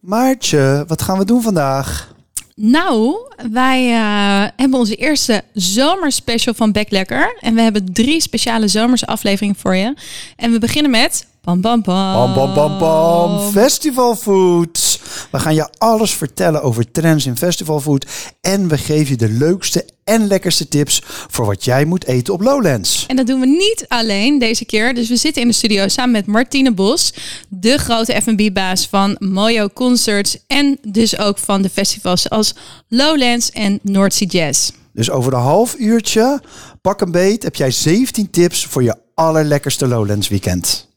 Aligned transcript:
Maartje, 0.00 0.84
wat 0.86 1.02
gaan 1.02 1.18
we 1.18 1.24
doen 1.24 1.42
vandaag? 1.42 2.14
Nou, 2.54 3.16
wij 3.50 3.90
uh, 3.90 4.48
hebben 4.56 4.78
onze 4.78 4.94
eerste 4.94 5.42
zomerspecial 5.52 6.54
van 6.54 6.72
Backlekker. 6.72 7.36
En 7.40 7.54
we 7.54 7.60
hebben 7.60 7.92
drie 7.92 8.20
speciale 8.20 8.68
zomerse 8.68 9.06
afleveringen 9.06 9.56
voor 9.56 9.76
je. 9.76 9.94
En 10.36 10.52
we 10.52 10.58
beginnen 10.58 10.90
met... 10.90 11.28
Bam, 11.42 11.60
bam, 11.60 11.82
bam. 11.82 12.12
Bam, 12.12 12.34
bam, 12.34 12.54
bam, 12.54 12.78
bam. 12.78 13.50
Festivalfood. 13.50 14.89
We 15.30 15.38
gaan 15.38 15.54
je 15.54 15.68
alles 15.78 16.14
vertellen 16.14 16.62
over 16.62 16.90
trends 16.90 17.26
in 17.26 17.36
festivalfood. 17.36 18.06
En 18.40 18.68
we 18.68 18.78
geven 18.78 19.08
je 19.08 19.16
de 19.16 19.28
leukste 19.28 19.84
en 20.04 20.26
lekkerste 20.26 20.68
tips 20.68 21.02
voor 21.04 21.46
wat 21.46 21.64
jij 21.64 21.84
moet 21.84 22.06
eten 22.06 22.34
op 22.34 22.40
Lowlands. 22.40 23.04
En 23.06 23.16
dat 23.16 23.26
doen 23.26 23.40
we 23.40 23.46
niet 23.46 23.84
alleen 23.88 24.38
deze 24.38 24.64
keer. 24.64 24.94
Dus 24.94 25.08
we 25.08 25.16
zitten 25.16 25.42
in 25.42 25.48
de 25.48 25.54
studio 25.54 25.88
samen 25.88 26.10
met 26.10 26.26
Martine 26.26 26.72
Bos, 26.72 27.14
de 27.48 27.78
grote 27.78 28.20
F&B-baas 28.20 28.86
van 28.86 29.16
Mojo 29.18 29.68
Concerts 29.68 30.38
en 30.46 30.78
dus 30.82 31.18
ook 31.18 31.38
van 31.38 31.62
de 31.62 31.70
festivals 31.70 32.30
als 32.30 32.54
Lowlands 32.88 33.50
en 33.50 33.78
North 33.82 34.14
Sea 34.14 34.28
Jazz. 34.28 34.70
Dus 34.92 35.10
over 35.10 35.32
een 35.32 35.40
half 35.40 35.74
uurtje, 35.78 36.42
pak 36.80 37.00
een 37.00 37.10
beet, 37.10 37.42
heb 37.42 37.54
jij 37.54 37.70
17 37.70 38.30
tips 38.30 38.66
voor 38.66 38.82
je 38.82 38.96
allerlekkerste 39.14 39.88
Lowlands 39.88 40.28
weekend. 40.28 40.88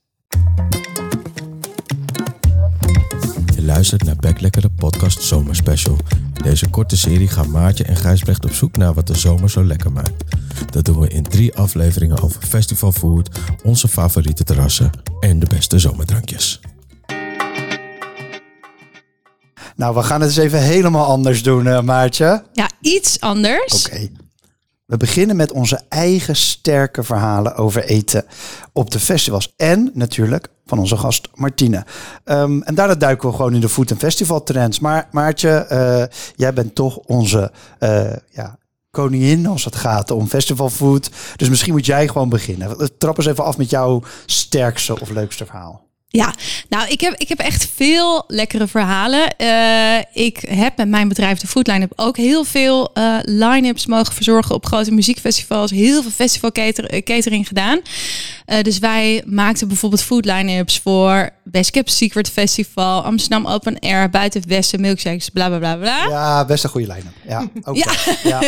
Je 3.63 3.69
luistert 3.69 4.03
naar 4.03 4.15
Backlekker 4.15 4.61
de 4.61 4.69
podcast 4.69 5.21
Zomerspecial. 5.21 5.97
In 6.33 6.41
deze 6.41 6.69
korte 6.69 6.97
serie 6.97 7.27
gaan 7.27 7.51
Maartje 7.51 7.83
en 7.83 7.95
Gijsbrecht 7.95 8.45
op 8.45 8.53
zoek 8.53 8.77
naar 8.77 8.93
wat 8.93 9.07
de 9.07 9.17
zomer 9.17 9.49
zo 9.49 9.63
lekker 9.63 9.91
maakt. 9.91 10.23
Dat 10.69 10.85
doen 10.85 10.99
we 10.99 11.07
in 11.07 11.23
drie 11.23 11.55
afleveringen 11.55 12.21
over 12.21 12.41
festivalfood, 12.41 13.29
onze 13.63 13.87
favoriete 13.87 14.43
terrassen 14.43 14.89
en 15.19 15.39
de 15.39 15.45
beste 15.49 15.79
zomerdrankjes. 15.79 16.59
Nou, 19.75 19.95
we 19.95 20.03
gaan 20.03 20.21
het 20.21 20.29
eens 20.29 20.39
even 20.39 20.61
helemaal 20.61 21.05
anders 21.05 21.43
doen, 21.43 21.65
uh, 21.65 21.81
Maartje. 21.81 22.43
Ja, 22.53 22.69
iets 22.81 23.19
anders. 23.19 23.85
Oké. 23.85 24.09
We 24.93 24.99
beginnen 24.99 25.35
met 25.35 25.51
onze 25.51 25.81
eigen 25.89 26.35
sterke 26.35 27.03
verhalen 27.03 27.55
over 27.55 27.83
eten 27.83 28.25
op 28.73 28.91
de 28.91 28.99
festivals. 28.99 29.53
En 29.57 29.91
natuurlijk 29.93 30.47
van 30.65 30.79
onze 30.79 30.97
gast 30.97 31.27
Martine. 31.33 31.85
Um, 32.25 32.63
en 32.63 32.75
daarna 32.75 32.95
duiken 32.95 33.29
we 33.29 33.35
gewoon 33.35 33.53
in 33.53 33.61
de 33.61 33.69
food- 33.69 33.91
en 33.91 33.97
festival 33.97 34.43
trends. 34.43 34.79
Maar 34.79 35.07
Maartje, 35.11 35.67
uh, 35.71 36.17
jij 36.35 36.53
bent 36.53 36.75
toch 36.75 36.97
onze 36.97 37.51
uh, 37.79 38.13
ja, 38.29 38.57
koningin 38.91 39.47
als 39.47 39.65
het 39.65 39.75
gaat 39.75 40.11
om 40.11 40.27
festivalfood. 40.27 41.09
Dus 41.35 41.49
misschien 41.49 41.73
moet 41.73 41.85
jij 41.85 42.07
gewoon 42.07 42.29
beginnen. 42.29 42.97
Trap 42.97 43.17
eens 43.17 43.27
even 43.27 43.43
af 43.43 43.57
met 43.57 43.69
jouw 43.69 44.01
sterkste 44.25 44.99
of 44.99 45.09
leukste 45.09 45.45
verhaal. 45.45 45.82
Ja, 46.15 46.33
nou, 46.69 46.89
ik 46.89 47.01
heb, 47.01 47.13
ik 47.17 47.29
heb 47.29 47.39
echt 47.39 47.69
veel 47.75 48.23
lekkere 48.27 48.67
verhalen. 48.67 49.33
Uh, 49.37 50.23
ik 50.25 50.37
heb 50.47 50.77
met 50.77 50.87
mijn 50.87 51.07
bedrijf, 51.07 51.39
de 51.39 51.47
Food 51.47 51.67
Line-up, 51.67 51.93
ook 51.95 52.17
heel 52.17 52.43
veel 52.43 52.91
uh, 52.93 53.17
line-ups 53.21 53.85
mogen 53.85 54.13
verzorgen 54.13 54.55
op 54.55 54.65
grote 54.65 54.91
muziekfestivals. 54.91 55.71
Heel 55.71 56.01
veel 56.01 56.11
festival 56.11 56.51
cater 56.51 57.03
catering 57.03 57.47
gedaan. 57.47 57.79
Uh, 58.45 58.61
dus 58.61 58.79
wij 58.79 59.23
maakten 59.25 59.67
bijvoorbeeld 59.67 60.03
food 60.03 60.25
line-ups 60.25 60.79
voor 60.79 61.29
Best 61.43 61.71
Kept 61.71 61.91
Secret 61.91 62.29
Festival, 62.29 63.03
Amsterdam 63.03 63.47
Open 63.47 63.79
Air, 63.79 64.09
Buiten 64.09 64.41
Westen, 64.47 64.81
Milkshakes, 64.81 65.29
bla 65.29 65.47
bla 65.47 65.57
bla 65.57 65.75
bla. 65.75 66.07
Ja, 66.07 66.45
best 66.45 66.63
een 66.63 66.69
goede 66.69 66.87
line-up. 66.87 67.13
Ja, 67.27 67.47
okay. 67.63 67.83
ja. 68.23 68.41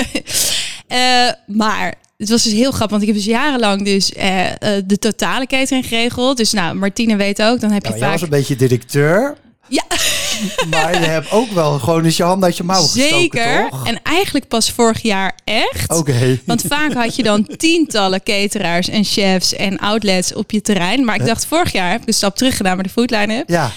ja. 0.87 1.37
maar 1.61 1.93
het 2.17 2.29
was 2.29 2.43
dus 2.43 2.53
heel 2.53 2.71
grappig, 2.71 2.89
want 2.89 3.01
ik 3.01 3.07
heb 3.07 3.17
dus 3.17 3.25
jarenlang 3.25 3.85
dus 3.85 4.11
uh, 4.11 4.45
uh, 4.45 4.51
de 4.85 4.99
totale 4.99 5.47
catering 5.47 5.85
geregeld. 5.85 6.37
Dus 6.37 6.51
nou, 6.51 6.75
Martine 6.75 7.15
weet 7.15 7.41
ook, 7.41 7.59
dan 7.59 7.71
heb 7.71 7.83
je 7.83 7.89
nou, 7.89 8.01
vaak... 8.01 8.11
Was 8.11 8.21
een 8.21 8.29
beetje 8.29 8.55
directeur. 8.55 9.37
Ja. 9.67 9.83
maar 10.71 10.99
je 10.99 11.05
hebt 11.05 11.31
ook 11.31 11.51
wel 11.51 11.79
gewoon 11.79 12.05
eens 12.05 12.17
je 12.17 12.23
hand 12.23 12.43
uit 12.43 12.57
je 12.57 12.63
mouw 12.63 12.81
gestoken, 12.81 13.19
Zeker. 13.19 13.69
toch? 13.69 13.87
En 13.87 13.99
eigenlijk 14.03 14.47
pas 14.47 14.71
vorig 14.71 15.01
jaar 15.01 15.39
echt. 15.43 15.89
Oké. 15.89 15.99
Okay. 15.99 16.41
Want 16.45 16.61
vaak 16.67 16.93
had 16.93 17.15
je 17.15 17.23
dan 17.23 17.47
tientallen 17.57 18.23
cateraars 18.23 18.89
en 18.89 19.03
chefs 19.03 19.53
en 19.53 19.77
outlets 19.77 20.33
op 20.33 20.51
je 20.51 20.61
terrein. 20.61 21.05
Maar 21.05 21.15
ik 21.15 21.25
dacht, 21.25 21.45
vorig 21.45 21.71
jaar 21.71 21.91
heb 21.91 22.01
ik 22.01 22.07
een 22.07 22.13
stap 22.13 22.35
terug 22.35 22.57
gedaan 22.57 22.75
met 22.75 22.85
de 22.85 22.91
foodline. 22.91 23.43
Ja. 23.47 23.71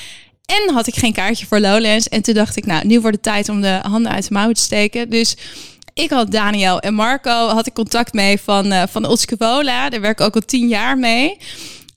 En 0.44 0.74
had 0.74 0.86
ik 0.86 0.94
geen 0.94 1.12
kaartje 1.12 1.46
voor 1.46 1.60
Lowlands. 1.60 2.08
En 2.08 2.22
toen 2.22 2.34
dacht 2.34 2.56
ik, 2.56 2.66
nou, 2.66 2.86
nu 2.86 3.00
wordt 3.00 3.16
het 3.16 3.24
tijd 3.24 3.48
om 3.48 3.60
de 3.60 3.78
handen 3.82 4.12
uit 4.12 4.28
de 4.28 4.32
mouwen 4.34 4.54
te 4.54 4.62
steken. 4.62 5.10
Dus 5.10 5.36
ik 5.98 6.10
had 6.10 6.30
Daniel 6.30 6.80
en 6.80 6.94
Marco, 6.94 7.48
had 7.48 7.66
ik 7.66 7.74
contact 7.74 8.12
mee 8.12 8.40
van, 8.40 8.72
uh, 8.72 8.82
van. 8.88 9.16
Daar 9.64 10.00
werk 10.00 10.20
ik 10.20 10.26
ook 10.26 10.34
al 10.34 10.40
tien 10.40 10.68
jaar 10.68 10.98
mee. 10.98 11.36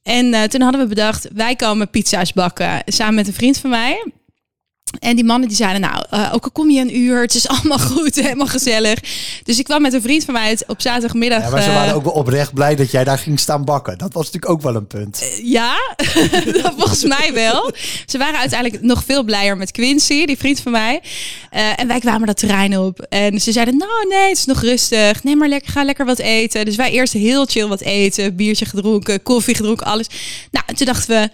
En 0.03 0.25
uh, 0.25 0.43
toen 0.43 0.61
hadden 0.61 0.81
we 0.81 0.87
bedacht, 0.87 1.27
wij 1.33 1.55
komen 1.55 1.89
pizza's 1.89 2.33
bakken. 2.33 2.81
Samen 2.85 3.15
met 3.15 3.27
een 3.27 3.33
vriend 3.33 3.57
van 3.57 3.69
mij. 3.69 4.05
En 4.99 5.15
die 5.15 5.25
mannen 5.25 5.47
die 5.47 5.57
zeiden, 5.57 5.81
nou, 5.81 6.05
uh, 6.13 6.29
ook 6.33 6.43
al 6.43 6.51
kom 6.51 6.69
je 6.69 6.81
een 6.81 6.97
uur, 6.97 7.21
het 7.21 7.35
is 7.35 7.47
allemaal 7.47 7.79
goed, 7.95 8.15
helemaal 8.15 8.47
gezellig. 8.47 8.99
Dus 9.43 9.59
ik 9.59 9.65
kwam 9.65 9.81
met 9.81 9.93
een 9.93 10.01
vriend 10.01 10.23
van 10.23 10.33
mij 10.33 10.57
op 10.67 10.81
zaterdagmiddag. 10.81 11.43
Ja, 11.43 11.49
maar 11.49 11.61
ze 11.61 11.71
waren 11.71 11.93
ook 11.95 12.03
wel 12.03 12.13
oprecht 12.13 12.53
blij 12.53 12.75
dat 12.75 12.91
jij 12.91 13.03
daar 13.03 13.17
ging 13.17 13.39
staan 13.39 13.65
bakken. 13.65 13.97
Dat 13.97 14.13
was 14.13 14.25
natuurlijk 14.25 14.51
ook 14.51 14.61
wel 14.61 14.75
een 14.75 14.87
punt. 14.87 15.21
Uh, 15.21 15.51
ja, 15.51 15.75
volgens 16.77 17.03
mij 17.03 17.31
wel. 17.33 17.71
Ze 18.05 18.17
waren 18.17 18.39
uiteindelijk 18.39 18.83
nog 18.83 19.03
veel 19.03 19.23
blijer 19.23 19.57
met 19.57 19.71
Quincy, 19.71 20.25
die 20.25 20.37
vriend 20.37 20.59
van 20.59 20.71
mij. 20.71 21.01
Uh, 21.53 21.79
en 21.79 21.87
wij 21.87 21.99
kwamen 21.99 22.27
dat 22.27 22.37
terrein 22.37 22.77
op. 22.77 22.99
En 22.99 23.39
ze 23.39 23.51
zeiden, 23.51 23.77
nou 23.77 24.07
nee, 24.09 24.29
het 24.29 24.37
is 24.37 24.45
nog 24.45 24.61
rustig. 24.61 25.23
Nee, 25.23 25.35
maar 25.35 25.47
lekker, 25.47 25.71
ga 25.71 25.83
lekker 25.83 26.05
wat 26.05 26.19
eten. 26.19 26.65
Dus 26.65 26.75
wij 26.75 26.91
eerst 26.91 27.13
heel 27.13 27.45
chill 27.45 27.67
wat 27.67 27.81
eten. 27.81 28.35
Biertje 28.35 28.65
gedronken, 28.65 29.23
koffie 29.23 29.55
gedronken, 29.55 29.85
alles. 29.85 30.07
Nou, 30.51 30.65
en 30.67 30.75
toen 30.75 30.85
dachten 30.85 31.21
we, 31.21 31.29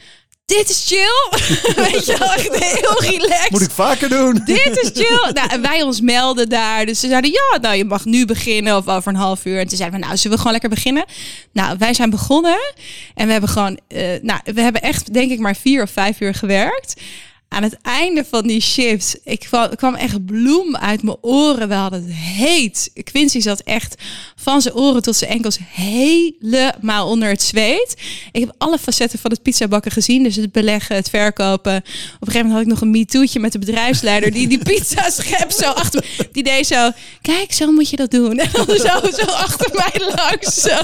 dit 0.48 0.70
is 0.70 0.86
chill. 0.88 1.42
Weet 1.92 2.06
je 2.06 2.16
wel, 2.18 2.34
echt 2.34 2.56
heel 2.56 3.02
relaxed. 3.12 3.50
Moet 3.50 3.62
ik 3.62 3.72
vaker 3.72 4.10
doen. 4.10 4.42
Dit 4.46 4.80
is 4.82 4.90
chill. 4.94 5.32
nou, 5.34 5.50
en 5.50 5.62
wij 5.62 5.82
ons 5.82 6.02
melden 6.02 6.50
daar. 6.50 6.86
Dus 6.86 7.00
ze 7.00 7.08
zeiden, 7.08 7.32
ja, 7.32 7.60
nou, 7.62 7.76
je 7.76 7.86
mag 7.86 8.06
nu 8.06 8.26
beginnen 8.26 8.78
of 8.78 8.88
over 8.88 9.12
een 9.12 9.20
half 9.20 9.46
uur. 9.46 9.60
En 9.60 9.68
toen 9.68 9.78
zeiden 9.78 10.00
we, 10.00 10.06
nou, 10.06 10.18
zullen 10.18 10.32
we 10.32 10.38
gewoon 10.38 10.52
lekker 10.52 10.70
beginnen? 10.70 11.06
Nou, 11.52 11.76
wij 11.78 11.94
zijn 11.94 12.10
begonnen. 12.10 12.74
En 13.16 13.26
we 13.26 13.32
hebben 13.32 13.50
gewoon, 13.50 13.80
uh, 13.88 14.02
nou, 14.22 14.40
we 14.44 14.62
hebben 14.62 14.82
echt, 14.82 15.14
denk 15.14 15.32
ik, 15.32 15.40
maar 15.40 15.56
vier 15.56 15.84
of 15.84 15.92
vijf 15.92 16.20
uur 16.20 16.34
gewerkt. 16.34 17.02
Aan 17.50 17.64
het 17.64 17.78
einde 17.82 18.26
van 18.30 18.48
die 18.48 18.62
shift, 18.62 19.20
ik 19.24 19.40
kwam, 19.40 19.76
kwam 19.76 19.96
echt 19.96 20.26
bloem 20.26 20.76
uit 20.76 21.04
mijn 21.04 21.18
oren. 21.22 21.68
We 21.68 21.74
hadden 21.74 22.04
het 22.04 22.14
heet. 22.14 22.92
Quincy 23.04 23.40
zat 23.40 23.60
echt 23.60 23.96
van 24.36 24.62
zijn 24.62 24.74
oren 24.74 25.02
tot 25.02 25.16
zijn 25.16 25.32
enkels 25.32 25.58
helemaal 25.72 27.10
onder 27.10 27.30
het 27.30 27.42
zweet. 27.42 27.96
Ik 28.32 28.40
heb 28.40 28.56
alle 28.58 28.78
facetten 28.78 29.20
van 29.20 29.32
het 29.32 29.42
pizzabakken 29.42 29.92
gezien. 29.92 30.24
Dus 30.24 30.36
het 30.36 30.52
beleggen, 30.52 30.96
het 30.96 31.10
verkopen. 31.10 31.76
Op 31.76 31.84
een 31.84 32.28
gegeven 32.28 32.48
moment 32.48 32.54
had 32.54 32.62
ik 32.62 32.68
nog 32.68 32.82
een 32.82 32.92
MeToo'tje 32.92 33.40
met 33.40 33.52
de 33.52 33.60
bedrijfsleider. 33.60 34.32
Die 34.32 34.48
die 34.48 34.64
pizza 34.64 35.10
schep 35.20 35.52
zo 35.52 35.70
achter 35.72 36.06
Die 36.32 36.44
deed 36.44 36.68
zo, 36.68 36.92
kijk, 37.22 37.54
zo 37.54 37.72
moet 37.72 37.90
je 37.90 37.96
dat 37.96 38.12
doen. 38.12 38.40
En 38.48 38.50
dan 38.52 38.78
zo, 38.78 39.22
zo 39.24 39.32
achter 39.32 39.70
mij 39.74 40.14
langs. 40.16 40.54
Zo. 40.54 40.78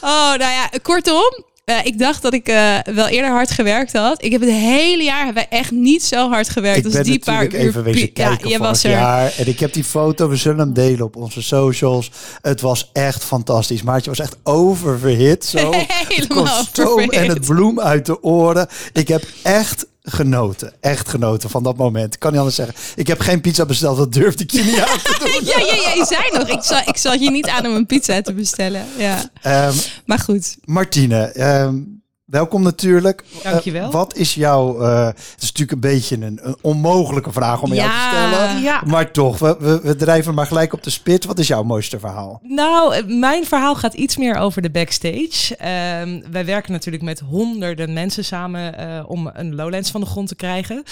Oh, 0.00 0.28
nou 0.28 0.38
ja, 0.38 0.70
kortom. 0.82 1.44
Uh, 1.64 1.84
ik 1.84 1.98
dacht 1.98 2.22
dat 2.22 2.32
ik 2.34 2.48
uh, 2.48 2.78
wel 2.94 3.06
eerder 3.06 3.30
hard 3.30 3.50
gewerkt 3.50 3.92
had. 3.92 4.24
Ik 4.24 4.32
heb 4.32 4.40
het 4.40 4.50
hele 4.50 5.02
jaar 5.02 5.24
hebben 5.24 5.50
echt 5.50 5.70
niet 5.70 6.02
zo 6.02 6.28
hard 6.28 6.48
gewerkt 6.48 6.78
ik 6.78 6.84
als 6.84 6.94
ben 6.94 7.02
die 7.02 7.18
paar 7.18 7.44
uur. 7.44 7.54
even 7.54 7.82
wezen 7.82 8.12
kijken 8.12 8.48
ja, 8.48 8.56
je 8.56 8.62
was 8.62 8.84
er. 8.84 8.90
jaar. 8.90 9.34
En 9.36 9.48
ik 9.48 9.60
heb 9.60 9.72
die 9.72 9.84
foto, 9.84 10.28
we 10.28 10.36
zullen 10.36 10.58
hem 10.58 10.72
delen 10.72 11.04
op 11.04 11.16
onze 11.16 11.42
socials. 11.42 12.10
Het 12.40 12.60
was 12.60 12.90
echt 12.92 13.24
fantastisch. 13.24 13.82
Maartje 13.82 14.10
was 14.10 14.18
echt 14.18 14.36
oververhit. 14.42 15.44
Zo. 15.44 15.72
het 16.08 16.26
kostuum 16.26 17.10
en 17.10 17.28
het 17.28 17.40
bloem 17.40 17.80
uit 17.80 18.06
de 18.06 18.22
oren. 18.22 18.68
Ik 18.92 19.08
heb 19.08 19.24
echt 19.42 19.86
genoten. 20.04 20.72
Echt 20.80 21.08
genoten 21.08 21.50
van 21.50 21.62
dat 21.62 21.76
moment. 21.76 22.14
Ik 22.14 22.20
kan 22.20 22.30
niet 22.30 22.38
anders 22.38 22.56
zeggen. 22.56 22.74
Ik 22.96 23.06
heb 23.06 23.20
geen 23.20 23.40
pizza 23.40 23.64
besteld, 23.64 23.96
dat 23.96 24.12
durfde 24.12 24.42
ik 24.42 24.50
je 24.50 24.62
niet 24.62 24.80
aan 24.80 24.98
te 24.98 25.16
doen. 25.18 25.44
ja, 25.52 25.58
ja, 25.58 25.74
ja, 25.82 25.94
je 25.94 26.06
zei 26.08 26.38
nog. 26.38 26.48
Ik 26.48 26.62
zal, 26.62 26.80
ik 26.86 26.96
zal 26.96 27.12
je 27.12 27.30
niet 27.30 27.48
aan 27.48 27.66
om 27.66 27.74
een 27.74 27.86
pizza 27.86 28.20
te 28.20 28.32
bestellen. 28.32 28.86
Ja. 28.98 29.30
Um, 29.68 29.74
maar 30.04 30.18
goed. 30.18 30.56
Martine, 30.64 31.40
um, 31.62 32.03
welkom 32.24 32.62
natuurlijk. 32.62 33.24
Dankjewel. 33.42 33.86
Uh, 33.86 33.92
wat 33.92 34.16
is 34.16 34.34
jouw... 34.34 34.82
Uh, 34.82 35.06
het 35.06 35.36
is 35.38 35.52
natuurlijk 35.52 35.72
een 35.72 35.90
beetje 35.90 36.16
een, 36.16 36.40
een 36.42 36.56
onmogelijke 36.60 37.32
vraag 37.32 37.62
om 37.62 37.74
ja, 37.74 37.84
jou 37.84 37.90
te 37.90 38.16
stellen. 38.16 38.62
Ja. 38.62 38.82
Maar 38.86 39.10
toch, 39.10 39.38
we, 39.38 39.56
we, 39.58 39.80
we, 39.82 39.96
drijven 39.96 40.34
maar 40.34 40.46
gelijk 40.46 40.72
op 40.72 40.82
de 40.82 40.90
spit. 40.90 41.24
Wat 41.24 41.38
is 41.38 41.46
jouw 41.46 41.62
mooiste 41.62 41.98
verhaal? 41.98 42.40
Nou, 42.42 43.14
mijn 43.14 43.46
verhaal 43.46 43.74
gaat 43.74 43.94
iets 43.94 44.16
meer 44.16 44.36
over 44.36 44.62
de 44.62 44.70
backstage. 44.70 45.56
Um, 46.00 46.22
wij 46.30 46.44
werken 46.44 46.72
natuurlijk 46.72 47.04
met 47.04 47.20
honderden 47.20 47.92
mensen 47.92 48.24
samen 48.24 48.80
uh, 48.80 49.02
om 49.06 49.30
een 49.32 49.54
Lowlands 49.54 49.90
van 49.90 50.00
de 50.00 50.06
grond 50.06 50.28
te 50.28 50.34
krijgen. 50.34 50.82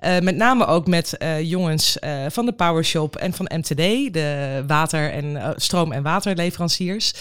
Uh, 0.00 0.18
met 0.18 0.36
name 0.36 0.66
ook 0.66 0.86
met 0.86 1.14
uh, 1.18 1.40
jongens 1.40 1.96
van 2.28 2.46
de 2.46 2.52
Powershop 2.52 3.16
en 3.16 3.32
van 3.32 3.50
MTD, 3.54 3.76
de 4.12 4.64
water- 4.66 5.12
en 5.12 5.54
stroom- 5.56 5.92
en 5.92 6.02
waterleveranciers. 6.02 7.12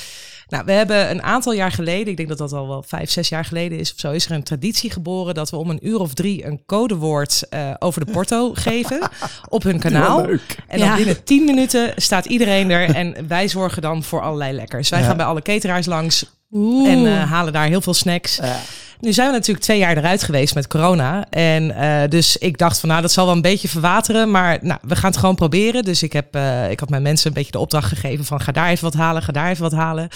Nou, 0.51 0.65
we 0.65 0.71
hebben 0.71 1.09
een 1.09 1.21
aantal 1.21 1.53
jaar 1.53 1.71
geleden, 1.71 2.07
ik 2.07 2.17
denk 2.17 2.29
dat 2.29 2.37
dat 2.37 2.53
al 2.53 2.67
wel 2.67 2.83
vijf, 2.87 3.11
zes 3.11 3.29
jaar 3.29 3.45
geleden 3.45 3.79
is 3.79 3.93
of 3.93 3.99
zo, 3.99 4.11
is 4.11 4.25
er 4.25 4.31
een 4.31 4.43
traditie 4.43 4.91
geboren 4.91 5.33
dat 5.33 5.49
we 5.49 5.57
om 5.57 5.69
een 5.69 5.87
uur 5.87 5.99
of 5.99 6.13
drie 6.13 6.45
een 6.45 6.61
codewoord 6.65 7.43
uh, 7.49 7.73
over 7.79 8.05
de 8.05 8.11
porto 8.11 8.51
geven 8.67 9.09
op 9.49 9.63
hun 9.63 9.79
kanaal. 9.79 10.27
En 10.27 10.39
dan 10.67 10.87
ja. 10.87 10.95
binnen 10.95 11.23
tien 11.23 11.45
minuten 11.45 11.93
staat 11.95 12.25
iedereen 12.25 12.71
er 12.71 12.95
en 12.95 13.27
wij 13.27 13.47
zorgen 13.47 13.81
dan 13.81 14.03
voor 14.03 14.21
allerlei 14.21 14.53
lekkers. 14.53 14.89
Wij 14.89 14.99
ja. 14.99 15.05
gaan 15.05 15.17
bij 15.17 15.25
alle 15.25 15.41
cateraars 15.41 15.85
langs 15.85 16.25
Oeh. 16.51 16.91
en 16.91 16.99
uh, 16.99 17.31
halen 17.31 17.53
daar 17.53 17.67
heel 17.67 17.81
veel 17.81 17.93
snacks. 17.93 18.35
Ja. 18.35 18.59
Nu 19.01 19.13
zijn 19.13 19.27
we 19.27 19.33
natuurlijk 19.33 19.65
twee 19.65 19.77
jaar 19.77 19.97
eruit 19.97 20.23
geweest 20.23 20.55
met 20.55 20.67
corona. 20.67 21.25
En 21.29 21.75
eh, 21.75 22.09
dus 22.09 22.37
ik 22.37 22.57
dacht 22.57 22.79
van 22.79 22.89
nou, 22.89 23.01
dat 23.01 23.11
zal 23.11 23.25
wel 23.25 23.35
een 23.35 23.41
beetje 23.41 23.67
verwateren. 23.67 24.31
Maar 24.31 24.57
nou, 24.61 24.79
we 24.81 24.95
gaan 24.95 25.09
het 25.09 25.19
gewoon 25.19 25.35
proberen. 25.35 25.83
Dus 25.83 26.03
ik, 26.03 26.13
heb, 26.13 26.35
eh, 26.35 26.71
ik 26.71 26.79
had 26.79 26.89
mijn 26.89 27.01
mensen 27.01 27.27
een 27.27 27.33
beetje 27.33 27.51
de 27.51 27.59
opdracht 27.59 27.87
gegeven 27.87 28.25
van 28.25 28.41
ga 28.41 28.51
daar 28.51 28.69
even 28.69 28.83
wat 28.83 28.93
halen, 28.93 29.21
ga 29.21 29.31
daar 29.31 29.49
even 29.49 29.63
wat 29.63 29.71
halen. 29.71 30.09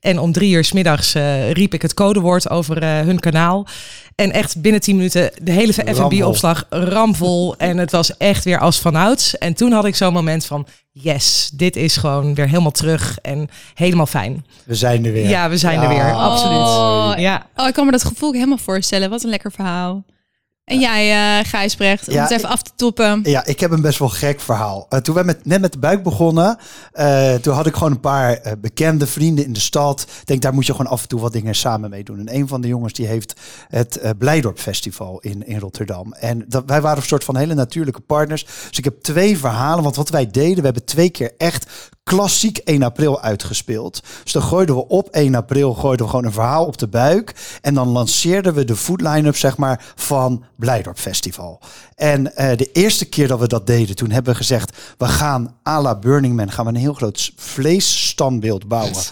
En 0.00 0.18
om 0.18 0.32
drie 0.32 0.54
uur 0.54 0.64
s 0.64 0.72
middags 0.72 1.14
eh, 1.14 1.50
riep 1.52 1.74
ik 1.74 1.82
het 1.82 1.94
codewoord 1.94 2.50
over 2.50 2.82
eh, 2.82 3.00
hun 3.00 3.20
kanaal. 3.20 3.66
En 4.14 4.32
echt 4.32 4.60
binnen 4.60 4.80
tien 4.80 4.96
minuten 4.96 5.30
de 5.42 5.52
hele 5.52 5.72
F&B-opslag 5.72 6.66
ramvol. 6.70 7.54
en 7.56 7.78
het 7.78 7.90
was 7.90 8.16
echt 8.16 8.44
weer 8.44 8.58
als 8.58 8.78
vanouds. 8.78 9.38
En 9.38 9.54
toen 9.54 9.72
had 9.72 9.84
ik 9.84 9.96
zo'n 9.96 10.12
moment 10.12 10.46
van... 10.46 10.66
Yes, 10.92 11.50
dit 11.52 11.76
is 11.76 11.96
gewoon 11.96 12.34
weer 12.34 12.48
helemaal 12.48 12.70
terug 12.70 13.18
en 13.22 13.48
helemaal 13.74 14.06
fijn. 14.06 14.44
We 14.64 14.74
zijn 14.74 15.04
er 15.04 15.12
weer. 15.12 15.28
Ja, 15.28 15.48
we 15.48 15.56
zijn 15.56 15.80
er 15.80 15.88
weer, 15.88 16.14
absoluut. 16.14 16.58
Oh, 16.58 17.12
Ja. 17.16 17.46
Oh, 17.56 17.66
ik 17.68 17.74
kan 17.74 17.84
me 17.84 17.90
dat 17.90 18.04
gevoel 18.04 18.32
helemaal 18.32 18.58
voorstellen. 18.58 19.10
Wat 19.10 19.22
een 19.22 19.30
lekker 19.30 19.52
verhaal. 19.52 20.04
En 20.64 20.80
jij, 20.80 21.38
eh 21.38 21.48
Gijsbrecht, 21.48 22.08
om 22.08 22.14
Ja, 22.14 22.22
het 22.22 22.30
even 22.30 22.48
af 22.48 22.62
te 22.62 22.70
toppen. 22.76 23.20
Ja, 23.22 23.44
ik 23.44 23.60
heb 23.60 23.70
een 23.70 23.80
best 23.80 23.98
wel 23.98 24.08
gek 24.08 24.40
verhaal. 24.40 24.86
Eh, 24.88 24.98
toen 24.98 25.14
wij 25.14 25.24
met, 25.24 25.46
net 25.46 25.60
met 25.60 25.72
de 25.72 25.78
buik 25.78 26.02
begonnen, 26.02 26.58
eh, 26.92 27.34
toen 27.34 27.54
had 27.54 27.66
ik 27.66 27.74
gewoon 27.74 27.92
een 27.92 28.00
paar 28.00 28.40
bekende 28.60 29.06
vrienden 29.06 29.44
in 29.44 29.52
de 29.52 29.60
stad. 29.60 30.00
Ik 30.00 30.26
denk, 30.26 30.42
daar 30.42 30.54
moet 30.54 30.66
je 30.66 30.72
gewoon 30.72 30.92
af 30.92 31.02
en 31.02 31.08
toe 31.08 31.20
wat 31.20 31.32
dingen 31.32 31.54
samen 31.54 31.90
mee 31.90 32.04
doen. 32.04 32.18
En 32.18 32.34
een 32.34 32.48
van 32.48 32.60
de 32.60 32.68
jongens 32.68 32.92
die 32.92 33.06
heeft 33.06 33.40
het 33.68 34.00
Blijdorp 34.18 34.58
Festival 34.58 35.20
in, 35.20 35.46
in 35.46 35.58
Rotterdam. 35.58 36.12
En 36.12 36.44
dat, 36.48 36.62
wij 36.66 36.80
waren 36.80 36.98
een 36.98 37.08
soort 37.08 37.24
van 37.24 37.36
hele 37.36 37.54
natuurlijke 37.54 38.00
partners. 38.00 38.44
Dus 38.68 38.78
ik 38.78 38.84
heb 38.84 39.02
twee 39.02 39.38
verhalen. 39.38 39.82
Want 39.82 39.96
wat 39.96 40.08
wij 40.08 40.26
deden, 40.30 40.56
we 40.56 40.64
hebben 40.64 40.84
twee 40.84 41.10
keer 41.10 41.32
echt 41.36 41.66
klassiek 42.10 42.58
1 42.58 42.82
april 42.82 43.20
uitgespeeld. 43.20 44.02
Dus 44.22 44.32
dan 44.32 44.42
gooiden 44.42 44.74
we 44.74 44.88
op 44.88 45.08
1 45.08 45.34
april 45.34 45.74
gooiden 45.74 46.04
we 46.06 46.10
gewoon 46.10 46.26
een 46.26 46.32
verhaal 46.32 46.64
op 46.66 46.78
de 46.78 46.88
buik. 46.88 47.34
En 47.60 47.74
dan 47.74 47.88
lanceerden 47.88 48.54
we 48.54 48.64
de 48.64 48.76
food 48.76 49.00
line-up 49.00 49.36
zeg 49.36 49.56
maar, 49.56 49.84
van 49.94 50.44
Blijdorp 50.56 50.98
Festival. 50.98 51.60
En 51.96 52.36
eh, 52.36 52.56
de 52.56 52.72
eerste 52.72 53.04
keer 53.04 53.28
dat 53.28 53.38
we 53.40 53.46
dat 53.48 53.66
deden, 53.66 53.96
toen 53.96 54.10
hebben 54.10 54.32
we 54.32 54.38
gezegd... 54.38 54.76
we 54.98 55.06
gaan 55.06 55.54
à 55.68 55.80
la 55.82 55.98
Burning 55.98 56.36
Man 56.36 56.50
gaan 56.52 56.64
we 56.64 56.70
een 56.70 56.76
heel 56.76 56.94
groot 56.94 57.32
vleesstandbeeld 57.36 58.68
bouwen... 58.68 59.02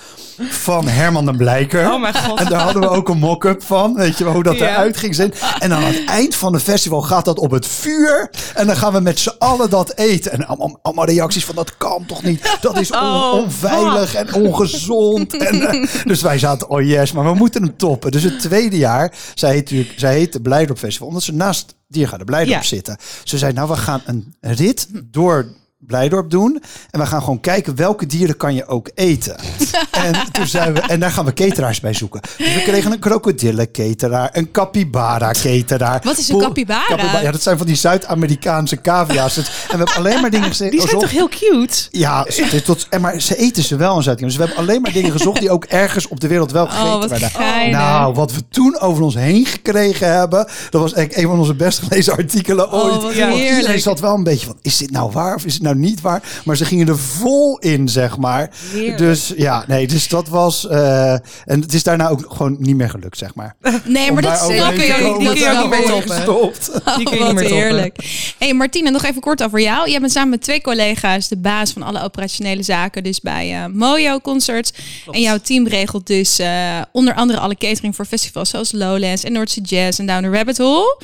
van 0.49 0.89
Herman 0.89 1.27
de 1.27 1.37
Blijker. 1.37 1.93
Oh 1.93 2.01
mijn 2.01 2.15
god. 2.15 2.39
En 2.39 2.47
daar 2.47 2.61
hadden 2.61 2.83
we 2.83 2.89
ook 2.89 3.09
een 3.09 3.19
mock-up 3.19 3.63
van. 3.63 3.95
Weet 3.95 4.19
je 4.19 4.25
wel 4.25 4.33
hoe 4.33 4.43
dat 4.43 4.59
Ja. 4.59 4.69
eruit 4.69 4.97
ging 4.97 5.15
zien. 5.15 5.35
En 5.59 5.69
dan 5.69 5.79
aan 5.79 5.93
het 5.93 6.05
eind 6.05 6.35
van 6.35 6.53
het 6.53 6.63
festival 6.63 7.03
gaat 7.03 7.25
dat 7.25 7.39
op 7.39 7.51
het 7.51 7.67
vuur. 7.67 8.31
En 8.55 8.67
dan 8.67 8.77
gaan 8.77 8.93
we 8.93 9.01
met 9.01 9.19
z'n 9.19 9.35
allen 9.39 9.71
dat 9.71 9.93
eten. 9.97 10.33
En 10.33 10.47
allemaal, 10.47 10.79
allemaal 10.83 11.05
reacties 11.07 11.45
van 11.45 11.55
dat 11.55 11.77
kan 11.77 12.05
toch 12.07 12.23
niet. 12.23 12.57
Dat 12.61 12.79
is 12.79 12.88
on- 12.93 12.99
Oh, 12.99 13.33
onveilig 13.33 14.15
en 14.15 14.35
ongezond. 14.35 15.37
En, 15.37 15.61
eh, 15.69 15.89
dus 16.05 16.23
wij 16.23 16.39
zaten, 16.39 16.71
oh 16.71 16.83
yes, 16.83 17.13
maar 17.13 17.25
we 17.25 17.35
moeten 17.35 17.63
hem 17.63 17.77
toppen. 17.77 18.11
Dus 18.11 18.23
het 18.23 18.41
tweede 18.41 18.77
jaar, 18.77 19.15
zij 19.35 19.51
heet 19.51 19.61
natuurlijk, 19.71 19.99
zij 19.99 20.15
heet 20.15 20.33
de 20.33 20.41
Blijdorp 20.41 20.79
Festival. 20.79 21.09
Omdat 21.09 21.23
ze 21.23 21.35
naast 21.35 21.75
Diergaarde 21.89 22.25
Blijdorp 22.25 22.61
Ja. 22.63 22.67
zitten. 22.69 22.97
Ze 23.25 23.39
zei, 23.39 23.53
nou 23.53 23.69
we 23.69 23.77
gaan 23.77 24.03
een 24.05 24.35
rit 24.41 24.89
door 25.05 25.47
Blijdorp 25.87 26.31
doen. 26.31 26.63
En 26.91 27.01
we 27.01 27.07
gaan 27.07 27.21
gewoon 27.21 27.41
kijken 27.41 27.77
welke 27.77 28.07
dieren 28.07 28.37
kan 28.37 28.55
je 28.55 28.67
ook 28.67 28.91
eten. 28.95 29.37
en, 30.05 30.15
toen 30.33 30.47
zijn 30.47 30.75
we, 30.75 30.81
en 30.81 31.01
daar 31.01 31.11
gaan 31.11 31.25
we 31.25 31.33
cateraars 31.33 31.81
bij 31.81 31.93
zoeken. 31.95 32.21
Dus 32.39 32.55
we 32.55 32.63
kregen 32.63 32.93
een 32.93 32.99
krokodillenketeraar, 32.99 34.31
een 34.33 34.51
capybara-keteraar. 34.51 36.01
Wat 36.05 36.19
is 36.19 36.29
een 36.29 36.39
capybara? 36.41 37.21
Ja, 37.21 37.31
dat 37.31 37.43
zijn 37.43 37.59
van 37.59 37.67
die 37.67 37.77
Zuid-Amerikaanse 37.77 38.81
cavia's. 38.81 39.37
En 39.37 39.43
we 39.43 39.49
hebben 39.69 39.95
alleen 39.95 40.21
maar 40.21 40.31
dingen 40.31 40.49
gezien. 40.49 40.71
Die 40.71 40.81
zijn 40.81 40.99
toch 41.01 41.11
heel 41.11 41.29
cute? 41.29 41.77
Ja, 41.91 42.27
ze- 42.31 42.63
tot, 42.63 42.87
en 42.91 43.01
maar 43.01 43.21
ze 43.21 43.37
eten 43.37 43.63
ze 43.63 43.77
wel 43.77 43.97
in 43.97 44.03
zuid 44.03 44.19
Dus 44.19 44.37
we 44.37 44.43
hebben 44.43 44.59
alleen 44.63 44.81
maar 44.83 44.93
dingen 44.93 45.11
gezocht 45.13 45.41
die 45.41 45.51
ook 45.51 45.65
ergens 45.65 46.09
op 46.09 46.21
de 46.21 46.29
wereld 46.29 46.53
wel 46.53 46.67
gegeten 46.67 46.93
Oh, 46.93 47.01
wat 47.01 47.11
werden. 47.11 47.31
geinig. 47.31 47.79
Nou, 47.79 48.15
wat 48.15 48.33
we 48.33 48.49
toen 48.49 48.79
over 48.81 49.03
ons 49.03 49.15
heen 49.15 49.47
gekregen 49.47 50.13
hebben, 50.13 50.49
dat 50.71 50.81
was 50.81 50.93
echt 50.93 51.17
een 51.17 51.27
van 51.27 51.39
onze 51.39 51.55
best 51.55 51.79
gelezen 51.79 52.13
artikelen 52.17 52.73
Oh, 52.73 52.85
ooit. 52.85 53.03
Want 53.03 53.15
heerlijk. 53.15 53.55
Iedereen 53.57 53.81
zat 53.81 54.01
wel 54.01 54.15
een 54.15 54.23
beetje 54.25 54.47
van, 54.47 54.57
is 54.63 54.77
dit 54.77 54.91
nou 54.91 55.11
waar 55.13 55.35
of 55.35 55.45
is 55.45 55.55
het 55.55 55.63
nou 55.63 55.68
niet 55.77 56.01
waar? 56.01 56.23
Maar 56.45 56.57
ze 56.57 56.65
gingen 56.65 56.89
er 56.89 56.99
vol 56.99 57.59
in, 57.59 57.89
zeg 57.89 58.17
maar. 58.19 58.51
Heerlijk. 58.73 58.99
Dus 58.99 59.33
ja, 59.37 59.65
nee, 59.67 59.87
dus 59.87 60.09
dat 60.09 60.29
was... 60.29 60.67
eh, 60.69 61.13
en 61.13 61.61
het 61.61 61.75
is 61.75 61.83
daarna 61.83 62.09
ook 62.09 62.25
gewoon 62.29 62.57
niet 62.59 62.77
meer 62.77 62.91
gelukt, 62.91 63.19
zeg 63.19 63.35
maar. 63.35 63.57
Nee, 63.85 64.13
maar 64.13 64.23
dat 64.23 64.37
snap 64.39 64.51
overheen 64.51 64.79
te 64.79 64.85
ik. 64.87 65.03
komen, 65.03 65.19
die 65.19 65.27
Dat 65.29 65.35
kun 65.35 65.43
je 65.43 65.49
ook 65.49 65.55
snap 65.55 65.63
niet 65.63 65.71
meer 65.71 65.81
ik. 65.81 65.87
toppen. 65.87 66.15
Gestopt. 66.17 66.71
Die 66.97 67.05
kun 67.07 67.17
je 67.19 67.23
Oh, 67.23 67.27
niet 67.27 67.35
meer 67.35 67.43
toppen. 67.49 67.57
heerlijk. 67.63 67.97
hey 68.39 68.55
Martine, 68.55 68.91
nog 68.91 69.05
even 69.05 69.21
kort 69.21 69.43
over 69.43 69.61
jou. 69.61 69.91
Jij 69.91 70.01
bent 70.01 70.13
samen 70.13 70.29
met 70.31 70.43
twee 70.43 70.61
collega's 70.61 71.29
de 71.29 71.37
baas 71.37 71.71
van 71.71 71.83
alle 71.83 72.03
operationele 72.03 72.63
zaken. 72.63 73.03
Dus 73.03 73.21
bij 73.21 73.55
eh, 73.55 73.67
Mojo 73.73 74.21
Concerts. 74.21 74.73
En 75.11 75.21
jouw 75.21 75.39
team 75.39 75.67
regelt 75.69 76.07
dus 76.07 76.39
eh, 76.39 76.81
onder 76.93 77.15
andere 77.15 77.39
alle 77.39 77.57
catering 77.57 77.97
voor 77.97 78.05
festivals 78.05 78.51
zoals 78.51 78.73
Lowlands 78.73 79.25
en 79.25 79.33
Noordse 79.33 79.61
Jazz 79.61 79.99
en 79.99 80.07
Down 80.07 80.23
the 80.23 80.31
Rabbit 80.31 80.59
Hole. 80.59 81.01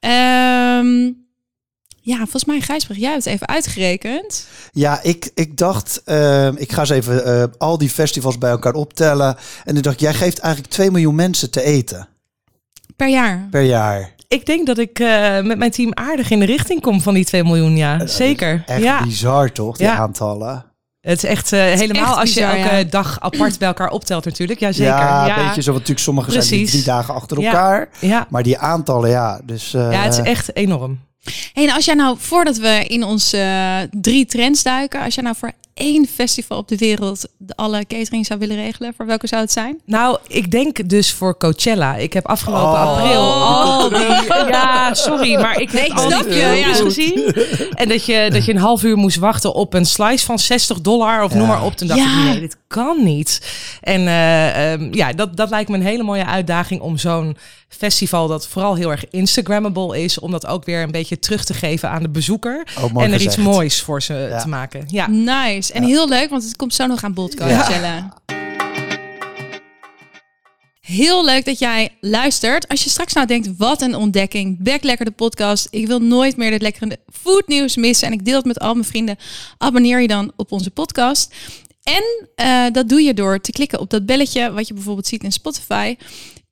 Ehm, 0.00 1.10
ja, 2.10 2.16
volgens 2.16 2.44
mij 2.44 2.60
Gijsbrecht, 2.60 3.00
jij 3.00 3.10
hebt 3.10 3.24
het 3.24 3.34
even 3.34 3.48
uitgerekend. 3.48 4.46
Ja, 4.72 5.02
ik, 5.02 5.30
ik 5.34 5.56
dacht, 5.56 6.02
eh, 6.04 6.46
ik 6.54 6.72
ga 6.72 6.80
eens 6.80 6.90
even 6.90 7.24
eh, 7.24 7.44
al 7.58 7.78
die 7.78 7.90
festivals 7.90 8.38
bij 8.38 8.50
elkaar 8.50 8.74
optellen. 8.74 9.36
En 9.64 9.74
toen 9.74 9.82
dacht 9.82 9.94
ik, 9.94 10.00
jij 10.00 10.14
geeft 10.14 10.38
eigenlijk 10.38 10.72
2 10.72 10.90
miljoen 10.90 11.14
mensen 11.14 11.50
te 11.50 11.62
eten 11.62 12.08
Per 12.96 13.08
jaar. 13.08 13.46
per 13.50 13.62
jaar. 13.62 14.14
Ik 14.28 14.46
denk 14.46 14.66
dat 14.66 14.78
ik 14.78 14.98
eh, 14.98 15.40
met 15.40 15.58
mijn 15.58 15.70
team 15.70 15.90
aardig 15.94 16.30
in 16.30 16.38
de 16.38 16.46
richting 16.46 16.80
kom 16.80 17.00
van 17.00 17.14
die 17.14 17.24
2 17.24 17.44
miljoen, 17.44 17.76
ja. 17.76 18.06
Zeker. 18.06 18.62
Echt 18.66 18.82
Ja, 18.82 19.02
bizar 19.04 19.52
toch, 19.52 19.76
die 19.76 19.86
Ja. 19.86 19.96
aantallen? 19.96 20.64
het 21.00 21.24
is 21.24 21.30
echt 21.30 21.52
eh, 21.52 21.60
helemaal 21.60 22.02
echt 22.10 22.16
als 22.16 22.34
je 22.34 22.40
bizar, 22.40 22.56
elke 22.56 22.74
ja. 22.76 22.84
dag 22.84 23.20
apart 23.20 23.58
bij 23.58 23.68
elkaar 23.68 23.90
optelt 23.90 24.24
natuurlijk. 24.24 24.60
Ja, 24.60 24.72
zeker. 24.72 24.92
Ja, 24.94 25.26
Ja, 25.26 25.44
weet 25.44 25.54
je, 25.54 25.60
zo, 25.62 25.66
want 25.72 25.78
natuurlijk 25.88 25.98
sommige 26.00 26.30
zijn 26.42 26.44
die 26.60 26.66
drie 26.66 26.82
dagen 26.82 27.14
achter 27.14 27.40
Ja. 27.40 27.50
elkaar. 27.50 27.88
Ja. 28.00 28.26
Maar 28.30 28.42
die 28.42 28.58
aantallen, 28.58 29.10
ja. 29.10 29.40
Dus, 29.44 29.74
eh, 29.74 29.92
ja, 29.92 30.02
het 30.02 30.12
is 30.12 30.18
echt 30.24 30.56
enorm. 30.56 30.98
Hey, 31.52 31.64
en 31.64 31.74
als 31.74 31.84
jij 31.84 31.94
nou, 31.94 32.16
voordat 32.18 32.56
we 32.56 32.84
in 32.86 33.04
onze 33.04 33.38
eh, 33.38 33.78
drie 34.00 34.26
trends 34.26 34.62
duiken, 34.62 35.00
als 35.00 35.14
jij 35.14 35.24
nou 35.24 35.36
voor 35.38 35.52
één 35.74 36.06
festival 36.06 36.58
op 36.58 36.68
de 36.68 36.76
wereld 36.76 37.26
de 37.38 37.56
alle 37.56 37.86
catering 37.86 38.26
zou 38.26 38.38
willen 38.38 38.56
regelen, 38.56 38.92
voor 38.96 39.06
welke 39.06 39.26
zou 39.26 39.42
het 39.42 39.52
zijn? 39.52 39.80
Nou, 39.86 40.18
ik 40.26 40.50
denk 40.50 40.88
dus 40.88 41.12
voor 41.12 41.36
Coachella. 41.36 41.96
Ik 41.96 42.12
heb 42.12 42.26
afgelopen 42.26 42.62
Oh. 42.80 42.92
april 42.96 43.20
al 43.20 43.88
die... 43.88 43.98
Ja, 44.50 44.94
sorry, 44.94 45.34
maar 45.34 45.60
ik 45.60 45.72
Nee, 45.72 45.82
heb 45.82 45.90
ik 45.92 45.98
al 45.98 46.10
snap 46.10 46.28
je, 46.28 46.36
ja. 46.36 46.74
gezien. 46.74 47.34
En 47.74 47.88
dat 47.88 48.04
je, 48.04 48.28
dat 48.32 48.44
je 48.44 48.52
een 48.52 48.58
half 48.60 48.82
uur 48.82 48.96
moest 48.96 49.16
wachten 49.16 49.54
op 49.54 49.74
een 49.74 49.86
slice 49.86 50.24
van 50.24 50.38
60 50.38 50.80
dollar 50.80 51.24
of 51.24 51.32
Ja. 51.32 51.38
noem 51.38 51.46
maar 51.48 51.64
op. 51.64 51.76
Toen 51.76 51.88
dacht 51.88 52.00
Ja. 52.00 52.18
ik, 52.18 52.24
nee, 52.30 52.40
dit 52.40 52.56
kan 52.66 53.04
niet. 53.04 53.40
En 53.80 54.06
eh, 54.06 54.72
ehm, 54.72 54.88
ja, 54.94 55.12
dat, 55.12 55.36
dat 55.36 55.50
lijkt 55.50 55.68
me 55.70 55.76
een 55.76 55.82
hele 55.82 56.02
mooie 56.02 56.26
uitdaging 56.26 56.80
om 56.80 56.98
zo'n 56.98 57.36
festival 57.68 58.26
dat 58.28 58.48
vooral 58.48 58.74
heel 58.74 58.90
erg 58.90 59.04
Instagrammable 59.10 60.02
is, 60.02 60.18
om 60.18 60.30
dat 60.30 60.46
ook 60.46 60.64
weer 60.64 60.82
een 60.82 60.90
beetje 60.90 61.18
terug 61.18 61.44
te 61.44 61.54
geven 61.54 61.90
aan 61.90 62.02
de 62.02 62.08
bezoeker. 62.08 62.66
Oh, 62.78 62.84
en 62.84 62.96
er 62.96 63.02
gezegd. 63.02 63.22
iets 63.24 63.36
moois 63.36 63.80
voor 63.82 64.02
ze 64.02 64.14
Ja. 64.14 64.38
te 64.40 64.48
maken. 64.48 64.84
Ja. 64.86 65.06
Nice. 65.08 65.69
En 65.72 65.82
heel 65.82 66.08
leuk, 66.08 66.30
want 66.30 66.42
het 66.42 66.56
komt 66.56 66.74
zo 66.74 66.86
nog 66.86 67.04
aan 67.04 67.14
bod 67.14 67.36
Coachella. 67.36 68.18
Heel 70.80 71.24
leuk 71.24 71.44
dat 71.44 71.58
jij 71.58 71.96
luistert. 72.00 72.68
Als 72.68 72.84
je 72.84 72.90
straks 72.90 73.12
nou 73.12 73.26
denkt, 73.26 73.56
wat 73.56 73.82
een 73.82 73.94
ontdekking. 73.94 74.62
Back 74.62 74.82
Lekker 74.82 75.04
de 75.04 75.10
podcast. 75.10 75.68
Ik 75.70 75.86
wil 75.86 75.98
nooit 75.98 76.36
meer 76.36 76.50
dit 76.50 76.62
lekkere 76.62 76.98
foodnieuws 77.12 77.76
missen. 77.76 78.06
En 78.06 78.12
ik 78.12 78.24
deel 78.24 78.36
het 78.36 78.44
met 78.44 78.60
al 78.60 78.74
mijn 78.74 78.86
vrienden. 78.86 79.16
Abonneer 79.58 80.00
je 80.00 80.08
dan 80.08 80.32
op 80.36 80.52
onze 80.52 80.70
podcast. 80.70 81.34
En 81.82 82.28
eh, 82.34 82.64
dat 82.72 82.88
doe 82.88 83.02
je 83.02 83.14
door 83.14 83.40
te 83.40 83.52
klikken 83.52 83.80
op 83.80 83.90
dat 83.90 84.06
belletje, 84.06 84.52
wat 84.52 84.68
je 84.68 84.74
bijvoorbeeld 84.74 85.06
ziet 85.06 85.22
in 85.22 85.32
Spotify. 85.32 85.96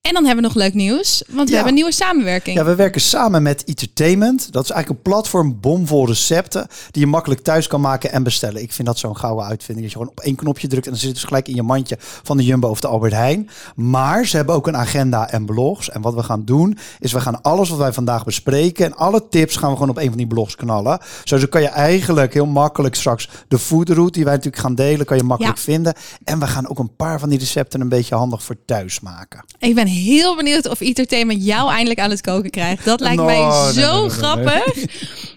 En 0.08 0.14
dan 0.14 0.24
hebben 0.24 0.42
we 0.44 0.48
nog 0.50 0.56
leuk 0.58 0.74
nieuws, 0.74 1.22
want 1.28 1.38
we 1.40 1.44
Ja. 1.48 1.52
hebben 1.54 1.68
een 1.68 1.74
nieuwe 1.74 1.92
samenwerking. 1.92 2.56
Ja, 2.56 2.64
we 2.64 2.74
werken 2.74 3.00
samen 3.00 3.42
met 3.42 3.64
Entertainment. 3.64 4.52
Dat 4.52 4.64
is 4.64 4.70
eigenlijk 4.70 4.88
een 5.06 5.12
platform 5.12 5.60
bomvol 5.60 6.06
recepten 6.06 6.66
die 6.90 7.02
je 7.02 7.08
makkelijk 7.08 7.40
thuis 7.40 7.66
kan 7.66 7.80
maken 7.80 8.12
en 8.12 8.22
bestellen. 8.22 8.62
Ik 8.62 8.72
vind 8.72 8.88
dat 8.88 8.98
zo'n 8.98 9.16
gouden 9.16 9.44
uitvinding. 9.44 9.80
Dat 9.86 9.92
je 9.92 9.98
gewoon 10.02 10.08
op 10.18 10.24
één 10.24 10.34
knopje 10.36 10.68
drukt 10.68 10.84
en 10.84 10.90
dan 10.90 11.00
zit 11.00 11.08
het 11.08 11.18
dus 11.18 11.28
gelijk 11.28 11.48
in 11.48 11.54
je 11.54 11.62
mandje 11.62 11.96
van 12.00 12.36
de 12.36 12.44
Jumbo 12.44 12.68
of 12.68 12.80
de 12.80 12.86
Albert 12.88 13.12
Heijn. 13.12 13.50
Maar 13.74 14.26
ze 14.26 14.36
hebben 14.36 14.54
ook 14.54 14.66
een 14.66 14.76
agenda 14.76 15.30
en 15.30 15.44
blogs. 15.46 15.90
En 15.90 16.00
wat 16.00 16.14
we 16.14 16.22
gaan 16.22 16.44
doen 16.44 16.78
is 16.98 17.12
we 17.12 17.20
gaan 17.20 17.42
alles 17.42 17.68
wat 17.68 17.78
wij 17.78 17.92
vandaag 17.92 18.24
bespreken 18.24 18.84
en 18.84 18.94
alle 18.96 19.28
tips 19.28 19.56
gaan 19.56 19.68
we 19.70 19.74
gewoon 19.76 19.90
op 19.90 19.98
een 19.98 20.08
van 20.08 20.16
die 20.16 20.26
blogs 20.26 20.56
knallen. 20.56 20.98
Zo 21.24 21.38
kan 21.50 21.60
je 21.62 21.68
eigenlijk 21.68 22.32
heel 22.34 22.46
makkelijk 22.46 22.94
straks 22.94 23.28
de 23.48 23.58
foodroute 23.58 24.12
die 24.12 24.24
wij 24.24 24.34
natuurlijk 24.34 24.62
gaan 24.62 24.74
delen, 24.74 25.06
kan 25.06 25.16
je 25.16 25.22
makkelijk 25.22 25.56
Ja. 25.56 25.62
vinden. 25.62 25.94
En 26.24 26.38
we 26.38 26.46
gaan 26.46 26.68
ook 26.68 26.78
een 26.78 26.96
paar 26.96 27.20
van 27.20 27.28
die 27.28 27.38
recepten 27.38 27.80
een 27.80 27.88
beetje 27.88 28.14
handig 28.14 28.42
voor 28.42 28.56
thuis 28.64 29.00
maken. 29.00 29.44
Ik 29.58 29.74
ben 29.74 29.86
heel 29.86 29.96
benieuwd 30.37 30.69
of 30.69 30.81
Entertainment 30.81 31.45
jou 31.45 31.71
eindelijk 31.71 32.00
aan 32.00 32.11
het 32.11 32.21
koken 32.21 32.50
krijgt. 32.50 32.85
Dat 32.85 33.00
lijkt 33.00 33.23
mij 33.23 33.40
No, 33.40 33.64
nee, 33.64 33.73
zo 33.73 34.09
grappig. 34.09 34.85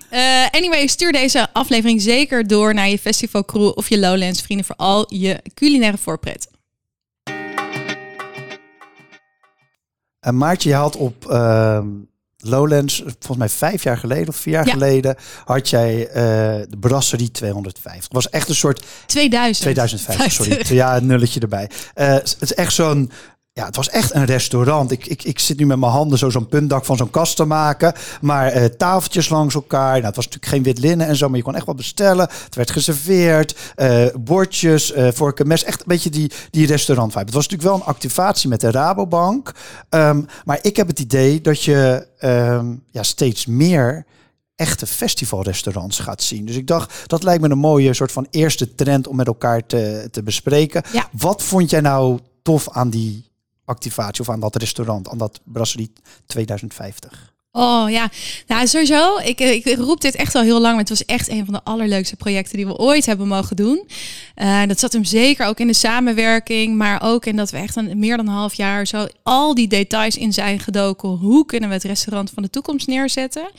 Eh, 0.09 0.45
anyway, 0.51 0.87
stuur 0.87 1.11
deze 1.11 1.47
aflevering 1.53 2.01
zeker 2.01 2.47
door 2.47 2.73
naar 2.73 2.89
je 2.89 2.99
festivalcrew 2.99 3.71
of 3.75 3.89
je 3.89 3.99
Lowlands 3.99 4.41
vrienden 4.41 4.65
voor 4.65 4.75
al 4.75 5.05
je 5.15 5.39
culinaire 5.53 5.97
voorpret. 5.97 6.47
En 10.19 10.37
Maartje, 10.37 10.69
je 10.69 10.75
had 10.75 10.95
op 10.95 11.29
ehm, 11.29 11.87
Lowlands, 12.37 12.95
volgens 13.05 13.37
mij 13.37 13.49
vijf 13.49 13.83
jaar 13.83 13.97
geleden 13.97 14.27
of 14.27 14.35
vier 14.35 14.53
jaar 14.53 14.65
Ja. 14.65 14.71
geleden, 14.71 15.15
had 15.45 15.69
jij 15.69 16.07
eh, 16.07 16.13
de 16.69 16.77
Brasserie 16.79 17.31
250. 17.31 18.03
Het 18.03 18.13
was 18.13 18.29
echt 18.29 18.49
een 18.49 18.55
soort 18.55 18.83
2000. 19.05 19.61
2050, 19.61 20.31
sorry. 20.31 20.75
Ja, 20.75 20.97
een 20.97 21.05
nulletje 21.05 21.39
erbij. 21.39 21.69
Eh, 21.93 22.07
het 22.07 22.37
is 22.39 22.53
echt 22.53 22.73
zo'n 22.73 23.11
ja, 23.53 23.65
het 23.65 23.75
was 23.75 23.89
echt 23.89 24.13
een 24.13 24.25
restaurant. 24.25 24.91
Ik, 24.91 25.05
ik, 25.05 25.23
ik 25.23 25.39
zit 25.39 25.57
nu 25.57 25.65
met 25.65 25.79
mijn 25.79 25.91
handen 25.91 26.17
zo 26.17 26.29
zo'n 26.29 26.47
puntdak 26.47 26.85
van 26.85 26.97
zo'n 26.97 27.09
kast 27.09 27.35
te 27.35 27.45
maken. 27.45 27.93
Maar 28.21 28.47
eh, 28.47 28.65
tafeltjes 28.65 29.29
langs 29.29 29.55
elkaar. 29.55 29.93
Nou, 29.93 30.05
het 30.05 30.15
was 30.15 30.25
natuurlijk 30.25 30.53
geen 30.53 30.63
wit 30.63 30.79
linnen 30.79 31.07
en 31.07 31.15
zo, 31.15 31.27
maar 31.27 31.37
je 31.37 31.43
kon 31.43 31.55
echt 31.55 31.65
wat 31.65 31.75
bestellen. 31.75 32.29
Het 32.43 32.55
werd 32.55 32.71
geserveerd. 32.71 33.55
eh, 33.75 34.05
bordjes, 34.19 34.93
vorken, 34.95 35.47
mes. 35.47 35.63
Echt 35.63 35.79
een 35.79 35.85
beetje 35.87 36.09
die, 36.09 36.31
die 36.49 36.67
restaurant 36.67 37.11
vibe. 37.11 37.25
Het 37.25 37.33
was 37.33 37.47
natuurlijk 37.47 37.69
wel 37.69 37.79
een 37.79 37.93
activatie 37.93 38.49
met 38.49 38.61
de 38.61 38.71
Rabobank. 38.71 39.51
Ehm, 39.89 40.21
maar 40.45 40.59
ik 40.61 40.75
heb 40.75 40.87
het 40.87 40.99
idee 40.99 41.41
dat 41.41 41.63
je 41.63 42.07
ehm, 42.17 42.75
ja, 42.91 43.03
steeds 43.03 43.45
meer 43.45 44.05
echte 44.55 44.87
festivalrestaurants 44.87 45.99
gaat 45.99 46.21
zien. 46.21 46.45
Dus 46.45 46.55
ik 46.55 46.67
dacht, 46.67 46.93
dat 47.07 47.23
lijkt 47.23 47.41
me 47.41 47.49
een 47.49 47.57
mooie 47.57 47.93
soort 47.93 48.11
van 48.11 48.27
eerste 48.29 48.75
trend 48.75 49.07
om 49.07 49.15
met 49.15 49.27
elkaar 49.27 49.65
te, 49.65 50.07
te 50.11 50.23
bespreken. 50.23 50.83
Ja. 50.93 51.09
Wat 51.11 51.43
vond 51.43 51.69
jij 51.69 51.81
nou 51.81 52.19
tof 52.41 52.69
aan 52.69 52.89
die 52.89 53.30
activatie 53.71 54.21
of 54.21 54.29
aan 54.29 54.39
dat 54.39 54.55
restaurant, 54.55 55.09
aan 55.09 55.17
dat 55.17 55.39
Brasserie 55.43 55.91
2050? 56.25 57.30
Oh 57.53 57.89
ja, 57.89 58.09
nou 58.47 58.67
sowieso. 58.67 59.17
Ik, 59.17 59.39
ik 59.39 59.75
roep 59.77 60.01
dit 60.01 60.15
echt 60.15 60.35
al 60.35 60.41
heel 60.41 60.59
lang. 60.59 60.71
Maar 60.71 60.79
het 60.79 60.89
was 60.89 61.05
echt 61.05 61.29
een 61.29 61.45
van 61.45 61.53
de 61.53 61.63
allerleukste 61.63 62.15
projecten 62.15 62.57
die 62.57 62.65
we 62.65 62.77
ooit 62.77 63.05
hebben 63.05 63.27
mogen 63.27 63.55
doen. 63.55 63.87
Eh, 64.35 64.61
dat 64.67 64.79
zat 64.79 64.93
hem 64.93 65.03
zeker 65.03 65.45
ook 65.45 65.59
in 65.59 65.67
de 65.67 65.73
samenwerking, 65.73 66.77
maar 66.77 67.01
ook 67.03 67.25
in 67.25 67.35
dat 67.35 67.51
we 67.51 67.57
echt 67.57 67.75
een, 67.75 67.99
meer 67.99 68.17
dan 68.17 68.27
een 68.27 68.33
half 68.33 68.53
jaar 68.53 68.87
zo 68.87 69.07
al 69.23 69.55
die 69.55 69.67
details 69.67 70.17
in 70.17 70.33
zijn 70.33 70.59
gedoken. 70.59 71.09
Hoe 71.09 71.45
kunnen 71.45 71.69
we 71.69 71.75
het 71.75 71.83
restaurant 71.83 72.29
van 72.33 72.43
de 72.43 72.49
toekomst 72.49 72.87
neerzetten? 72.87 73.51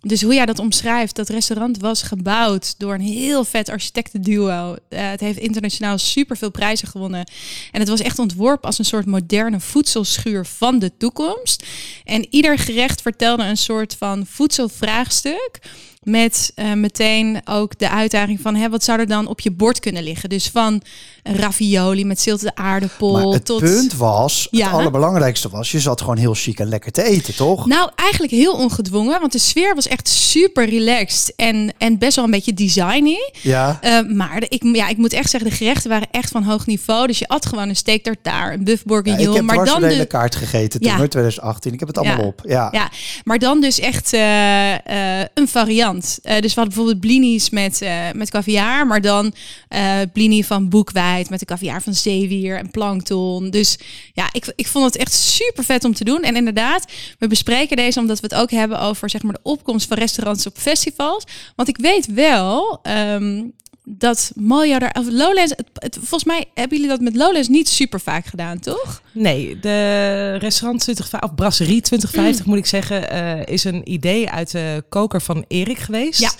Dus 0.00 0.22
hoe 0.22 0.34
jij 0.34 0.46
dat 0.46 0.58
omschrijft, 0.58 1.16
dat 1.16 1.28
restaurant 1.28 1.78
was 1.78 2.02
gebouwd 2.02 2.74
door 2.78 2.94
een 2.94 3.00
heel 3.00 3.44
vet 3.44 3.68
architectenduo. 3.68 4.76
Eh, 4.88 5.10
het 5.10 5.20
heeft 5.20 5.38
internationaal 5.38 5.98
superveel 5.98 6.50
prijzen 6.50 6.88
gewonnen. 6.88 7.30
En 7.72 7.80
het 7.80 7.88
was 7.88 8.00
echt 8.00 8.18
ontworpen 8.18 8.66
als 8.66 8.78
een 8.78 8.84
soort 8.84 9.06
moderne 9.06 9.60
voedselschuur 9.60 10.46
van 10.46 10.78
de 10.78 10.96
toekomst. 10.96 11.64
En 12.04 12.26
ieder 12.30 12.58
gerecht 12.58 13.02
vertelde 13.34 13.50
een 13.50 13.56
soort 13.56 13.96
van 13.98 14.26
voedselvraagstuk. 14.26 15.58
Met 16.04 16.52
eh, 16.54 16.72
meteen 16.72 17.40
ook 17.44 17.78
de 17.78 17.90
uitdaging 17.90 18.40
van 18.40 18.54
hè, 18.54 18.68
wat 18.68 18.84
zou 18.84 18.98
er 19.00 19.06
dan 19.06 19.26
op 19.26 19.40
je 19.40 19.50
bord 19.50 19.80
kunnen 19.80 20.02
liggen. 20.02 20.28
Dus 20.28 20.48
van 20.48 20.82
ravioli 21.22 22.04
met 22.04 22.20
zilte 22.20 22.50
aardappel 22.54 23.12
Maar 23.12 23.22
het 23.24 23.44
tot... 23.44 23.60
punt 23.60 23.94
was, 23.96 24.48
Ja. 24.50 24.64
het 24.66 24.74
allerbelangrijkste 24.74 25.48
was, 25.48 25.70
je 25.72 25.80
zat 25.80 26.00
gewoon 26.00 26.16
heel 26.16 26.34
chic 26.34 26.58
en 26.58 26.68
lekker 26.68 26.92
te 26.92 27.02
eten, 27.02 27.34
toch? 27.34 27.66
Nou, 27.66 27.90
eigenlijk 27.94 28.32
heel 28.32 28.52
ongedwongen, 28.52 29.20
want 29.20 29.32
de 29.32 29.38
sfeer 29.38 29.74
was 29.74 29.88
echt 29.88 30.08
super 30.08 30.68
relaxed 30.68 31.32
en, 31.36 31.72
en 31.78 31.98
best 31.98 32.16
wel 32.16 32.24
een 32.24 32.30
beetje 32.30 32.54
designy. 32.54 33.16
Ja. 33.42 33.78
Eh, 33.80 34.00
maar 34.08 34.40
de- 34.40 34.46
ik, 34.48 34.62
ja, 34.76 34.88
ik 34.88 34.96
moet 34.96 35.12
echt 35.12 35.30
zeggen, 35.30 35.50
de 35.50 35.56
gerechten 35.56 35.90
waren 35.90 36.08
echt 36.10 36.30
van 36.30 36.42
hoog 36.42 36.66
niveau. 36.66 37.06
Dus 37.06 37.18
je 37.18 37.28
at 37.28 37.46
gewoon 37.46 37.68
een 37.68 37.76
steak 37.76 38.02
tartare, 38.02 38.54
een 38.54 38.64
buff 38.64 38.78
Ja, 38.78 38.88
bourguignon. 38.88 39.28
ik 39.28 39.34
heb 39.34 39.44
maar 39.44 39.64
dan 39.64 39.80
de 39.80 39.86
hele 39.86 40.06
kaart 40.06 40.36
gegeten 40.36 40.80
toen, 40.80 40.90
Ja. 40.90 40.96
hoor, 40.96 41.08
2018. 41.08 41.72
Ik 41.72 41.78
heb 41.78 41.88
het 41.88 41.98
allemaal 41.98 42.18
Ja. 42.18 42.24
op. 42.26 42.40
Ja. 42.46 42.68
Ja, 42.72 42.90
maar 43.24 43.38
dan 43.38 43.60
dus 43.60 43.80
echt 43.80 44.12
eh, 44.12 44.72
een 45.34 45.48
variant. 45.48 45.93
Eh, 46.02 46.40
dus 46.40 46.54
we 46.54 46.60
hadden 46.60 46.74
bijvoorbeeld 46.74 47.00
blinis 47.00 47.50
met, 47.50 47.82
eh 47.82 48.10
met 48.14 48.30
caviar, 48.30 48.86
maar 48.86 49.00
dan 49.00 49.34
eh 49.68 50.00
blini 50.12 50.44
van 50.44 50.68
boekwijd 50.68 51.30
met 51.30 51.38
de 51.38 51.44
caviar 51.44 51.82
van 51.82 51.94
zeewier 51.94 52.58
en 52.58 52.70
plankton. 52.70 53.50
Dus 53.50 53.78
ja, 54.12 54.28
ik, 54.32 54.52
ik 54.56 54.66
vond 54.66 54.84
het 54.84 54.96
echt 54.96 55.12
super 55.12 55.64
vet 55.64 55.84
om 55.84 55.94
te 55.94 56.04
doen. 56.04 56.22
En 56.22 56.36
inderdaad, 56.36 56.92
we 57.18 57.26
bespreken 57.26 57.76
deze 57.76 58.00
omdat 58.00 58.20
we 58.20 58.26
het 58.26 58.40
ook 58.40 58.50
hebben 58.50 58.80
over 58.80 59.10
zeg 59.10 59.22
maar 59.22 59.32
de 59.32 59.40
opkomst 59.42 59.88
van 59.88 59.98
restaurants 59.98 60.46
op 60.46 60.56
festivals. 60.56 61.24
Want 61.56 61.68
ik 61.68 61.76
weet 61.76 62.06
wel 62.06 62.78
ehm, 62.82 63.42
dat 63.86 64.32
daar, 64.78 64.96
of 64.98 65.06
Lowlands, 65.10 65.52
het, 65.56 65.66
het- 65.74 65.94
volgens 65.98 66.24
mij 66.24 66.44
hebben 66.54 66.76
jullie 66.76 66.92
dat 66.92 67.00
met 67.00 67.16
Lowlands 67.16 67.48
niet 67.48 67.68
super 67.68 68.00
vaak 68.00 68.26
gedaan, 68.26 68.58
toch? 68.58 69.02
Nee, 69.12 69.58
de 69.60 70.36
restaurant 70.38 70.80
20, 70.80 71.22
of 71.22 71.34
brasserie 71.34 71.80
2050 71.80 72.46
moet 72.46 72.58
ik 72.58 72.66
zeggen, 72.66 73.10
eh, 73.10 73.46
is 73.54 73.64
een 73.64 73.92
idee 73.92 74.30
uit 74.30 74.50
de 74.50 74.84
koker 74.88 75.22
van 75.22 75.44
Erik 75.48 75.78
geweest. 75.78 76.20
Ja. 76.20 76.30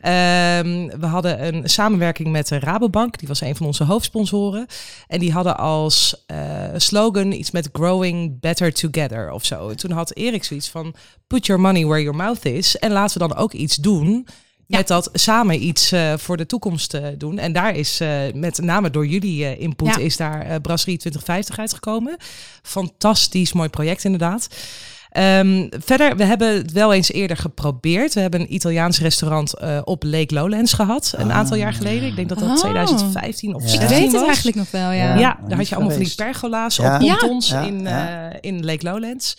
Ehm, 0.00 0.98
we 1.00 1.06
hadden 1.06 1.46
een 1.54 1.68
samenwerking 1.68 2.28
met 2.28 2.48
de 2.48 2.58
Rabobank, 2.58 3.18
die 3.18 3.28
was 3.28 3.40
een 3.40 3.56
van 3.56 3.66
onze 3.66 3.84
hoofdsponsoren. 3.84 4.66
En 5.08 5.18
die 5.18 5.32
hadden 5.32 5.56
als 5.58 6.24
eh, 6.26 6.36
slogan 6.76 7.32
iets 7.32 7.50
met 7.50 7.68
growing 7.72 8.40
better 8.40 8.72
together 8.72 9.30
of 9.32 9.44
zo. 9.44 9.68
En 9.68 9.76
toen 9.76 9.90
had 9.90 10.16
Erik 10.16 10.44
zoiets 10.44 10.68
van 10.68 10.94
put 11.26 11.46
your 11.46 11.62
money 11.62 11.84
where 11.86 12.02
your 12.02 12.16
mouth 12.16 12.44
is. 12.44 12.78
En 12.78 12.90
laten 12.92 13.20
we 13.20 13.28
dan 13.28 13.36
ook 13.36 13.52
iets 13.52 13.76
doen 13.76 14.26
Ja. 14.70 14.78
met 14.78 14.88
dat 14.88 15.08
samen 15.12 15.62
iets 15.64 15.92
eh, 15.92 16.12
voor 16.16 16.36
de 16.36 16.46
toekomst 16.46 16.94
eh, 16.94 17.06
doen. 17.18 17.38
En 17.38 17.52
daar 17.52 17.76
is 17.76 18.00
eh, 18.00 18.08
met 18.34 18.58
name 18.62 18.90
door 18.90 19.06
jullie 19.06 19.44
eh, 19.44 19.60
input 19.60 19.86
Ja. 19.94 19.96
is 19.96 20.16
daar 20.16 20.40
eh, 20.40 20.56
Brasserie 20.62 20.98
2050 20.98 21.58
uitgekomen. 21.58 22.16
Fantastisch 22.62 23.52
mooi 23.52 23.68
project 23.68 24.04
inderdaad. 24.04 24.48
Ehm, 25.10 25.66
verder, 25.84 26.16
we 26.16 26.24
hebben 26.24 26.54
het 26.56 26.72
wel 26.72 26.92
eens 26.92 27.12
eerder 27.12 27.36
geprobeerd. 27.36 28.14
We 28.14 28.20
hebben 28.20 28.40
een 28.40 28.54
Italiaans 28.54 29.00
restaurant 29.00 29.54
eh, 29.54 29.80
op 29.84 30.02
Lake 30.02 30.34
Lowlands 30.34 30.72
gehad. 30.72 31.14
Een 31.16 31.32
aantal 31.32 31.56
jaar 31.56 31.72
geleden. 31.72 32.08
Ik 32.08 32.16
denk 32.16 32.28
dat 32.28 32.38
dat 32.38 32.48
Oh. 32.48 32.56
2015 32.58 33.54
of 33.54 33.62
Ja. 33.62 33.68
16 33.68 33.88
Ik 33.88 33.94
weet 33.94 34.02
het 34.02 34.12
was. 34.12 34.24
eigenlijk 34.26 34.56
nog 34.56 34.70
wel, 34.70 34.90
Ja, 34.90 34.92
ja. 34.92 35.18
Ja, 35.18 35.38
daar 35.48 35.56
had 35.58 35.68
je 35.68 35.74
allemaal 35.74 35.94
van 35.94 36.02
die 36.04 36.14
pergola's 36.14 36.76
Ja. 36.76 36.94
op 36.96 37.02
Ja. 37.02 37.14
pontons 37.16 37.48
Ja, 37.48 37.60
in, 37.62 37.86
eh, 37.86 38.36
in 38.40 38.64
Lake 38.64 38.84
Lowlands. 38.90 39.36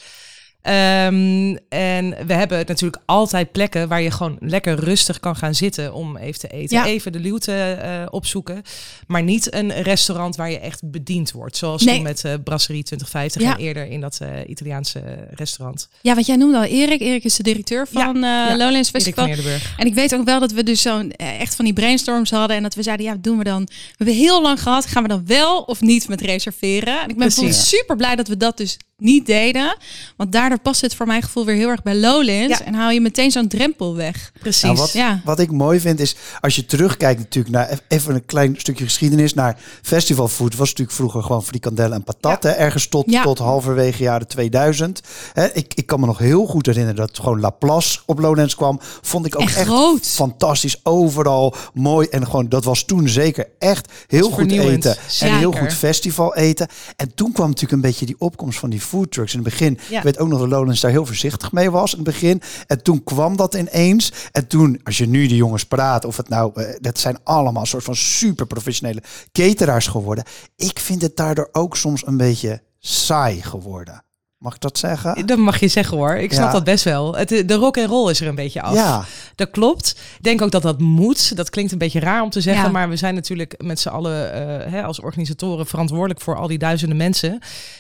Ehm, 0.62 1.56
en 1.70 2.16
we 2.28 2.34
hebben 2.34 2.64
natuurlijk 2.68 3.02
altijd 3.06 3.52
plekken 3.52 3.88
waar 3.88 4.02
je 4.02 4.12
gewoon 4.12 4.38
lekker 4.40 4.80
rustig 4.80 5.20
kan 5.20 5.36
gaan 5.36 5.56
zitten 5.56 5.94
om 5.94 6.18
even 6.18 6.40
te 6.40 6.48
eten. 6.48 6.78
Ja. 6.78 6.86
Even 6.86 7.12
de 7.12 7.20
luwte 7.20 7.54
eh, 7.54 8.06
opzoeken. 8.10 8.62
Maar 9.08 9.24
niet 9.24 9.54
een 9.54 9.72
restaurant 9.82 10.36
waar 10.36 10.52
je 10.52 10.60
echt 10.60 10.82
bediend 10.92 11.32
wordt. 11.32 11.58
Zoals 11.58 11.84
Nee. 11.84 12.02
met 12.02 12.26
eh 12.26 12.34
Brasserie 12.44 12.84
2050 12.84 13.42
Ja. 13.42 13.54
en 13.54 13.60
eerder 13.64 13.88
in 13.88 14.02
dat 14.02 14.18
eh, 14.22 14.30
Italiaanse 14.48 15.02
restaurant. 15.32 15.88
Ja, 16.02 16.14
want 16.14 16.26
jij 16.26 16.36
noemde 16.36 16.58
al 16.58 16.64
Erik. 16.64 17.02
Erik 17.02 17.24
is 17.24 17.36
de 17.36 17.44
directeur 17.44 17.88
van 17.92 18.18
ja. 18.20 18.58
Lowlands 18.58 18.90
Festival. 18.90 19.24
van 19.24 19.34
Eerdenburg. 19.34 19.74
En 19.78 19.86
ik 19.86 19.94
weet 19.94 20.16
ook 20.16 20.26
wel 20.26 20.40
dat 20.40 20.52
we 20.52 20.64
dus 20.64 20.82
zo'n 20.82 21.12
echt 21.16 21.56
van 21.56 21.66
die 21.66 21.74
brainstorms 21.74 22.30
hadden. 22.32 22.58
En 22.58 22.64
dat 22.64 22.76
we 22.76 22.84
zeiden, 22.84 23.06
ja, 23.06 23.12
wat 23.12 23.24
doen 23.24 23.38
we 23.38 23.44
dan? 23.44 23.64
We 23.66 23.74
hebben 23.98 24.16
heel 24.16 24.42
lang 24.42 24.62
gehad. 24.62 24.86
Gaan 24.86 25.04
we 25.04 25.10
dan 25.10 25.24
wel 25.26 25.62
of 25.62 25.82
niet 25.82 26.08
met 26.08 26.22
reserveren? 26.22 27.02
En 27.02 27.10
ik 27.10 27.18
ben 27.18 27.32
super 27.54 27.96
blij 27.96 28.16
dat 28.16 28.28
we 28.28 28.38
dat 28.38 28.58
dus 28.58 28.78
niet 29.02 29.26
deden. 29.26 29.78
Want 30.18 30.32
daardoor 30.32 30.60
past 30.60 30.82
het 30.82 30.96
voor 30.96 31.06
mijn 31.08 31.22
gevoel 31.22 31.46
weer 31.46 31.56
heel 31.56 31.70
erg 31.70 31.84
bij 31.84 31.96
Lowlands. 31.96 32.58
Ja. 32.60 32.66
En 32.66 32.74
haal 32.74 32.90
je 32.92 33.02
meteen 33.02 33.32
zo'n 33.32 33.48
drempel 33.48 33.96
weg. 33.96 34.32
Precies. 34.40 34.62
Nou, 34.62 34.76
wat, 34.76 34.92
Ja. 34.92 35.22
wat 35.26 35.40
ik 35.40 35.52
mooi 35.52 35.80
vind 35.80 36.00
is, 36.00 36.16
als 36.40 36.56
je 36.56 36.66
terugkijkt 36.66 37.20
natuurlijk 37.20 37.56
naar 37.56 37.80
even 37.88 38.16
een 38.16 38.26
klein 38.26 38.56
stukje 38.58 38.84
geschiedenis 38.84 39.34
naar 39.34 39.58
festivalfood, 39.82 40.56
was 40.56 40.70
natuurlijk 40.70 40.98
vroeger 40.98 41.24
gewoon 41.24 41.44
frikandellen 41.44 41.98
en 41.98 42.04
patat, 42.04 42.44
hè, 42.44 42.50
ergens 42.50 42.88
tot, 42.88 43.04
Ja. 43.12 43.24
tot 43.24 43.38
halverwege 43.38 44.04
jaren 44.04 44.28
2000. 44.28 45.02
Hè, 45.34 45.54
ik, 45.54 45.74
ik 45.74 45.86
kan 45.86 46.00
me 46.00 46.06
nog 46.06 46.18
heel 46.18 46.46
goed 46.46 46.66
herinneren 46.66 46.96
dat 46.96 47.20
gewoon 47.20 47.40
Laplace 47.40 48.00
op 48.06 48.20
Lowlands 48.20 48.56
kwam. 48.56 48.80
Vond 49.02 49.26
ik 49.26 49.36
ook 49.36 49.42
En 49.42 49.48
echt 49.48 49.68
groot. 49.68 50.08
fantastisch, 50.08 50.80
overal 50.84 51.56
mooi 51.74 52.08
en 52.08 52.26
gewoon 52.26 52.50
dat 52.50 52.64
was 52.64 52.84
toen 52.84 53.10
zeker 53.10 53.48
echt 53.60 53.92
heel 54.08 54.30
goed 54.32 54.52
eten 54.52 54.96
en 55.20 55.38
heel 55.38 55.52
goed 55.52 55.74
festival 55.74 56.36
eten. 56.36 56.68
En 56.96 57.12
toen 57.16 57.32
kwam 57.32 57.46
natuurlijk 57.48 57.74
een 57.74 57.90
beetje 57.90 58.06
die 58.06 58.16
opkomst 58.20 58.60
van 58.60 58.70
die 58.70 58.82
food 58.92 59.12
trucks 59.12 59.34
in 59.34 59.40
het 59.40 59.50
begin. 59.50 59.80
Ja. 59.90 59.98
Ik 59.98 60.04
weet 60.04 60.20
ook 60.20 60.28
nog 60.28 60.40
dat 60.40 60.50
Lowlands 60.50 60.82
daar 60.82 60.92
heel 60.92 61.06
voorzichtig 61.06 61.52
mee 61.52 61.72
was 61.72 61.92
in 61.92 62.00
het 62.00 62.08
begin. 62.08 62.42
En 62.68 62.84
toen 62.84 63.04
kwam 63.04 63.36
dat 63.36 63.56
ineens. 63.56 64.12
En 64.32 64.48
toen, 64.48 64.80
als 64.84 64.98
je 64.98 65.08
nu 65.08 65.28
die 65.28 65.36
jongens 65.36 65.66
praat, 65.66 66.06
of 66.06 66.18
het 66.18 66.30
nou, 66.30 66.52
eh, 66.62 66.76
dat 66.80 67.00
zijn 67.00 67.18
allemaal 67.24 67.62
een 67.62 67.68
soort 67.68 67.84
van 67.84 67.96
super 67.96 68.46
professionele 68.46 69.04
cateraars 69.32 69.88
geworden. 69.88 70.24
Ik 70.56 70.80
vind 70.80 71.02
het 71.02 71.18
daardoor 71.18 71.50
ook 71.52 71.78
soms 71.78 72.08
een 72.08 72.18
beetje 72.18 72.62
saai 72.80 73.42
geworden. 73.42 74.04
Mag 74.42 74.54
ik 74.56 74.62
dat 74.62 74.78
zeggen? 74.78 75.26
Dat 75.26 75.38
mag 75.38 75.60
je 75.60 75.68
zeggen 75.68 75.98
hoor. 75.98 76.16
Ik 76.16 76.32
snap 76.34 76.46
Ja. 76.46 76.52
dat 76.52 76.64
best 76.64 76.84
wel. 76.84 77.16
Het, 77.16 77.30
de 77.30 77.54
rock 77.54 77.78
en 77.78 77.86
roll 77.88 78.10
is 78.10 78.22
er 78.22 78.28
een 78.28 78.36
beetje 78.36 78.62
af. 78.62 78.74
Ja, 78.74 79.04
Dat 79.36 79.52
klopt. 79.52 79.90
Ik 80.18 80.24
denk 80.24 80.42
ook 80.42 80.52
dat 80.52 80.62
dat 80.62 80.80
moet. 80.80 81.36
Dat 81.36 81.50
klinkt 81.50 81.72
een 81.72 81.78
beetje 81.78 82.00
raar 82.00 82.22
om 82.22 82.30
te 82.30 82.42
zeggen, 82.42 82.64
Ja. 82.66 82.70
maar 82.72 82.90
we 82.90 82.96
zijn 82.96 83.16
natuurlijk 83.16 83.56
met 83.64 83.80
z'n 83.80 83.90
allen 83.90 84.34
eh, 84.34 84.72
hè, 84.72 84.84
als 84.84 85.00
organisatoren 85.00 85.66
verantwoordelijk 85.68 86.22
voor 86.22 86.36
al 86.36 86.48
die 86.48 86.58
duizenden 86.58 86.98
mensen. 86.98 87.40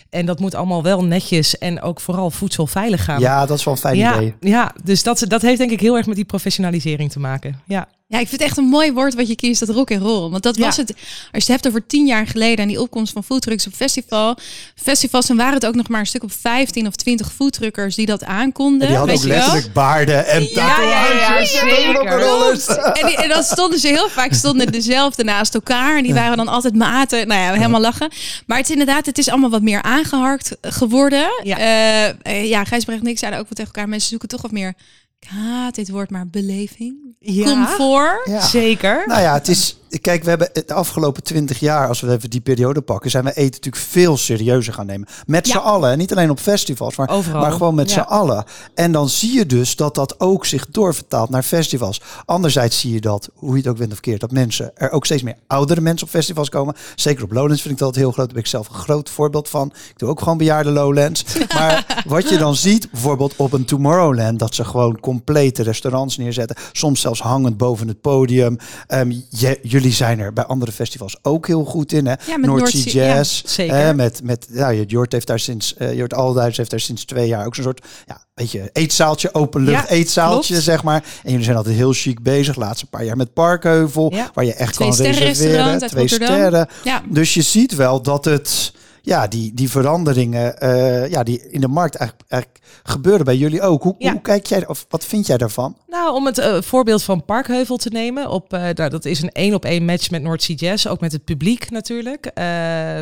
En 0.10 0.26
dat 0.26 0.40
moet 0.40 0.56
allemaal 0.56 0.84
wel 0.84 1.04
netjes 1.04 1.58
en 1.58 1.82
ook 1.82 2.00
vooral 2.00 2.32
voedselveilig 2.32 3.04
gaan. 3.04 3.20
ja, 3.20 3.46
dat 3.46 3.58
is 3.58 3.64
wel 3.64 3.74
een 3.74 3.80
fijn 3.80 3.98
ja, 3.98 4.16
idee. 4.16 4.36
ja, 4.40 4.74
dus 4.84 5.04
dat, 5.04 5.26
dat 5.28 5.42
heeft 5.42 5.58
denk 5.58 5.72
ik 5.72 5.80
heel 5.80 5.98
erg 5.98 6.06
met 6.06 6.16
die 6.16 6.26
professionalisering 6.26 7.12
te 7.12 7.20
maken. 7.20 7.60
Ja, 7.66 7.88
Ja, 8.12 8.20
ik 8.20 8.28
vind 8.28 8.42
het 8.42 8.50
echt 8.50 8.58
een 8.58 8.64
mooi 8.66 8.92
woord 8.94 9.16
wat 9.16 9.28
je 9.28 9.36
kiest, 9.36 9.60
dat 9.60 9.70
rock 9.70 9.90
en 9.90 10.00
roll. 10.00 10.30
Want 10.30 10.44
dat 10.44 10.58
Ja. 10.58 10.66
was 10.66 10.78
het, 10.78 10.90
als 10.90 10.98
je 11.32 11.38
het 11.40 11.48
hebt 11.48 11.68
over 11.68 11.88
tien 11.88 12.06
jaar 12.06 12.28
geleden 12.28 12.58
en 12.58 12.68
die 12.68 12.82
opkomst 12.82 13.14
van 13.14 13.24
foodtrucks 13.24 13.68
op 13.68 13.74
festival. 13.74 14.38
Festivals, 14.76 15.26
dan 15.28 15.38
waren 15.38 15.54
het 15.54 15.66
ook 15.66 15.76
nog 15.76 15.88
maar 15.90 16.00
een 16.00 16.06
stuk 16.06 16.24
op 16.24 16.32
15 16.32 16.88
of 16.88 16.96
20 16.96 17.34
foodtruckers 17.34 17.96
die 17.96 18.06
dat 18.06 18.24
aankonden. 18.24 18.82
En 18.82 18.88
die 18.88 18.98
hadden 18.98 19.16
weet 19.16 19.24
ook 19.26 19.32
je 19.32 19.38
wel? 19.38 19.38
letterlijk 19.38 19.74
baarden 19.74 20.28
en 20.28 20.54
tatoeages. 20.54 21.52
ja, 21.52 21.62
en. 21.62 22.94
En, 22.94 23.06
die, 23.08 23.16
en 23.18 23.30
dan 23.30 23.44
stonden 23.44 23.80
ze 23.80 23.88
heel 23.88 24.10
vaak 24.10 24.34
stonden 24.34 24.72
dezelfde 24.72 25.24
naast 25.24 25.54
elkaar. 25.54 25.98
En 25.98 26.04
die 26.04 26.14
waren 26.14 26.38
dan 26.38 26.48
altijd 26.48 26.76
maten. 26.76 27.28
Nou 27.28 27.42
ja, 27.42 27.54
helemaal 27.54 27.82
lachen. 27.82 28.10
Maar 28.46 28.58
het 28.58 28.66
is 28.66 28.72
inderdaad, 28.72 29.06
het 29.06 29.18
is 29.18 29.30
allemaal 29.30 29.50
wat 29.50 29.62
meer 29.62 29.82
aangeharkt 29.82 30.58
geworden. 30.62 31.28
Ja. 31.44 31.60
Ja, 31.60 32.32
ja 32.32 32.64
Gijsbrecht 32.64 33.02
en 33.02 33.08
ik 33.08 33.20
zeiden 33.20 33.40
ook 33.40 33.46
wel 33.48 33.56
tegen 33.56 33.72
elkaar. 33.74 33.90
Mensen 33.90 34.10
zoeken 34.10 34.28
toch 34.28 34.42
wat 34.42 34.52
meer, 34.52 34.74
ik 35.22 35.28
haat 35.28 35.76
dit 35.76 35.90
woord, 35.90 36.10
maar 36.10 36.28
beleving. 36.28 37.16
Ja. 37.20 37.46
Comfort. 37.46 38.26
Ja. 38.26 38.42
zeker. 38.42 39.04
Nou 39.08 39.22
ja, 39.22 39.34
het 39.34 39.48
is, 39.48 39.78
kijk, 40.02 40.24
we 40.24 40.30
hebben 40.30 40.50
de 40.54 40.74
afgelopen 40.74 41.24
twintig 41.24 41.60
jaar, 41.60 41.88
als 41.88 42.02
we 42.02 42.12
even 42.12 42.30
die 42.30 42.42
periode 42.42 42.82
pakken, 42.82 43.10
zijn 43.12 43.24
we 43.24 43.30
eten 43.30 43.44
natuurlijk 43.44 43.84
veel 43.84 44.18
serieuzer 44.18 44.74
gaan 44.74 44.86
nemen. 44.86 45.08
Met 45.26 45.48
Ja. 45.48 45.52
z'n 45.54 45.58
allen. 45.60 45.92
En 45.92 45.98
niet 45.98 46.12
alleen 46.12 46.30
op 46.30 46.40
festivals, 46.40 46.96
maar, 46.96 47.10
Overal. 47.10 47.42
maar 47.42 47.52
gewoon 47.52 47.76
met 47.76 47.90
Ja. 47.92 47.96
z'n 48.04 48.10
allen. 48.10 48.44
En 48.76 48.92
dan 48.92 49.10
zie 49.10 49.34
je 49.34 49.46
dus 49.46 49.76
dat 49.76 49.96
dat 49.96 50.20
ook 50.20 50.46
zich 50.46 50.66
doorvertaalt 50.70 51.30
naar 51.30 51.44
festivals. 51.44 52.02
Anderzijds 52.26 52.80
zie 52.80 52.94
je 52.94 53.02
dat, 53.02 53.30
hoe 53.36 53.52
je 53.52 53.58
het 53.58 53.68
ook 53.68 53.78
wint 53.78 53.92
of 53.92 54.00
keert, 54.00 54.20
dat 54.22 54.32
mensen, 54.32 54.72
er 54.76 54.92
ook 54.92 55.06
steeds 55.06 55.24
meer 55.24 55.36
oudere 55.48 55.82
mensen 55.82 56.06
op 56.08 56.14
festivals 56.14 56.50
komen. 56.50 56.76
Zeker 56.96 57.24
op 57.24 57.32
Lowlands 57.32 57.62
vind 57.62 57.74
ik 57.74 57.80
dat 57.80 57.96
heel 57.96 58.12
groot. 58.12 58.26
Daar 58.26 58.34
ben 58.36 58.44
ik 58.44 58.50
zelf 58.50 58.68
een 58.70 58.76
groot 58.76 59.10
voorbeeld 59.10 59.50
van. 59.50 59.68
Ik 59.68 59.98
doe 60.00 60.10
ook 60.10 60.20
gewoon 60.20 60.38
bejaarde 60.38 60.72
Lowlands. 60.72 61.24
Maar 61.54 62.04
wat 62.08 62.30
je 62.30 62.38
dan 62.38 62.56
ziet, 62.56 62.92
bijvoorbeeld 62.92 63.34
op 63.36 63.54
een 63.54 63.66
Tomorrowland, 63.66 64.40
dat 64.40 64.56
ze 64.56 64.64
gewoon 64.66 65.00
complete 65.00 65.64
restaurants 65.64 66.18
neerzetten. 66.18 66.56
Soms 66.72 67.02
zelfs 67.02 67.22
hangend 67.22 67.58
boven 67.58 67.88
het 67.88 68.02
podium. 68.02 68.58
Ehm, 68.88 69.12
je- 69.30 69.60
jullie 69.82 69.96
zijn 69.96 70.20
er 70.20 70.34
bij 70.34 70.44
andere 70.46 70.72
festivals 70.72 71.18
ook 71.22 71.48
heel 71.48 71.64
goed 71.66 71.92
in. 71.92 72.06
Hè? 72.06 72.14
Ja, 72.28 72.38
met 72.38 72.50
North 72.50 72.68
Sea 72.70 72.80
Noordzee- 72.80 73.02
ja, 73.06 73.16
Jazz. 73.16 73.42
zeker. 73.46 73.76
hè, 73.76 73.94
met, 73.94 74.20
met, 74.24 74.48
ja, 74.52 74.72
Jort 74.74 75.12
heeft 75.12 75.28
daar 75.28 75.40
sinds, 75.40 75.76
eh 75.76 75.94
Jort 75.94 76.14
Alduis 76.14 76.58
heeft 76.58 76.70
daar 76.70 76.80
sinds 76.80 77.06
twee 77.06 77.28
jaar 77.28 77.46
ook 77.46 77.56
zo'n 77.56 77.64
soort, 77.64 77.86
ja, 78.06 78.22
weet 78.34 78.52
je, 78.52 78.70
eetzaaltje, 78.74 79.34
openlucht 79.34 79.90
Ja, 79.90 79.96
eetzaaltje, 79.96 80.48
klopt. 80.54 80.64
zeg 80.64 80.84
maar. 80.84 81.04
En 81.24 81.30
jullie 81.30 81.46
zijn 81.46 81.58
altijd 81.58 81.76
heel 81.76 81.94
chic 81.94 82.24
bezig. 82.24 82.56
Laatste 82.56 82.86
paar 82.86 83.04
jaar 83.06 83.18
met 83.18 83.34
Parkheuvel, 83.34 84.14
Ja. 84.14 84.32
waar 84.34 84.46
je 84.46 84.54
echt 84.54 84.74
Twee 84.74 84.88
kan 84.88 84.98
sterren 84.98 85.20
reserveren. 85.22 85.78
Twee 85.78 86.02
Rotterdam. 86.02 86.28
sterren. 86.36 86.68
Ja. 86.84 87.02
Dus 87.10 87.34
je 87.34 87.42
ziet 87.42 87.76
wel 87.76 88.02
dat 88.02 88.26
het, 88.26 88.74
ja, 89.02 89.28
die, 89.28 89.54
die 89.54 89.70
veranderingen, 89.70 90.58
eh, 90.60 91.10
ja, 91.10 91.24
die 91.24 91.50
in 91.50 91.62
de 91.62 91.68
markt 91.68 91.96
eigenlijk, 91.96 92.30
eigenlijk 92.32 92.64
gebeuren 92.84 93.26
bij 93.26 93.38
jullie 93.38 93.62
ook. 93.62 93.84
Hoe, 93.84 93.96
Ja. 93.98 94.12
hoe 94.12 94.22
kijk 94.22 94.46
jij, 94.46 94.68
of 94.68 94.86
wat 94.90 95.06
vind 95.06 95.28
jij 95.28 95.38
daarvan? 95.38 95.76
Nou, 95.92 96.14
om 96.16 96.26
het 96.26 96.38
eh, 96.38 96.62
voorbeeld 96.62 97.04
van 97.04 97.26
Parkheuvel 97.26 97.78
te 97.78 97.90
nemen. 97.90 98.30
Op, 98.30 98.54
eh, 98.54 98.64
daar, 98.74 98.90
dat 98.90 99.06
is 99.06 99.22
een 99.22 99.32
één 99.32 99.54
op 99.54 99.66
één 99.66 99.86
match 99.86 100.10
met 100.10 100.22
North 100.22 100.44
Sea 100.44 100.56
Jazz. 100.56 100.86
Ook 100.86 101.00
met 101.00 101.12
het 101.12 101.24
publiek 101.24 101.70
natuurlijk. 101.70 102.26
Eh, 102.26 102.44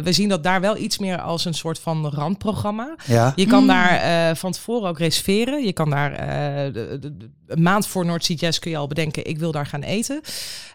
we 0.04 0.10
zien 0.12 0.30
dat 0.30 0.44
daar 0.44 0.62
wel 0.62 0.78
iets 0.78 0.98
meer 0.98 1.22
als 1.22 1.46
een 1.46 1.54
soort 1.54 1.80
van 1.80 2.08
randprogramma. 2.10 2.96
Ja. 3.06 3.34
Je 3.36 3.46
kan 3.46 3.62
Mm. 3.62 3.68
daar 3.68 3.92
eh, 4.30 4.36
van 4.36 4.52
tevoren 4.52 4.90
ook 4.90 5.00
reserveren. 5.00 5.66
Je 5.66 5.74
kan 5.74 5.90
daar 5.90 6.12
eh, 6.14 6.74
de, 6.74 6.98
de- 7.00 7.18
de- 7.18 7.30
een 7.48 7.62
maand 7.62 7.88
voor 7.88 8.06
North 8.06 8.26
Sea 8.26 8.36
Jazz 8.36 8.60
kun 8.60 8.72
je 8.72 8.78
al 8.78 8.88
bedenken, 8.88 9.26
ik 9.26 9.40
wil 9.40 9.52
daar 9.52 9.66
gaan 9.66 9.82
eten. 9.82 10.22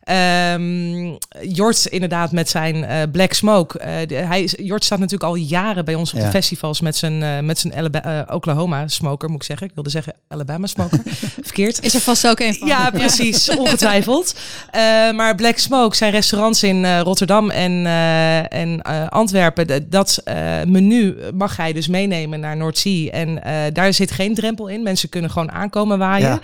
Ehm 0.02 1.14
Jort 1.42 1.87
inderdaad 1.87 2.33
met 2.33 2.49
zijn 2.49 2.85
eh, 2.85 3.02
Black 3.12 3.33
Smoke. 3.33 3.78
eh, 3.78 4.06
de- 4.09 4.14
hij 4.14 4.42
is, 4.42 4.54
Jort 4.59 4.85
staat 4.85 4.99
natuurlijk 4.99 5.30
al 5.30 5.35
jaren 5.35 5.85
bij 5.85 5.94
ons 5.94 6.12
op 6.12 6.18
Ja. 6.18 6.25
de 6.25 6.30
festivals 6.30 6.80
met 6.80 6.97
zijn, 6.97 7.47
met 7.47 7.59
zijn 7.59 7.90
Oklahoma 8.33 8.88
smoker, 8.88 9.28
moet 9.28 9.40
ik 9.40 9.47
zeggen. 9.47 9.66
Ik 9.66 9.75
wilde 9.75 9.90
zeggen 9.90 10.14
Alabama 10.28 10.66
smoker. 10.66 11.00
Verkeerd. 11.42 11.83
Is 11.85 11.94
er 11.94 12.00
vast 12.04 12.26
ook 12.28 12.40
een 12.40 12.54
van. 12.54 12.68
Ja, 12.68 12.90
precies. 12.90 13.49
Ongetwijfeld. 13.58 14.34
Eh, 14.70 14.80
maar 15.12 15.34
Black 15.34 15.58
Smoke, 15.58 15.96
zijn 15.96 16.11
restaurants 16.12 16.62
in 16.62 16.84
eh, 16.84 17.00
Rotterdam 17.00 17.50
en, 17.50 17.87
eh, 17.87 18.52
en 18.52 18.82
eh, 18.82 19.08
Antwerpen, 19.08 19.90
dat 19.90 20.20
eh, 20.25 20.62
menu 20.66 21.16
mag 21.34 21.56
hij 21.56 21.73
dus 21.73 21.88
meenemen 21.88 22.40
naar 22.40 22.56
Noordzee. 22.56 23.11
En 23.11 23.42
eh, 23.44 23.54
daar 23.73 23.92
zit 23.92 24.11
geen 24.11 24.34
drempel 24.34 24.68
in. 24.68 24.82
Mensen 24.82 25.08
kunnen 25.08 25.30
gewoon 25.30 25.52
aankomen 25.52 25.99
waaien. 25.99 26.28
Ja. 26.28 26.40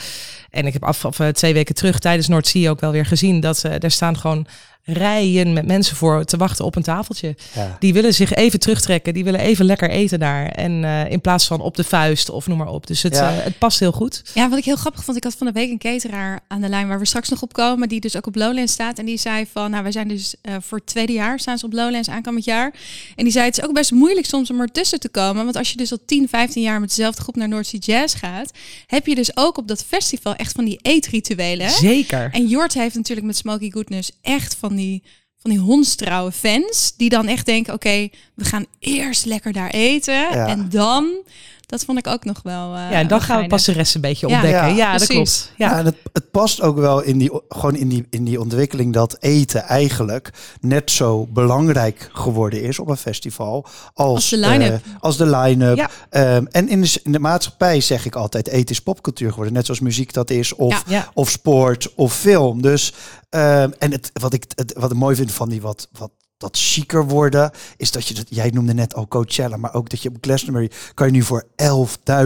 En 0.50 0.66
ik 0.66 0.72
heb 0.72 0.84
af, 0.84 1.04
af 1.04 1.18
twee 1.32 1.52
weken 1.52 1.74
terug 1.74 1.98
tijdens 1.98 2.28
Noordzee 2.28 2.70
ook 2.70 2.80
wel 2.80 2.92
weer 2.92 3.06
gezien 3.06 3.40
dat 3.40 3.62
daar 3.78 3.90
staan 3.90 4.18
gewoon 4.18 4.46
rijen 4.92 5.52
met 5.52 5.66
mensen 5.66 5.96
voor 5.96 6.24
te 6.24 6.36
wachten 6.36 6.64
op 6.64 6.76
een 6.76 6.82
tafeltje. 6.82 7.36
Ja. 7.54 7.76
Die 7.80 7.92
willen 7.92 8.14
zich 8.14 8.34
even 8.34 8.60
terugtrekken. 8.60 9.14
Die 9.14 9.24
willen 9.24 9.40
even 9.40 9.64
lekker 9.64 9.90
eten 9.90 10.18
daar. 10.18 10.46
En 10.46 10.84
eh, 10.84 11.10
in 11.10 11.20
plaats 11.20 11.46
van 11.46 11.60
op 11.60 11.76
de 11.76 11.84
vuist 11.84 12.30
of 12.30 12.46
noem 12.46 12.58
maar 12.58 12.68
op. 12.68 12.86
Dus 12.86 13.02
het, 13.02 13.14
Ja. 13.14 13.36
eh, 13.36 13.44
het 13.44 13.58
past 13.58 13.78
heel 13.80 13.92
goed. 13.92 14.22
Ja, 14.34 14.48
wat 14.48 14.58
ik 14.58 14.64
heel 14.64 14.76
grappig 14.76 15.04
vond, 15.04 15.16
ik 15.16 15.24
had 15.24 15.34
van 15.34 15.46
de 15.46 15.52
week 15.52 15.70
een 15.70 15.78
cateraar 15.78 16.40
aan 16.48 16.60
de 16.60 16.68
lijn 16.68 16.88
waar 16.88 16.98
we 16.98 17.06
straks 17.06 17.28
nog 17.28 17.42
op 17.42 17.52
komen, 17.52 17.88
die 17.88 18.00
dus 18.00 18.16
ook 18.16 18.26
op 18.26 18.34
Lowlands 18.34 18.72
staat. 18.72 18.98
En 18.98 19.04
die 19.04 19.18
zei 19.18 19.46
van, 19.52 19.70
nou, 19.70 19.82
wij 19.82 19.92
zijn 19.92 20.08
dus 20.08 20.34
eh, 20.42 20.54
voor 20.60 20.78
het 20.78 20.86
tweede 20.86 21.12
jaar 21.12 21.38
staan 21.40 21.58
ze 21.58 21.66
op 21.66 21.72
Lowlands 21.72 22.08
aankomend 22.08 22.44
jaar. 22.44 22.72
En 23.16 23.24
die 23.24 23.32
zei, 23.32 23.44
het 23.44 23.58
is 23.58 23.64
ook 23.64 23.72
best 23.74 23.90
moeilijk 23.92 24.26
soms 24.26 24.50
om 24.50 24.60
ertussen 24.60 25.00
te 25.00 25.08
komen. 25.08 25.44
Want 25.44 25.56
als 25.56 25.70
je 25.70 25.76
dus 25.76 25.90
al 25.92 25.98
10, 26.06 26.28
15 26.28 26.62
jaar 26.62 26.80
met 26.80 26.88
dezelfde 26.88 27.22
groep 27.22 27.36
naar 27.36 27.48
North 27.48 27.66
Sea 27.66 27.80
Jazz 27.82 28.16
gaat, 28.18 28.50
heb 28.86 29.06
je 29.06 29.14
dus 29.14 29.36
ook 29.36 29.58
op 29.58 29.68
dat 29.68 29.84
festival 29.84 30.34
echt 30.34 30.52
van 30.52 30.64
die 30.64 30.78
eetrituelen. 30.82 31.70
Zeker. 31.70 32.28
En 32.32 32.46
Jort 32.46 32.74
heeft 32.74 32.94
natuurlijk 32.94 33.26
met 33.26 33.36
Smoky 33.36 33.70
Goodness 33.70 34.10
echt 34.22 34.56
van 34.58 34.74
die, 34.80 35.02
van 35.36 35.50
die 35.50 35.60
hondstrouwe 35.60 36.32
fans. 36.32 36.94
Die 36.96 37.08
dan 37.08 37.26
echt 37.26 37.46
denken, 37.46 37.74
oké, 37.74 38.08
we 38.34 38.44
gaan 38.44 38.66
eerst 38.78 39.24
lekker 39.24 39.52
daar 39.52 39.70
eten. 39.70 40.14
Ja. 40.14 40.46
En 40.46 40.68
dan, 40.68 41.22
dat 41.70 41.84
vond 41.84 41.98
ik 41.98 42.06
ook 42.06 42.24
nog 42.24 42.40
wel 42.42 42.74
eh, 42.74 42.90
Ja, 42.90 42.90
en 42.90 43.08
dan 43.08 43.20
gaan 43.20 43.40
we 43.40 43.46
pas 43.46 43.64
de 43.64 43.72
rest 43.72 43.94
een 43.94 44.00
beetje 44.00 44.28
Ja. 44.28 44.34
ontdekken. 44.34 44.68
Ja, 44.68 44.74
Ja, 44.92 44.98
dat 44.98 45.06
klopt. 45.08 45.52
Ja, 45.56 45.70
Ja. 45.70 45.78
en 45.78 45.84
het, 45.84 45.96
het 46.12 46.30
past 46.30 46.60
ook 46.60 46.76
wel 46.78 47.00
in 47.02 47.18
die, 47.18 47.30
gewoon 47.48 47.76
in, 47.76 47.88
die, 47.88 48.06
in 48.10 48.24
die 48.24 48.40
ontwikkeling 48.40 48.92
dat 48.92 49.16
eten 49.20 49.62
eigenlijk 49.62 50.30
net 50.60 50.90
zo 50.90 51.26
belangrijk 51.26 52.08
geworden 52.12 52.62
is 52.62 52.78
op 52.78 52.88
een 52.88 52.96
festival 52.96 53.66
als, 53.94 54.14
Als 54.14 54.28
de 54.28 54.36
line-up. 54.36 54.72
eh, 54.84 54.90
als 55.00 55.16
de 55.16 55.26
line-up. 55.36 55.76
Ja. 55.76 55.90
Ehm, 56.10 56.44
en 56.50 56.68
in 56.68 56.80
de, 56.80 57.00
in 57.04 57.12
de 57.12 57.18
maatschappij 57.18 57.80
zeg 57.80 58.04
ik 58.06 58.14
altijd, 58.16 58.48
eten 58.48 58.70
is 58.74 58.80
popcultuur 58.80 59.28
geworden. 59.30 59.52
Net 59.54 59.64
zoals 59.64 59.80
muziek 59.80 60.12
dat 60.12 60.30
is, 60.30 60.54
of, 60.54 60.72
Ja. 60.86 60.96
Ja. 60.96 61.10
of 61.14 61.30
sport, 61.30 61.94
of 61.94 62.14
film. 62.16 62.62
Dus, 62.62 62.92
ehm, 63.28 63.70
en 63.78 63.92
het, 63.92 64.10
wat, 64.12 64.32
ik, 64.32 64.44
het, 64.54 64.74
wat 64.78 64.90
ik 64.90 64.96
mooi 64.96 65.16
vind 65.16 65.32
van 65.32 65.48
die 65.48 65.60
wat... 65.60 65.88
wat 65.98 66.10
dat 66.40 66.56
chiquer 66.58 67.06
worden, 67.06 67.50
is 67.76 67.90
dat 67.90 68.06
je 68.08 68.14
dat, 68.14 68.26
jij 68.28 68.50
noemde 68.50 68.74
net 68.74 68.94
al 68.94 69.08
Coachella, 69.08 69.56
maar 69.56 69.74
ook 69.74 69.90
dat 69.90 70.02
je 70.02 70.08
op 70.08 70.16
Glastonbury 70.20 70.70
kan 70.94 71.06
je 71.06 71.12
nu 71.12 71.22
voor 71.22 71.44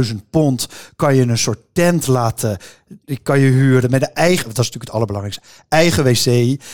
11.000 0.07 0.15
pond 0.31 0.69
kan 0.97 1.15
je 1.15 1.23
een 1.23 1.39
soort 1.39 1.59
tent 1.73 2.07
laten, 2.07 2.57
die 3.05 3.19
kan 3.23 3.41
je 3.41 3.47
huren 3.51 3.91
met 3.91 4.03
een 4.03 4.13
eigen, 4.15 4.43
dat 4.45 4.51
is 4.53 4.57
natuurlijk 4.57 4.85
het 4.85 4.93
allerbelangrijkste, 4.93 5.43
eigen 5.69 6.05
wc 6.05 6.27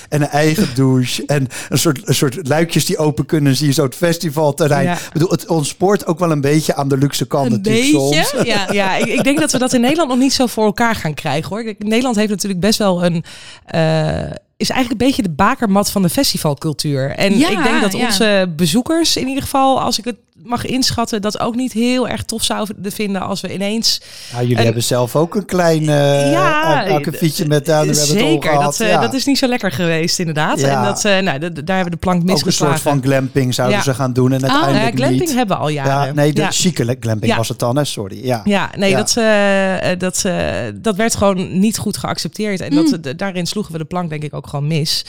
en 0.08 0.22
een 0.22 0.28
eigen 0.28 0.74
douche 0.80 1.26
en 1.26 1.46
een 1.68 1.78
soort, 1.78 2.08
een 2.08 2.14
soort 2.14 2.48
luikjes 2.48 2.84
die 2.84 2.98
open 2.98 3.26
kunnen, 3.26 3.56
zie 3.56 3.66
je 3.66 3.72
zo 3.72 3.82
het 3.84 3.94
festivalterrein. 3.94 4.84
Ja. 4.84 4.94
Ik 4.94 5.10
bedoel, 5.12 5.30
het 5.30 5.46
ontspoort 5.46 6.06
ook 6.06 6.18
wel 6.18 6.30
een 6.30 6.40
beetje 6.40 6.74
aan 6.74 6.88
de 6.88 6.96
luxe 6.96 7.26
kant 7.26 7.52
Een 7.52 7.62
beetje, 7.62 7.90
soms. 7.90 8.34
ja. 8.42 8.72
Ja, 8.72 8.96
ik, 8.96 9.06
ik 9.06 9.24
denk 9.24 9.38
dat 9.38 9.52
we 9.52 9.58
dat 9.58 9.72
in 9.72 9.80
Nederland 9.80 10.08
nog 10.08 10.18
niet 10.18 10.32
zo 10.32 10.46
voor 10.46 10.64
elkaar 10.64 10.94
gaan 10.94 11.14
krijgen 11.14 11.48
hoor. 11.48 11.74
Nederland 11.78 12.16
heeft 12.16 12.30
natuurlijk 12.30 12.60
best 12.60 12.78
wel 12.78 13.04
een. 13.04 13.24
eh, 13.66 14.30
is 14.60 14.70
eigenlijk 14.70 15.00
een 15.00 15.06
beetje 15.06 15.22
de 15.22 15.30
bakermat 15.30 15.90
van 15.90 16.02
de 16.02 16.08
festivalcultuur. 16.08 17.10
En 17.10 17.38
Ja, 17.38 17.48
ik 17.50 17.62
denk 17.62 17.80
dat 17.80 17.92
ja. 17.92 18.04
onze 18.04 18.52
bezoekers, 18.56 19.16
in 19.16 19.28
ieder 19.28 19.42
geval, 19.42 19.80
als 19.80 19.98
ik 19.98 20.04
het 20.04 20.16
mag 20.44 20.66
inschatten, 20.66 21.22
dat 21.22 21.40
ook 21.40 21.54
niet 21.54 21.72
heel 21.72 22.08
erg 22.08 22.22
tof 22.22 22.42
zouden 22.44 22.92
vinden 22.92 23.22
als 23.22 23.40
we 23.40 23.52
ineens. 23.54 24.00
Ja, 24.32 24.40
jullie 24.40 24.56
En- 24.56 24.64
hebben 24.64 24.82
zelf 24.82 25.16
ook 25.16 25.34
een 25.34 25.44
klein 25.44 25.82
uh, 25.82 26.32
Ja, 26.32 26.84
akkefietje 26.88 27.46
met 27.46 27.66
daar. 27.66 27.94
Zeker, 27.94 28.52
dat, 28.60 28.76
ja. 28.76 29.00
dat 29.00 29.14
is 29.14 29.24
niet 29.24 29.38
zo 29.38 29.46
lekker 29.46 29.72
geweest 29.72 30.18
inderdaad. 30.18 30.60
Ja. 30.60 30.78
En 30.78 30.84
dat, 30.84 31.04
eh, 31.04 31.18
nou, 31.18 31.38
daar 31.38 31.52
hebben 31.54 31.84
we 31.84 31.90
de 31.90 31.96
plank 31.96 32.16
ook 32.16 32.26
een 32.28 32.32
misgeslagen. 32.32 32.78
soort 32.78 32.88
van 32.94 33.02
glamping 33.02 33.54
zouden 33.54 33.76
Ja. 33.76 33.82
ze 33.82 33.94
gaan 33.94 34.12
doen 34.12 34.32
en 34.32 34.44
Oh, 34.44 34.50
uiteindelijk 34.50 34.90
Eh, 34.92 34.96
glamping 34.96 35.20
niet. 35.20 35.34
hebben 35.34 35.56
we 35.56 35.62
al 35.62 35.68
jaren. 35.68 36.06
Ja, 36.06 36.12
nee, 36.12 36.32
de 36.32 36.40
Ja. 36.40 36.50
chique 36.50 36.96
glamping 37.00 37.30
Ja. 37.32 37.36
was 37.36 37.48
het 37.48 37.58
dan, 37.58 37.76
hè? 37.76 37.84
Sorry. 37.84 38.24
Ja. 38.26 38.40
Ja, 38.44 38.70
nee, 38.76 38.90
Ja. 38.90 38.96
Dat, 38.96 39.14
dat, 39.98 40.24
dat 40.82 40.96
werd 40.96 41.14
gewoon 41.14 41.58
niet 41.60 41.78
goed 41.78 41.96
geaccepteerd. 41.96 42.60
En 42.60 42.74
dat, 42.74 43.02
d- 43.02 43.18
daarin 43.18 43.46
sloegen 43.46 43.72
we 43.72 43.78
de 43.78 43.84
plank 43.84 44.10
denk 44.10 44.22
ik 44.22 44.34
ook 44.34 44.46
gewoon 44.50 44.66
mis. 44.66 45.04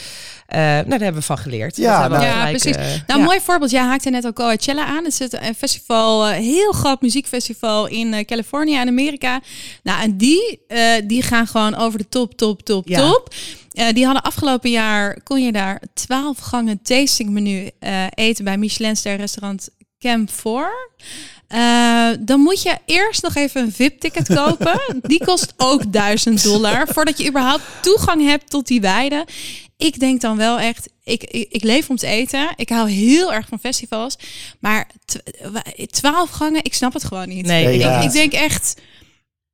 Eh, 0.47 0.59
nou, 0.59 0.87
daar 0.89 0.99
hebben 0.99 1.13
we 1.21 1.21
van 1.21 1.37
geleerd. 1.37 1.75
Ja, 1.77 1.91
Dat 1.91 2.01
hebben 2.01 2.19
we 2.19 2.25
nou- 2.25 2.37
Ja, 2.37 2.45
gelijk, 2.45 2.61
precies. 2.63 2.81
eh, 2.81 3.07
Nou, 3.07 3.19
ja. 3.19 3.25
mooi 3.25 3.39
voorbeeld. 3.39 3.71
Jij 3.71 3.81
haakte 3.83 4.09
net 4.09 4.25
al 4.25 4.33
Coachella 4.33 4.85
aan. 4.85 5.03
Het 5.03 5.19
is 5.21 5.31
een 5.31 5.55
festival, 5.55 6.29
een 6.29 6.41
heel 6.43 6.71
groot 6.71 7.01
muziekfestival 7.01 7.87
in 7.87 8.13
eh, 8.13 8.25
Californië 8.25 8.75
en 8.77 8.87
Amerika. 8.87 9.41
Nou, 9.83 10.01
en 10.01 10.17
die, 10.17 10.59
eh, 10.67 10.93
die 11.07 11.21
gaan 11.21 11.47
gewoon 11.47 11.75
over 11.75 11.99
de 11.99 12.09
top, 12.09 12.33
top, 12.37 12.61
top, 12.63 12.87
Ja. 12.87 12.99
top. 13.09 13.33
Eh, 13.71 13.93
die 13.93 14.05
hadden 14.05 14.23
afgelopen 14.23 14.69
jaar, 14.69 15.21
kon 15.23 15.43
je 15.43 15.51
daar 15.51 15.81
12 15.93 16.37
gangen 16.39 16.81
tastingmenu 16.81 17.69
eh 17.79 18.05
eten 18.13 18.43
bij 18.43 18.57
Michelinster 18.57 19.15
restaurant 19.15 19.69
Camp 19.99 20.31
4. 20.31 20.89
Eh, 21.51 22.09
dan 22.19 22.39
moet 22.39 22.61
je 22.61 22.77
eerst 22.85 23.21
nog 23.23 23.35
even 23.35 23.61
een 23.61 23.71
VIP-ticket 23.71 24.27
kopen. 24.39 24.79
Die 25.01 25.25
kost 25.25 25.53
ook 25.57 25.91
1000 25.91 26.43
dollar. 26.43 26.87
Voordat 26.87 27.17
je 27.17 27.27
überhaupt 27.27 27.63
toegang 27.81 28.21
hebt 28.25 28.49
tot 28.49 28.67
die 28.67 28.81
weide. 28.81 29.25
Ik 29.77 29.99
denk 29.99 30.21
dan 30.21 30.37
wel 30.37 30.59
echt, 30.59 30.89
ik, 31.03 31.23
ik, 31.23 31.47
ik 31.51 31.63
leef 31.63 31.89
om 31.89 31.95
te 31.95 32.07
eten. 32.07 32.53
Ik 32.55 32.69
hou 32.69 32.89
heel 32.89 33.33
erg 33.33 33.47
van 33.47 33.59
festivals. 33.59 34.15
Maar 34.59 34.87
tw- 35.05 35.17
wa- 35.51 35.85
12 35.85 36.29
gangen, 36.29 36.63
ik 36.63 36.73
snap 36.73 36.93
het 36.93 37.03
gewoon 37.03 37.27
niet. 37.27 37.45
Nee, 37.45 37.65
Nee, 37.65 37.75
ik, 37.75 37.81
ja. 37.81 38.01
ik 38.01 38.11
denk 38.11 38.33
echt, 38.33 38.75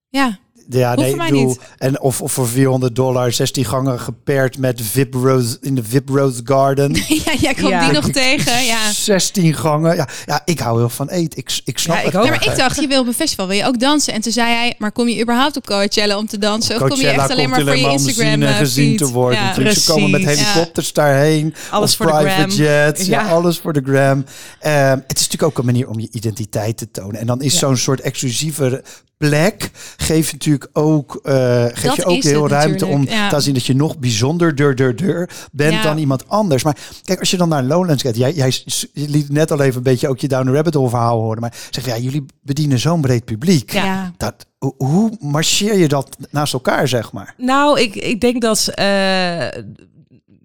ja, 0.09 0.39
Ja, 0.69 0.95
Hoeft 0.95 1.15
nee, 1.15 1.31
niet. 1.31 1.59
En 1.77 2.01
of, 2.01 2.21
of 2.21 2.31
voor 2.31 2.47
400 2.47 2.95
dollar, 2.95 3.31
16 3.31 3.65
gangen 3.65 3.99
gepaard 3.99 4.57
met 4.57 4.81
VIP 4.81 5.13
Rose 5.13 5.57
in 5.61 5.75
de 5.75 5.83
VIP 5.83 6.09
Rose 6.09 6.41
Garden. 6.43 6.93
ja, 7.25 7.33
jij 7.39 7.53
komt 7.53 7.67
Ja. 7.69 7.83
die 7.83 7.91
nog 7.93 8.09
tegen. 8.09 8.63
Ja. 8.65 8.91
16 8.91 9.53
gangen. 9.53 9.95
Ja, 9.95 10.07
ja, 10.25 10.41
ik 10.45 10.59
hou 10.59 10.77
heel 10.77 10.89
van 10.89 11.09
eten. 11.09 11.39
Ik, 11.39 11.59
ik 11.65 11.77
snap 11.79 11.95
Ja, 11.95 12.01
het. 12.03 12.13
ik 12.13 12.19
ook. 12.19 12.25
Ja, 12.25 12.29
maar 12.31 12.45
ik 12.45 12.55
dacht, 12.57 12.81
je 12.81 12.87
wil 12.87 13.01
op 13.01 13.07
een 13.07 13.13
festival, 13.13 13.47
wil 13.47 13.57
je 13.57 13.65
ook 13.65 13.79
dansen? 13.79 14.13
En 14.13 14.21
toen 14.21 14.31
zei 14.31 14.53
hij, 14.53 14.75
maar 14.77 14.91
kom 14.91 15.07
je 15.07 15.21
überhaupt 15.21 15.57
op 15.57 15.65
Coachella 15.65 16.17
om 16.17 16.27
te 16.27 16.37
dansen? 16.37 16.75
Of 16.75 16.79
kom 16.81 16.89
je 16.89 16.95
Coachella 16.95 17.21
echt 17.23 17.31
alleen 17.31 17.49
komt 17.49 17.49
maar 17.49 17.59
voor 17.65 17.75
je 17.75 17.85
alleen 17.85 17.91
maar 17.91 17.99
om 18.01 18.07
Instagram 18.07 18.31
gezien 18.33 18.47
en 18.47 18.53
eh, 18.53 18.57
gezien 18.57 18.97
te 18.97 19.07
worden. 19.07 19.39
Ja. 19.63 19.71
Ze 19.73 19.91
komen 19.91 20.09
met 20.11 20.23
helikopters 20.25 20.93
daarheen. 20.93 21.53
Alles 21.69 21.91
of 21.91 21.97
voor 21.97 22.05
de 22.05 22.11
private 22.11 22.33
gram. 22.41 22.49
jets. 22.65 23.05
Ja. 23.05 23.21
Ja. 23.21 23.29
alles 23.29 23.57
voor 23.59 23.73
de 23.73 23.81
gram. 23.85 24.25
Ehm, 24.59 24.89
het 25.07 25.17
is 25.19 25.23
natuurlijk 25.27 25.43
ook 25.43 25.57
een 25.57 25.65
manier 25.65 25.87
om 25.89 25.99
je 25.99 26.07
identiteit 26.11 26.77
te 26.77 26.91
tonen. 26.91 27.19
En 27.19 27.27
dan 27.27 27.41
is 27.41 27.53
Ja. 27.53 27.59
zo'n 27.59 27.77
soort 27.77 28.01
exclusieve 28.01 28.83
plek 29.17 29.69
geeft 29.97 30.31
natuurlijk 30.31 30.56
ook, 30.73 31.19
eh 31.23 31.63
geeft 31.63 31.83
Dat 31.83 31.95
je 31.95 32.05
ook 32.05 32.23
heel 32.23 32.47
ruimte 32.47 32.85
om 32.85 33.03
ja. 33.09 33.29
te 33.29 33.39
zien 33.39 33.53
dat 33.53 33.65
je 33.65 33.75
nog 33.75 33.97
bijzonder 33.97 34.55
deur, 34.55 34.75
deur, 34.75 34.95
deur 34.95 35.29
bent 35.51 35.73
Ja. 35.73 35.81
dan 35.83 35.97
iemand 35.97 36.29
anders. 36.29 36.63
Maar 36.63 36.77
kijk, 37.03 37.19
als 37.19 37.31
je 37.31 37.37
dan 37.37 37.49
naar 37.49 37.63
Lowlands 37.63 38.03
gaat, 38.03 38.15
jij, 38.17 38.33
liet 38.93 39.29
net 39.29 39.51
al 39.51 39.61
even 39.61 39.77
een 39.77 39.83
beetje 39.83 40.07
ook 40.07 40.19
je 40.19 40.27
Down 40.27 40.45
the 40.45 40.51
Rabbit 40.53 40.73
Hole 40.73 40.89
verhaal 40.89 41.21
horen. 41.21 41.41
Maar 41.41 41.53
zeg 41.69 41.85
ja, 41.85 41.97
jullie 41.97 42.25
bedienen 42.41 42.79
zo'n 42.79 43.01
breed 43.01 43.25
publiek. 43.25 43.71
Ja. 43.73 44.13
Dat, 44.17 44.45
hoe- 44.57 44.73
hoe 44.77 45.11
marcheer 45.19 45.77
je 45.77 45.87
dat 45.87 46.17
naast 46.31 46.53
elkaar, 46.53 46.87
zeg 46.87 47.11
maar? 47.11 47.33
Nou, 47.37 47.79
ik, 47.79 47.95
ik 47.95 48.21
denk 48.21 48.41
dat. 48.41 48.67
eh, 48.67 49.47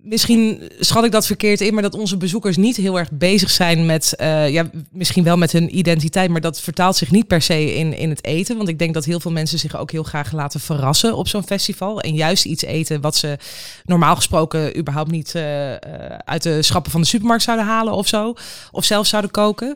misschien 0.02 0.70
schat 0.78 1.04
ik 1.04 1.12
dat 1.12 1.26
verkeerd 1.26 1.60
in, 1.60 1.74
maar 1.74 1.82
dat 1.82 1.94
onze 1.94 2.16
bezoekers 2.16 2.56
niet 2.56 2.76
heel 2.76 2.98
erg 2.98 3.10
bezig 3.10 3.50
zijn 3.50 3.86
met. 3.86 4.16
eh, 4.16 4.50
ja, 4.50 4.70
misschien 4.90 5.24
wel 5.24 5.36
met 5.36 5.52
hun 5.52 5.78
identiteit, 5.78 6.30
maar 6.30 6.40
dat 6.40 6.60
vertaalt 6.60 6.96
zich 6.96 7.10
niet 7.10 7.26
per 7.26 7.42
se 7.42 7.74
in, 7.74 7.96
in 7.96 8.08
het 8.08 8.24
eten. 8.24 8.56
Want 8.56 8.68
ik 8.68 8.78
denk 8.78 8.94
dat 8.94 9.04
heel 9.04 9.20
veel 9.20 9.30
mensen 9.30 9.58
zich 9.58 9.76
ook 9.76 9.90
heel 9.90 10.02
graag 10.02 10.32
laten 10.32 10.60
verrassen 10.60 11.16
op 11.16 11.28
zo'n 11.28 11.46
festival. 11.46 12.00
En 12.00 12.14
juist 12.14 12.44
iets 12.44 12.62
eten 12.62 13.00
wat 13.00 13.16
ze 13.16 13.38
normaal 13.84 14.16
gesproken 14.16 14.78
überhaupt 14.78 15.10
niet 15.10 15.34
eh, 15.34 15.72
eh, 15.72 15.78
uit 16.24 16.42
de 16.42 16.62
schappen 16.62 16.92
van 16.92 17.00
de 17.00 17.06
supermarkt 17.06 17.42
zouden 17.42 17.66
halen 17.66 17.92
of 17.92 18.08
zo. 18.08 18.34
Of 18.70 18.84
zelf 18.84 19.06
zouden 19.06 19.30
koken. 19.30 19.74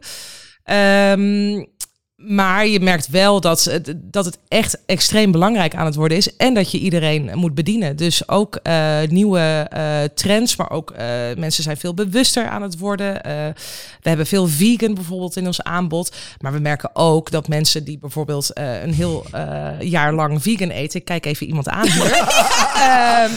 Ehm, 0.66 1.64
maar 2.16 2.66
je 2.66 2.80
merkt 2.80 3.08
wel 3.08 3.40
dat, 3.40 3.64
het- 3.64 3.94
dat 3.96 4.24
het 4.24 4.38
echt 4.48 4.78
extreem 4.86 5.30
belangrijk 5.32 5.74
aan 5.74 5.86
het 5.86 5.94
worden 5.94 6.16
is. 6.16 6.36
En 6.36 6.54
dat 6.54 6.70
je 6.70 6.78
iedereen 6.78 7.30
moet 7.34 7.54
bedienen. 7.54 7.96
Dus 7.96 8.28
ook 8.28 8.58
eh, 8.62 8.96
nieuwe 9.08 9.66
eh, 9.70 9.82
trends, 10.14 10.56
maar 10.56 10.70
ook 10.70 10.90
eh, 10.90 11.06
mensen 11.36 11.62
zijn 11.62 11.76
veel 11.76 11.94
bewuster 11.94 12.48
aan 12.48 12.62
het 12.62 12.78
worden. 12.78 13.14
We 14.02 14.08
hebben 14.08 14.26
veel 14.26 14.46
vegan 14.46 14.94
bijvoorbeeld 14.94 15.36
in 15.36 15.46
ons 15.46 15.62
aanbod. 15.62 16.14
Maar 16.40 16.52
we 16.52 16.58
merken 16.58 16.90
ook 16.92 17.30
dat 17.30 17.48
mensen 17.48 17.84
die 17.84 17.98
bijvoorbeeld 17.98 18.50
een 18.52 18.94
heel 18.94 19.26
jaar 19.80 20.14
lang 20.14 20.42
vegan 20.42 20.68
eten. 20.70 20.98
Ik 21.00 21.04
kijk 21.04 21.26
even 21.26 21.46
iemand 21.46 21.68
aan 21.68 21.86
hier. 21.88 22.02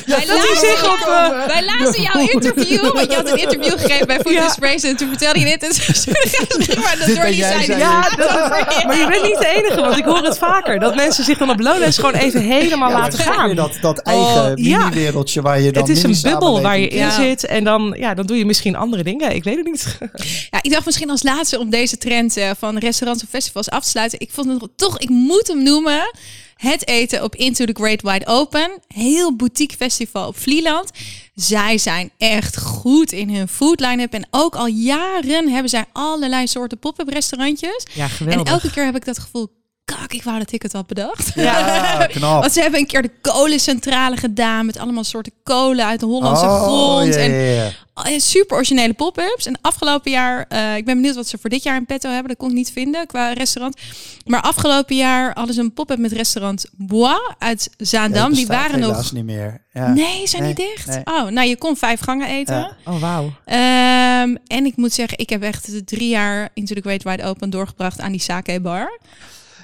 Wij 0.06 0.26
zich 0.60 0.84
op... 0.92 1.06
Wij 1.48 1.66
lazen 1.66 2.02
jouw 2.02 2.28
interview, 2.28 2.82
want 2.94 3.10
je 3.12 3.16
had 3.16 3.30
een 3.32 3.38
interview 3.38 3.80
gegeven 3.80 4.08
bij 4.08 4.20
Food 4.20 4.34
Ja. 4.34 4.46
Express 4.46 4.84
en 4.86 4.96
toen 4.98 5.08
vertelde 5.10 5.40
je 5.40 5.46
dit. 5.46 5.64
En 5.64 5.72
toen 6.66 6.82
maar 6.84 6.98
dat 7.00 7.16
door 7.16 7.26
die 7.26 7.34
zei. 7.44 7.78
Ja, 7.78 8.02
dat- 8.10 8.68
maar 8.86 8.98
je 8.98 9.08
bent 9.08 9.24
niet 9.24 9.38
de 9.40 9.48
enige, 9.48 9.82
want 9.82 9.98
ik 9.98 10.04
hoor 10.06 10.24
het 10.24 10.38
vaker. 10.38 10.80
Dat 10.80 10.96
mensen 10.96 11.24
zich 11.24 11.38
dan 11.38 11.50
op 11.50 11.60
Lowlands 11.60 11.98
gewoon 11.98 12.14
even 12.14 12.42
helemaal 12.42 12.92
laten 12.92 13.20
gaan. 13.20 13.56
Dat, 13.56 13.78
dat 13.82 14.00
eigen 14.00 14.54
mini-wereldje 14.54 15.42
waar 15.42 15.62
je 15.62 15.72
dan 15.72 15.84
Het 15.88 15.92
is 15.98 16.04
een 16.04 16.32
bubbel 16.32 16.62
waar 16.62 16.80
je 16.80 16.88
in 16.88 16.98
Ja. 16.98 17.12
zit 17.12 17.46
en 17.46 17.64
dan, 17.64 17.96
ja, 18.00 18.14
dan 18.14 18.26
doe 18.26 18.38
je 18.38 18.46
misschien 18.46 18.76
andere 18.76 19.04
dingen. 19.04 19.36
Ik 19.36 19.44
weet 19.44 19.56
het 19.58 19.66
niet. 19.66 19.98
Ja, 20.50 20.60
ik 20.62 20.72
dacht 20.72 20.86
misschien 20.86 21.10
als 21.10 21.24
laatste 21.24 21.60
om 21.60 21.70
deze 21.70 21.98
trend 21.98 22.38
eh, 22.38 22.50
van 22.60 22.78
restaurants 22.78 23.24
of 23.24 23.30
festivals 23.30 23.70
af 23.70 23.84
te 23.84 23.90
sluiten. 23.90 24.20
Ik 24.20 24.30
vond 24.32 24.62
het 24.62 24.70
toch, 24.76 25.00
ik 25.00 25.10
moet 25.10 25.48
hem 25.48 25.64
noemen. 25.64 26.12
Het 26.60 26.88
eten 26.88 27.24
op 27.24 27.36
Into 27.36 27.66
the 27.66 27.74
Great 27.74 28.02
Wide 28.02 28.28
Open. 28.28 28.72
Heel 28.88 29.36
boutique 29.36 29.78
festival 29.78 30.28
op 30.28 30.38
Vlieland. 30.38 30.92
Zij 31.34 31.78
zijn 31.78 32.12
echt 32.18 32.58
goed 32.58 33.12
in 33.12 33.36
hun 33.36 33.48
food 33.48 33.80
line-up. 33.80 34.14
En 34.14 34.28
ook 34.32 34.56
al 34.56 34.68
jaren 34.68 35.50
hebben 35.50 35.70
zij 35.70 35.86
allerlei 35.92 36.48
soorten 36.48 36.80
pop-up 36.80 37.08
restaurantjes. 37.08 37.86
Ja, 37.94 38.08
En 38.28 38.44
elke 38.44 38.72
keer 38.72 38.86
heb 38.86 38.96
ik 38.96 39.06
dat 39.06 39.20
gevoel, 39.20 39.59
kak, 39.98 40.14
ik 40.14 40.24
wou 40.24 40.38
dat 40.40 40.52
ik 40.52 40.62
het 40.62 40.74
had 40.74 40.88
bedacht. 40.88 41.32
Ja, 41.36 42.06
knap. 42.12 42.40
Want 42.42 42.52
ze 42.54 42.62
hebben 42.62 42.80
een 42.80 42.86
keer 42.88 43.02
de 43.02 43.12
kolencentrale 43.22 44.18
gedaan 44.18 44.66
met 44.66 44.78
allemaal 44.78 45.04
soorten 45.04 45.32
kolen 45.44 45.86
uit 45.86 46.00
de 46.00 46.06
Hollandse 46.06 46.46
Oh, 46.46 46.64
grond. 46.64 47.16
En 47.16 48.22
super 48.22 48.56
originele 48.56 48.94
pop-ups. 48.94 49.46
En 49.46 49.58
afgelopen 49.62 50.12
jaar, 50.12 50.46
eh, 50.50 50.76
ik 50.76 50.86
ben 50.86 50.96
benieuwd 50.96 51.16
wat 51.16 51.28
ze 51.28 51.38
voor 51.42 51.50
dit 51.50 51.64
jaar 51.64 51.76
in 51.76 51.86
petto 51.86 52.10
hebben. 52.10 52.28
Dat 52.28 52.38
kon 52.38 52.50
ik 52.50 52.56
niet 52.56 52.72
vinden 52.72 53.08
qua 53.08 53.32
restaurant. 53.34 53.78
Maar 54.26 54.42
afgelopen 54.42 54.96
jaar 54.96 55.32
hadden 55.34 55.56
ze 55.56 55.62
een 55.62 55.74
pop-up 55.74 55.98
met 55.98 56.12
restaurant 56.12 56.66
Bois 56.78 57.20
uit 57.38 57.70
Zaandam. 57.78 58.30
Ja, 58.30 58.36
Die 58.36 58.48
waren 58.48 58.80
nog. 58.80 59.12
niet 59.12 59.24
meer. 59.26 59.62
Ja. 59.74 59.88
Nee, 59.94 60.28
zijn 60.28 60.44
Nee, 60.44 60.54
die 60.54 60.66
dicht? 60.76 60.88
nee. 60.88 61.02
Oh, 61.04 61.28
nou 61.28 61.48
je 61.48 61.58
kon 61.58 61.78
vijf 61.78 62.00
gangen 62.00 62.28
eten. 62.28 62.56
Ja. 62.56 62.72
Oh, 62.86 63.02
wauw. 63.02 63.32
Ehm, 63.46 64.36
en 64.48 64.66
ik 64.66 64.76
moet 64.76 64.94
zeggen, 64.94 65.18
ik 65.18 65.30
heb 65.30 65.44
echt 65.44 65.72
de 65.72 65.84
drie 65.84 66.10
jaar 66.10 66.50
Into 66.54 66.76
the 66.76 66.82
Great 66.82 67.04
Wide 67.04 67.24
Open 67.24 67.50
doorgebracht 67.50 68.00
aan 68.00 68.12
die 68.12 68.22
sake 68.22 68.60
bar. 68.60 69.00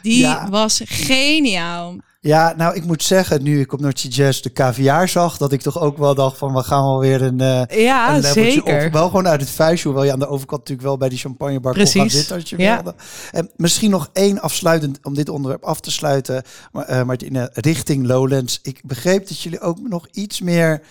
Die 0.06 0.18
Ja. 0.20 0.50
was 0.50 0.82
geniaal. 0.86 1.96
Ja, 2.22 2.54
nou, 2.58 2.76
ik 2.76 2.86
moet 2.86 3.04
zeggen, 3.04 3.44
nu 3.44 3.60
ik 3.60 3.74
op 3.74 3.80
Noordse 3.80 4.08
Jazz 4.08 4.42
de 4.42 4.52
caviar 4.52 5.10
zag, 5.10 5.38
dat 5.38 5.52
ik 5.52 5.62
toch 5.62 5.80
ook 5.80 5.98
wel 5.98 6.16
dacht 6.16 6.38
van, 6.38 6.54
we 6.54 6.64
gaan 6.64 6.84
wel 6.84 7.00
weer 7.00 7.22
een, 7.22 7.42
eh 7.42 7.84
Ja, 7.84 8.16
een 8.16 8.24
zeker. 8.24 8.86
op. 8.86 8.94
Wel 8.94 9.06
gewoon 9.06 9.28
uit 9.28 9.42
het 9.42 9.50
vuistje, 9.50 9.88
hoewel 9.88 10.06
je 10.06 10.12
aan 10.12 10.20
de 10.20 10.28
overkant 10.28 10.60
natuurlijk 10.60 10.88
wel 10.88 10.98
bij 10.98 11.10
die 11.10 11.18
champagnebar 11.18 11.74
kon 11.74 11.82
gaan 11.88 11.92
Precies. 11.92 12.18
zitten 12.18 12.36
als 12.36 12.50
je 12.50 12.58
Ja. 12.58 12.76
wilde. 12.76 12.96
En 13.32 13.50
misschien 13.56 13.90
nog 13.92 14.10
één 14.14 14.42
afsluitend, 14.42 15.00
om 15.04 15.14
dit 15.14 15.30
onderwerp 15.30 15.64
af 15.64 15.80
te 15.80 15.92
sluiten, 15.92 16.44
maar, 16.72 16.86
eh 16.86 17.04
Martine, 17.04 17.50
richting 17.54 18.06
Lowlands. 18.06 18.60
Ik 18.64 18.82
begreep 18.84 19.28
dat 19.28 19.40
jullie 19.42 19.62
ook 19.62 19.78
nog 19.88 20.08
iets 20.12 20.42
meer 20.42 20.82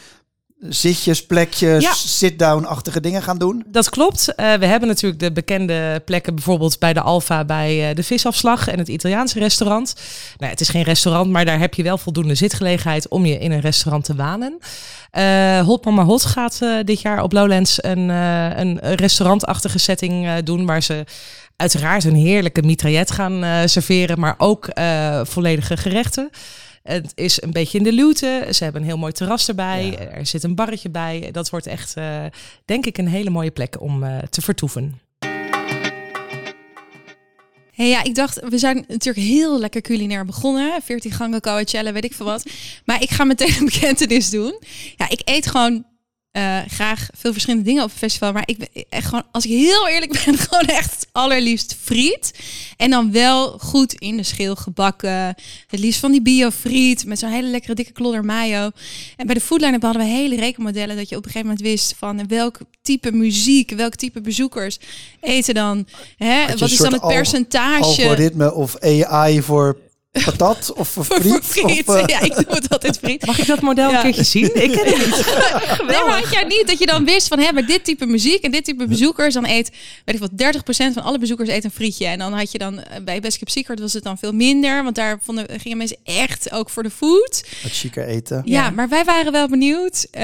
zitjes, 0.61 1.27
plekjes, 1.27 1.83
Ja. 1.83 1.93
sit-down-achtige 1.93 3.01
dingen 3.01 3.23
gaan 3.23 3.39
doen. 3.39 3.65
Dat 3.67 3.91
klopt. 3.91 4.35
Eh, 4.35 4.55
we 4.55 4.67
hebben 4.67 4.89
natuurlijk 4.89 5.21
de 5.21 5.33
bekende 5.33 6.03
plekken, 6.05 6.35
bijvoorbeeld 6.35 6.79
bij 6.79 6.93
de 6.93 7.01
Alfa, 7.01 7.45
bij 7.45 7.89
eh, 7.89 7.95
de 7.97 8.03
visafslag 8.03 8.69
en 8.69 8.79
het 8.79 8.89
Italiaanse 8.89 9.39
restaurant. 9.39 9.95
Nou, 10.39 10.51
het 10.51 10.61
is 10.61 10.69
geen 10.69 10.83
restaurant, 10.83 11.31
maar 11.31 11.45
daar 11.45 11.59
heb 11.59 11.75
je 11.75 11.83
wel 11.83 11.99
voldoende 11.99 12.35
zitgelegenheid 12.35 13.09
om 13.09 13.27
je 13.27 13.39
in 13.39 13.53
een 13.53 13.61
restaurant 13.61 14.05
te 14.05 14.15
wanen. 14.15 14.59
Eh 15.11 15.61
Hot 15.61 15.85
Mama 15.85 16.05
Hot 16.05 16.25
gaat 16.25 16.61
dit 16.85 17.01
jaar 17.01 17.23
op 17.23 17.33
Lowlands 17.33 17.83
een, 17.83 18.09
een 18.09 18.79
restaurantachtige 18.81 19.79
setting 19.79 20.39
doen, 20.39 20.67
waar 20.67 20.83
ze 20.83 21.05
uiteraard 21.57 22.05
een 22.05 22.15
heerlijke 22.15 22.63
mitraillet 22.63 23.11
gaan 23.11 23.69
serveren, 23.69 24.21
maar 24.21 24.35
ook 24.39 24.69
volledige 25.23 25.77
gerechten. 25.77 26.31
Het 26.85 27.13
is 27.15 27.43
een 27.43 27.51
beetje 27.51 27.79
in 27.79 27.85
de 27.85 27.93
luwte. 27.93 28.49
Ze 28.51 28.65
hebben 28.65 28.83
een 28.83 28.89
heel 28.89 28.99
mooi 28.99 29.13
terras 29.13 29.49
erbij. 29.49 29.85
Ja. 29.85 29.99
Er 29.99 30.27
zit 30.27 30.43
een 30.43 30.55
barretje 30.55 30.91
bij. 30.91 31.29
Dat 31.33 31.51
wordt 31.51 31.67
echt, 31.67 31.97
eh, 31.97 32.25
denk 32.65 32.87
ik, 32.87 32.99
een 32.99 33.09
hele 33.09 33.31
mooie 33.31 33.51
plek 33.51 33.81
om 33.81 34.03
eh, 34.03 34.19
te 34.19 34.41
vertoeven. 34.41 35.01
Hey, 37.73 37.89
ja, 37.89 38.05
ik 38.05 38.15
dacht, 38.15 38.49
we 38.49 38.59
zijn 38.59 38.85
natuurlijk 38.89 39.27
heel 39.27 39.59
lekker 39.59 39.81
culinair 39.81 40.25
begonnen. 40.25 40.83
14 40.83 41.11
gangen 41.11 41.41
Coachella, 41.41 41.93
weet 41.93 42.05
ik 42.05 42.15
veel 42.15 42.27
wat. 42.27 42.47
Maar 42.85 43.03
ik 43.03 43.11
ga 43.11 43.25
meteen 43.25 43.55
een 43.59 43.65
bekentenis 43.65 44.31
doen. 44.31 44.61
Ja, 44.97 45.11
ik 45.11 45.21
eet 45.25 45.47
gewoon 45.47 45.85
eh, 46.35 46.59
graag 46.69 47.09
veel 47.17 47.33
verschillende 47.33 47.65
dingen 47.65 47.83
op 47.83 47.91
een 47.91 47.97
festival. 47.97 48.33
Maar 48.33 48.43
ik 48.47 48.59
ben 48.59 48.69
echt 48.89 49.07
gewoon, 49.07 49.23
als 49.31 49.45
ik 49.45 49.51
heel 49.51 49.89
eerlijk 49.89 50.13
ben, 50.25 50.39
gewoon 50.39 50.67
echt 50.67 50.95
het 50.95 51.09
allerliefst 51.13 51.77
friet. 51.83 52.35
En 52.77 52.91
dan 52.91 53.13
wel 53.13 53.59
goed 53.59 53.93
in 53.93 54.17
de 54.17 54.23
schil 54.23 54.57
gebakken. 54.57 55.35
Het 55.67 55.81
liefst 55.81 56.01
van 56.01 56.13
die 56.13 56.23
biofriet 56.23 57.07
met 57.07 57.19
zo'n 57.19 57.31
hele 57.31 57.49
lekkere 57.49 57.75
dikke 57.75 57.93
klodder 57.93 58.25
mayo. 58.25 58.71
En 59.17 59.27
bij 59.27 59.35
de 59.35 59.41
foodline 59.41 59.79
hadden 59.81 60.03
we 60.03 60.09
hele 60.09 60.37
rekenmodellen 60.37 60.97
dat 60.97 61.09
je 61.09 61.17
op 61.17 61.25
een 61.25 61.31
gegeven 61.31 61.49
moment 61.49 61.67
wist 61.67 61.95
van 61.99 62.29
welk 62.29 62.59
type 62.83 63.13
muziek, 63.13 63.71
welk 63.71 63.95
type 63.95 64.21
bezoekers 64.21 64.79
eten 65.21 65.55
dan. 65.55 65.87
Hè? 66.17 66.57
Wat 66.57 66.71
is 66.71 66.79
dan 66.79 66.93
het 66.93 67.07
percentage? 67.07 67.83
Algoritme 67.83 68.55
of 68.55 68.79
AI 68.79 69.43
voor 69.43 69.77
patat 70.25 70.73
of 70.73 70.89
voor 70.89 71.05
Voor, 71.05 71.17
friet? 71.21 71.33
voor 71.33 71.43
friet. 71.71 71.89
Of, 71.89 71.95
eh, 71.97 72.07
Ja, 72.07 72.21
ik 72.21 72.35
doe 72.35 72.45
het 72.55 72.69
altijd 72.71 72.99
friet. 72.99 73.27
Mag 73.27 73.39
ik 73.39 73.47
dat 73.47 73.61
model 73.61 73.91
Ja. 73.91 73.97
een 73.97 74.03
keertje 74.03 74.23
zien? 74.25 74.45
Ik 74.63 74.71
ken 74.73 74.87
het 74.87 75.07
niet. 75.07 75.25
Nee, 75.89 76.05
maar 76.07 76.21
had 76.21 76.33
jij 76.33 76.45
niet 76.45 76.65
dat 76.67 76.79
je 76.79 76.87
dan 76.87 77.05
wist 77.05 77.29
van 77.29 77.39
hè, 77.39 77.53
bij 77.53 77.65
dit 77.65 77.85
type 77.85 78.07
muziek 78.07 78.43
en 78.43 78.51
dit 78.51 78.65
type 78.65 78.87
bezoekers, 78.87 79.35
dan 79.35 79.47
eet, 79.47 79.71
weet 80.05 80.15
ik 80.15 80.21
wat, 80.21 80.31
30% 80.37 80.95
van 80.95 81.03
alle 81.03 81.19
bezoekers 81.19 81.49
eet 81.49 81.65
een 81.65 81.71
frietje. 81.71 82.07
En 82.07 82.19
dan 82.19 82.33
had 82.33 82.53
je 82.53 82.59
dan 82.59 82.79
eh, 82.83 83.01
bij 83.05 83.21
Best 83.21 83.39
Kept 83.39 83.51
Secret 83.53 83.81
was 83.81 83.93
het 83.93 84.03
dan 84.03 84.19
veel 84.19 84.33
minder, 84.33 84.83
want 84.83 84.95
daar 84.95 85.19
vonden, 85.23 85.47
gingen 85.61 85.77
mensen 85.79 85.97
echt 86.05 86.53
ook 86.53 86.71
voor 86.71 86.83
de 86.83 86.91
food. 86.91 87.45
Wat 87.63 87.73
chiquer 87.73 88.07
eten. 88.07 88.43
Ja, 88.45 88.63
Ja. 88.65 88.71
maar 88.71 88.89
wij 88.89 89.05
waren 89.05 89.33
wel 89.33 89.49
benieuwd. 89.49 90.07
Eh, 90.11 90.23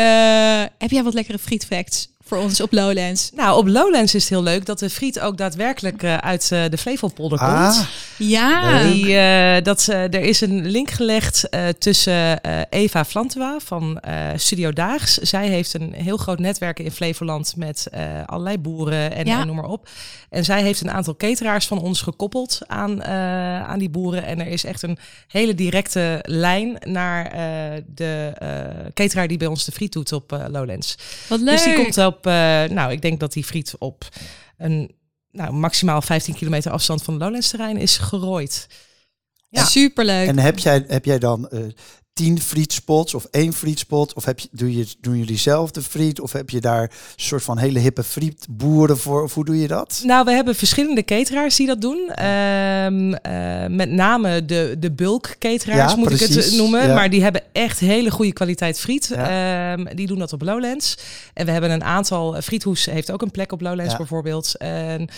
heb 0.78 0.90
jij 0.90 1.02
wat 1.02 1.14
lekkere 1.14 1.38
frietfacts 1.38 2.08
voor 2.30 2.38
ons 2.38 2.60
op 2.60 2.72
Lowlands? 2.72 3.30
Nou, 3.34 3.58
op 3.58 3.66
Lowlands 3.66 4.14
is 4.14 4.22
het 4.22 4.30
heel 4.32 4.42
leuk 4.42 4.66
dat 4.66 4.78
de 4.78 4.90
friet 4.90 5.20
ook 5.20 5.36
daadwerkelijk 5.36 6.02
eh, 6.02 6.16
uit 6.16 6.52
eh, 6.52 6.62
de 6.70 6.78
Flevopolder 6.78 7.38
komt. 7.38 7.50
Ah, 7.50 7.78
Ja. 8.16 8.82
Die, 8.82 9.16
eh, 9.16 9.62
dat, 9.62 9.86
er 9.86 10.14
is 10.20 10.40
een 10.40 10.66
link 10.66 10.90
gelegd 10.90 11.48
eh, 11.48 11.68
tussen 11.78 12.40
eh, 12.42 12.60
Eva 12.70 13.04
Flantua 13.04 13.56
van 13.64 14.00
eh, 14.00 14.14
Studio 14.36 14.72
Daags. 14.72 15.14
Zij 15.14 15.48
heeft 15.48 15.74
een 15.74 15.92
heel 15.92 16.16
groot 16.16 16.38
netwerk 16.38 16.78
in 16.78 16.90
Flevoland 16.92 17.54
met 17.56 17.86
eh, 17.90 18.02
allerlei 18.26 18.58
boeren 18.58 19.12
en, 19.14 19.26
Ja. 19.26 19.40
en 19.40 19.46
noem 19.46 19.56
maar 19.56 19.64
op. 19.64 19.88
En 20.30 20.44
zij 20.44 20.62
heeft 20.62 20.80
een 20.80 20.90
aantal 20.90 21.16
cateraars 21.16 21.66
van 21.66 21.78
ons 21.80 22.00
gekoppeld 22.02 22.58
aan, 22.66 23.02
eh, 23.02 23.62
aan 23.62 23.78
die 23.78 23.90
boeren. 23.90 24.24
En 24.24 24.40
er 24.40 24.46
is 24.46 24.64
echt 24.64 24.82
een 24.82 24.98
hele 25.28 25.54
directe 25.54 26.18
lijn 26.22 26.76
naar 26.80 27.26
eh, 27.26 27.82
de 27.94 28.32
eh 28.38 28.48
cateraar 28.94 29.28
die 29.28 29.36
bij 29.38 29.46
ons 29.48 29.64
de 29.64 29.72
friet 29.72 29.92
doet 29.92 30.12
op 30.12 30.30
Lowlands. 30.50 30.96
Wat 31.28 31.40
leuk. 31.40 31.48
Dus 31.54 31.62
die 31.64 31.74
komt 31.74 31.98
op, 31.98 32.19
eh, 32.26 32.64
nou, 32.64 32.92
ik 32.92 33.02
denk 33.02 33.20
dat 33.20 33.32
die 33.32 33.44
friet 33.44 33.74
op 33.78 34.08
een 34.56 34.94
nou, 35.30 35.52
maximaal 35.52 36.02
15 36.02 36.34
kilometer 36.34 36.70
afstand 36.70 37.02
van 37.02 37.14
het 37.14 37.22
Lowlands 37.22 37.48
terrein 37.48 37.76
is 37.76 37.98
gerooid. 37.98 38.66
Ja. 39.48 39.64
Superleuk. 39.64 40.28
en 40.28 40.38
heb 40.38 40.58
jij, 40.58 40.84
heb 40.86 41.04
jij 41.04 41.18
dan 41.18 41.48
eh, 41.48 41.60
tien 42.20 42.40
frietspots 42.40 43.14
of 43.14 43.26
één 43.30 43.52
frietspot? 43.52 44.14
Of 44.14 44.24
heb 44.24 44.38
je, 44.38 44.48
doe 44.52 44.76
je, 44.76 44.86
doen 45.00 45.18
jullie 45.18 45.38
zelf 45.38 45.70
de 45.70 45.82
friet? 45.82 46.20
Of 46.20 46.32
heb 46.32 46.50
je 46.50 46.60
daar 46.60 46.82
een 46.82 46.90
soort 47.16 47.42
van 47.42 47.58
hele 47.58 47.78
hippe 47.78 48.02
frietboeren 48.02 48.98
voor? 48.98 49.22
Of 49.22 49.34
hoe 49.34 49.44
doe 49.44 49.60
je 49.60 49.68
dat? 49.68 50.02
Nou, 50.04 50.24
we 50.24 50.30
hebben 50.30 50.54
verschillende 50.54 51.04
cateraars 51.04 51.56
die 51.56 51.66
dat 51.66 51.80
doen. 51.80 52.10
Ehm, 52.14 53.12
eh, 53.12 53.66
met 53.68 53.90
name 53.90 54.44
de, 54.44 54.76
de 54.78 54.92
bulk 54.92 55.34
cateraars 55.38 55.92
Ja, 55.92 55.98
moet 55.98 56.20
ik 56.20 56.28
het 56.28 56.52
noemen. 56.56 56.86
Ja. 56.88 56.94
Maar 56.94 57.10
die 57.10 57.22
hebben 57.22 57.42
echt 57.52 57.78
hele 57.78 58.10
goede 58.10 58.32
kwaliteit 58.32 58.80
friet. 58.80 59.10
Ja. 59.14 59.72
Ehm, 59.72 59.96
die 59.96 60.06
doen 60.06 60.18
dat 60.18 60.32
op 60.32 60.42
Lowlands. 60.42 60.98
En 61.34 61.46
we 61.46 61.52
hebben 61.52 61.70
een 61.70 61.84
aantal... 61.84 62.36
eh, 62.36 62.42
Friethoes 62.42 62.84
heeft 62.84 63.10
ook 63.10 63.22
een 63.22 63.30
plek 63.30 63.52
op 63.52 63.60
Lowlands 63.60 63.96
bijvoorbeeld. 63.96 64.56
En 64.56 65.08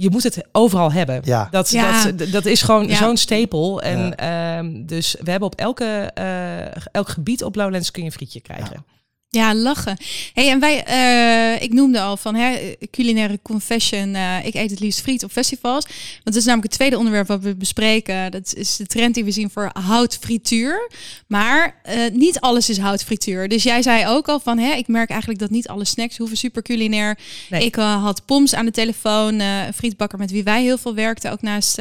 je 0.00 0.10
moet 0.10 0.22
het 0.22 0.44
overal 0.52 0.92
hebben. 0.92 1.20
Ja. 1.24 1.48
Dat, 1.50 1.70
Ja. 1.70 2.10
dat, 2.12 2.30
dat 2.30 2.46
is 2.46 2.62
gewoon 2.62 2.88
Ja. 2.88 2.94
zo'n 2.96 3.16
stapel. 3.16 3.82
En 3.82 3.98
Ja. 3.98 4.58
ehm, 4.58 4.84
dus 4.86 5.16
we 5.22 5.30
hebben 5.30 5.48
op 5.48 5.54
elke, 5.54 6.10
eh, 6.14 6.76
elk 6.92 7.08
gebied 7.08 7.44
op 7.44 7.54
Lowlands 7.54 7.90
kun 7.90 8.02
je 8.02 8.08
een 8.08 8.14
frietje 8.14 8.40
krijgen. 8.40 8.84
Ja, 9.32 9.54
lachen. 9.54 9.96
Hey, 10.34 10.50
en 10.50 10.60
wij, 10.60 10.84
eh, 10.84 11.62
ik 11.62 11.72
noemde 11.72 12.00
al 12.00 12.16
van 12.16 12.34
hè, 12.34 12.74
culinaire 12.90 13.38
confession. 13.42 14.14
eh, 14.14 14.44
ik 14.44 14.54
eet 14.54 14.70
het 14.70 14.80
liefst 14.80 15.00
friet 15.00 15.24
op 15.24 15.30
festivals. 15.30 15.84
Want 15.84 16.20
dat 16.24 16.34
is 16.34 16.44
namelijk 16.44 16.68
het 16.68 16.72
tweede 16.72 16.98
onderwerp 16.98 17.26
wat 17.26 17.40
we 17.40 17.54
bespreken. 17.56 18.30
Dat 18.30 18.54
is 18.54 18.76
de 18.76 18.86
trend 18.86 19.14
die 19.14 19.24
we 19.24 19.30
zien 19.30 19.50
voor 19.50 19.70
houtfrituur. 19.72 20.90
Maar 21.26 21.80
eh, 21.82 22.10
niet 22.12 22.40
alles 22.40 22.68
is 22.68 22.78
houtfrituur. 22.78 23.48
Dus 23.48 23.62
jij 23.62 23.82
zei 23.82 24.06
ook 24.06 24.28
al 24.28 24.40
van, 24.40 24.58
hè, 24.58 24.72
ik 24.72 24.88
merk 24.88 25.10
eigenlijk 25.10 25.40
dat 25.40 25.50
niet 25.50 25.68
alle 25.68 25.84
snacks 25.84 26.16
hoeven 26.16 26.36
super 26.36 26.62
culinair. 26.62 27.18
Nee. 27.50 27.64
Ik 27.64 27.74
had 27.74 28.24
Poms 28.24 28.54
aan 28.54 28.64
de 28.64 28.70
telefoon, 28.70 29.40
een 29.40 29.74
frietbakker 29.74 30.18
met 30.18 30.30
wie 30.30 30.42
wij 30.42 30.62
heel 30.62 30.78
veel 30.78 30.94
werkten, 30.94 31.32
ook 31.32 31.42
naast 31.42 31.80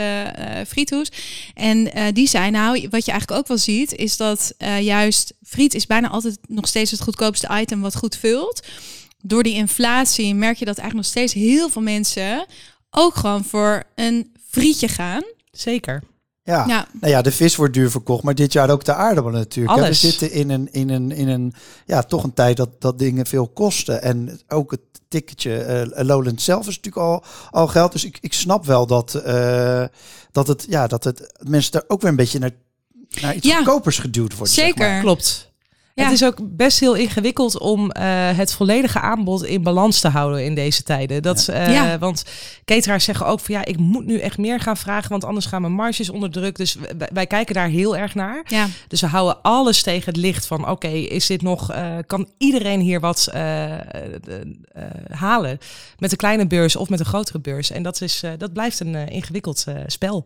Friethoes. 0.67 1.11
En 1.53 1.91
die 2.13 2.27
zei, 2.27 2.51
nou, 2.51 2.87
wat 2.89 3.05
je 3.05 3.11
eigenlijk 3.11 3.41
ook 3.41 3.47
wel 3.47 3.57
ziet, 3.57 3.93
is 3.95 4.17
dat 4.17 4.53
juist 4.79 5.33
friet 5.45 5.73
is 5.73 5.85
bijna 5.85 6.09
altijd 6.09 6.37
nog 6.47 6.67
steeds 6.67 6.91
het 6.91 7.01
goedkoopste 7.01 7.38
item 7.51 7.81
wat 7.81 7.95
goed 7.95 8.15
vult. 8.15 8.67
Door 9.21 9.43
die 9.43 9.55
inflatie 9.55 10.35
merk 10.35 10.57
je 10.57 10.65
dat 10.65 10.77
eigenlijk 10.77 11.07
nog 11.07 11.15
steeds 11.17 11.33
heel 11.33 11.69
veel 11.69 11.81
mensen 11.81 12.45
ook 12.89 13.15
gewoon 13.15 13.43
voor 13.43 13.83
een 13.95 14.31
frietje 14.49 14.87
gaan. 14.87 15.23
Zeker. 15.51 16.03
Ja. 16.43 16.65
Ja. 16.67 16.87
Nou 16.99 17.13
ja, 17.13 17.21
de 17.21 17.31
vis 17.31 17.55
wordt 17.55 17.73
duur 17.73 17.91
verkocht, 17.91 18.23
maar 18.23 18.35
dit 18.35 18.53
jaar 18.53 18.69
ook 18.69 18.83
de 18.85 18.93
aardappelen 18.93 19.39
natuurlijk. 19.39 19.75
hè. 19.75 19.79
We 19.81 19.85
Alles. 19.85 19.99
zitten 19.99 20.31
in 20.31 20.49
een, 20.49 20.67
in 20.71 20.89
een, 20.89 21.11
in 21.11 21.27
een, 21.27 21.53
ja, 21.85 22.03
toch 22.03 22.23
een 22.23 22.33
tijd 22.33 22.57
dat, 22.57 22.81
dat 22.81 22.99
dingen 22.99 23.25
veel 23.25 23.47
kosten. 23.47 24.01
En 24.01 24.39
ook 24.47 24.71
het 24.71 24.79
ticketje 25.07 25.57
eh 25.57 26.03
Lowland 26.05 26.41
zelf 26.41 26.67
is 26.67 26.75
natuurlijk 26.75 27.05
al, 27.05 27.23
al 27.49 27.67
geld. 27.67 27.91
Dus 27.91 28.05
ik, 28.05 28.17
ik 28.21 28.33
snap 28.33 28.65
wel 28.65 28.87
dat, 28.87 29.15
eh, 29.15 29.83
dat 30.31 30.47
het, 30.47 30.65
ja, 30.69 30.87
dat 30.87 31.03
het 31.03 31.33
mensen 31.43 31.71
daar 31.71 31.83
ook 31.87 32.01
weer 32.01 32.09
een 32.09 32.15
beetje 32.15 32.39
naar, 32.39 32.51
naar 33.21 33.35
iets 33.35 33.47
Ja. 33.47 33.55
goedkopers 33.55 33.99
geduwd 33.99 34.37
wordt. 34.37 34.51
zeg 34.53 34.65
Zeker. 34.65 34.89
maar. 34.89 35.01
Klopt. 35.01 35.48
Ja. 35.99 36.05
Het 36.05 36.13
is 36.13 36.23
ook 36.23 36.37
best 36.41 36.79
heel 36.79 36.95
ingewikkeld 36.95 37.59
om 37.59 37.91
eh, 37.91 38.05
het 38.37 38.53
volledige 38.53 38.99
aanbod 38.99 39.45
in 39.45 39.63
balans 39.63 39.99
te 39.99 40.07
houden 40.07 40.45
in 40.45 40.55
deze 40.55 40.83
tijden. 40.83 41.21
Dat, 41.21 41.47
eh, 41.47 41.73
Ja. 41.73 41.97
Want 41.97 42.23
cateraars 42.65 43.03
zeggen 43.03 43.25
ook 43.25 43.39
van 43.39 43.55
ja, 43.55 43.65
ik 43.65 43.77
moet 43.77 44.05
nu 44.05 44.19
echt 44.19 44.37
meer 44.37 44.59
gaan 44.59 44.77
vragen, 44.77 45.09
want 45.09 45.23
anders 45.23 45.45
gaan 45.45 45.61
mijn 45.61 45.73
marges 45.73 46.09
onder 46.09 46.31
druk. 46.31 46.55
Dus 46.55 46.75
wij, 46.97 47.09
wij 47.13 47.27
kijken 47.27 47.55
daar 47.55 47.67
heel 47.67 47.97
erg 47.97 48.15
naar. 48.15 48.45
Dus 48.87 49.01
we 49.01 49.07
houden 49.07 49.41
alles 49.41 49.81
tegen 49.81 50.05
het 50.05 50.21
licht 50.21 50.45
van 50.45 50.69
oké, 50.69 50.87
is 50.87 51.25
dit 51.25 51.41
nog, 51.41 51.71
eh, 51.71 51.97
kan 52.07 52.27
iedereen 52.37 52.79
hier 52.79 52.99
wat 52.99 53.27
halen 55.09 55.59
met 55.97 56.11
een 56.11 56.17
kleine 56.17 56.47
beurs 56.47 56.75
of 56.75 56.89
met 56.89 56.99
een 56.99 57.05
grotere 57.05 57.39
beurs? 57.39 57.71
En 57.71 57.83
dat, 57.83 58.01
is, 58.01 58.23
dat 58.37 58.53
blijft 58.53 58.79
een 58.79 58.95
ingewikkeld 58.95 59.65
spel. 59.87 60.25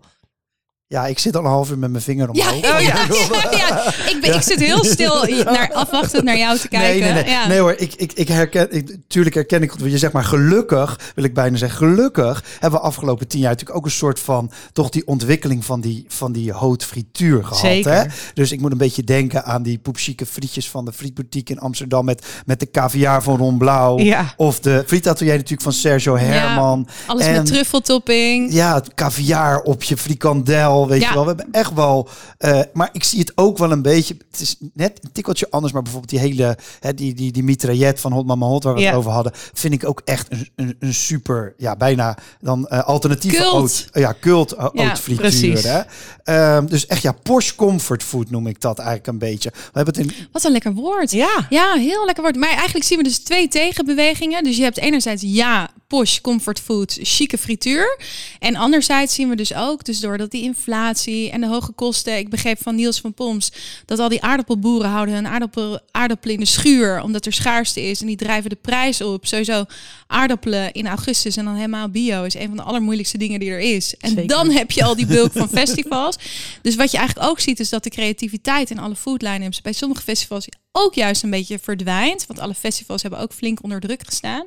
Ja, 0.93 1.05
ik 1.05 1.19
zit 1.19 1.35
al 1.35 1.43
een 1.43 1.49
half 1.49 1.69
uur 1.69 1.77
met 1.77 1.91
mijn 1.91 2.03
vinger 2.03 2.29
omhoog. 2.29 2.61
ja, 2.61 2.79
ja, 2.79 2.95
ja. 3.67 3.87
Ik, 3.87 4.17
ben, 4.21 4.33
ik 4.33 4.41
zit 4.41 4.59
heel 4.59 4.83
stil 4.83 5.25
naar, 5.43 5.71
afwachtend 5.73 6.23
naar 6.23 6.37
jou 6.37 6.57
te 6.57 6.67
kijken. 6.67 7.01
Nee, 7.01 7.13
nee, 7.13 7.23
nee. 7.23 7.47
Nee 7.47 7.59
hoor, 7.59 7.75
ik, 7.77 7.93
ik, 7.93 8.13
ik 8.13 8.27
herken, 8.27 8.71
ik, 8.71 8.97
tuurlijk 9.07 9.35
herken 9.35 9.61
ik 9.63 9.71
wat 9.71 9.91
je 9.91 9.97
zegt, 9.97 10.13
maar 10.13 10.23
gelukkig, 10.23 10.99
wil 11.15 11.23
ik 11.23 11.33
bijna 11.33 11.57
zeggen, 11.57 11.77
gelukkig 11.77 12.43
hebben 12.59 12.79
we 12.79 12.85
afgelopen 12.85 13.27
tien 13.27 13.39
jaar 13.39 13.49
natuurlijk 13.49 13.77
ook 13.77 13.85
een 13.85 13.91
soort 13.91 14.19
van, 14.19 14.51
toch 14.73 14.89
die 14.89 15.07
ontwikkeling 15.07 15.65
van 15.65 15.81
die, 15.81 16.05
van 16.07 16.31
die 16.31 16.51
haute 16.51 16.85
frituur 16.85 17.43
gehad. 17.43 17.59
Zeker. 17.59 17.93
Hè? 17.93 18.03
Dus 18.33 18.51
ik 18.51 18.61
moet 18.61 18.71
een 18.71 18.77
beetje 18.77 19.03
denken 19.03 19.45
aan 19.45 19.63
die 19.63 19.77
poepchique 19.77 20.25
frietjes 20.25 20.69
van 20.69 20.85
de 20.85 20.93
frietboutique 20.93 21.53
in 21.53 21.59
Amsterdam 21.59 22.05
met, 22.05 22.25
met 22.45 22.59
de 22.59 22.71
caviar 22.71 23.23
van 23.23 23.37
Ron 23.37 23.57
Blauw. 23.57 23.99
Ja. 23.99 24.33
Of 24.37 24.59
de 24.59 24.83
frietatelier 24.87 25.33
natuurlijk 25.33 25.61
van 25.61 25.73
Sergio 25.73 26.17
Herman. 26.17 26.87
Alles 27.07 27.25
En- 27.25 27.33
met 27.33 27.45
truffeltopping. 27.45 28.53
Ja, 28.53 28.73
het 28.73 28.93
caviar 28.93 29.61
op 29.61 29.83
je 29.83 29.97
frikandel, 29.97 30.81
weet 30.87 31.01
Ja. 31.01 31.07
je 31.07 31.13
wel. 31.13 31.23
We 31.23 31.27
hebben 31.29 31.47
echt 31.51 31.73
wel... 31.73 32.07
eh, 32.37 32.59
maar 32.73 32.89
ik 32.91 33.03
zie 33.03 33.19
het 33.19 33.31
ook 33.35 33.57
wel 33.57 33.71
een 33.71 33.81
beetje... 33.81 34.17
Het 34.31 34.39
is 34.39 34.55
net 34.73 34.99
een 35.03 35.11
tikkeltje 35.11 35.47
anders, 35.49 35.73
maar 35.73 35.81
bijvoorbeeld 35.81 36.11
die 36.11 36.29
hele... 36.29 36.57
Hè, 36.79 36.93
die, 36.93 37.13
die, 37.13 37.31
die 37.31 37.43
mitraillet 37.43 37.99
van 37.99 38.11
Hot 38.11 38.25
Mama 38.25 38.45
Hot, 38.45 38.63
waar 38.63 38.73
we 38.73 38.79
Ja. 38.79 38.87
het 38.87 38.95
over 38.95 39.11
hadden... 39.11 39.31
vind 39.53 39.73
ik 39.73 39.85
ook 39.87 40.01
echt 40.05 40.31
een, 40.31 40.49
een, 40.55 40.75
een 40.79 40.93
super... 40.93 41.53
Ja, 41.57 41.75
bijna 41.75 42.17
dan 42.41 42.67
eh 42.67 42.79
alternatieve 42.83 43.35
Cult. 43.37 43.53
oud, 43.53 43.87
ja, 43.93 44.15
cult 44.21 44.53
uh, 44.53 44.67
Ja, 44.73 44.95
frituur. 44.95 45.21
precies. 45.21 45.63
Hè? 45.63 45.81
Ehm, 46.23 46.65
dus 46.65 46.85
echt, 46.87 47.01
ja, 47.01 47.11
Porsche 47.11 47.55
comfort 47.55 48.03
food 48.03 48.29
noem 48.29 48.47
ik 48.47 48.61
dat 48.61 48.77
eigenlijk 48.77 49.07
een 49.07 49.17
beetje. 49.17 49.49
We 49.55 49.71
hebben 49.73 49.93
het 49.95 50.03
in... 50.05 50.27
Wat 50.31 50.43
een 50.43 50.51
lekker 50.51 50.73
woord. 50.73 51.11
Ja. 51.11 51.47
Ja, 51.49 51.73
heel 51.73 52.05
lekker 52.05 52.23
woord. 52.23 52.35
Maar 52.35 52.49
eigenlijk 52.49 52.85
zien 52.85 52.97
we 52.97 53.03
dus 53.03 53.17
twee 53.19 53.47
tegenbewegingen. 53.47 54.43
Dus 54.43 54.57
je 54.57 54.63
hebt 54.63 54.77
enerzijds 54.77 55.23
ja, 55.25 55.69
posh, 55.87 56.19
comfort 56.19 56.59
food, 56.59 56.97
chique 57.01 57.37
frituur. 57.37 57.97
En 58.39 58.55
anderzijds 58.55 59.13
zien 59.13 59.29
we 59.29 59.35
dus 59.35 59.53
ook, 59.55 59.83
dus 59.85 59.99
doordat 59.99 60.31
die 60.31 60.43
inflatie 60.43 60.72
en 60.73 61.41
de 61.41 61.47
hoge 61.47 61.71
kosten. 61.71 62.17
Ik 62.17 62.29
begreep 62.29 62.61
van 62.61 62.75
Niels 62.75 62.99
van 62.99 63.13
Poms 63.13 63.51
dat 63.85 63.99
al 63.99 64.09
die 64.09 64.21
aardappelboeren 64.21 64.89
houden 64.89 65.15
hun 65.15 65.27
aardappel, 65.27 65.79
aardappelen 65.91 66.35
in 66.35 66.41
de 66.41 66.47
schuur. 66.47 67.01
Omdat 67.01 67.25
er 67.25 67.33
schaarste 67.33 67.81
is 67.81 68.01
en 68.01 68.07
die 68.07 68.15
drijven 68.15 68.49
de 68.49 68.57
prijs 68.61 69.01
op. 69.01 69.25
Sowieso 69.25 69.65
aardappelen 70.07 70.71
in 70.71 70.87
augustus 70.87 71.37
en 71.37 71.45
dan 71.45 71.55
helemaal 71.55 71.89
bio 71.89 72.23
is 72.23 72.33
een 72.33 72.47
van 72.47 72.57
de 72.57 72.63
allermoeilijkste 72.63 73.17
dingen 73.17 73.39
die 73.39 73.49
er 73.49 73.59
is. 73.59 73.95
En 73.95 74.09
Zeker. 74.09 74.27
dan 74.27 74.49
heb 74.49 74.71
je 74.71 74.83
al 74.83 74.95
die 74.95 75.05
bulk 75.05 75.31
van 75.31 75.49
festivals. 75.59 76.15
Dus 76.61 76.75
wat 76.75 76.91
je 76.91 76.97
eigenlijk 76.97 77.29
ook 77.29 77.39
ziet 77.39 77.59
is 77.59 77.69
dat 77.69 77.83
de 77.83 77.89
creativiteit 77.89 78.69
in 78.69 78.79
alle 78.79 78.95
food 78.95 79.21
line-ups 79.21 79.61
bij 79.61 79.73
sommige 79.73 80.01
festivals 80.01 80.47
ook 80.71 80.93
juist 80.93 81.23
een 81.23 81.29
beetje 81.29 81.59
verdwijnt. 81.59 82.25
Want 82.27 82.39
alle 82.39 82.53
festivals 82.53 83.01
hebben 83.01 83.19
ook 83.19 83.33
flink 83.33 83.63
onder 83.63 83.79
druk 83.79 84.05
gestaan. 84.05 84.45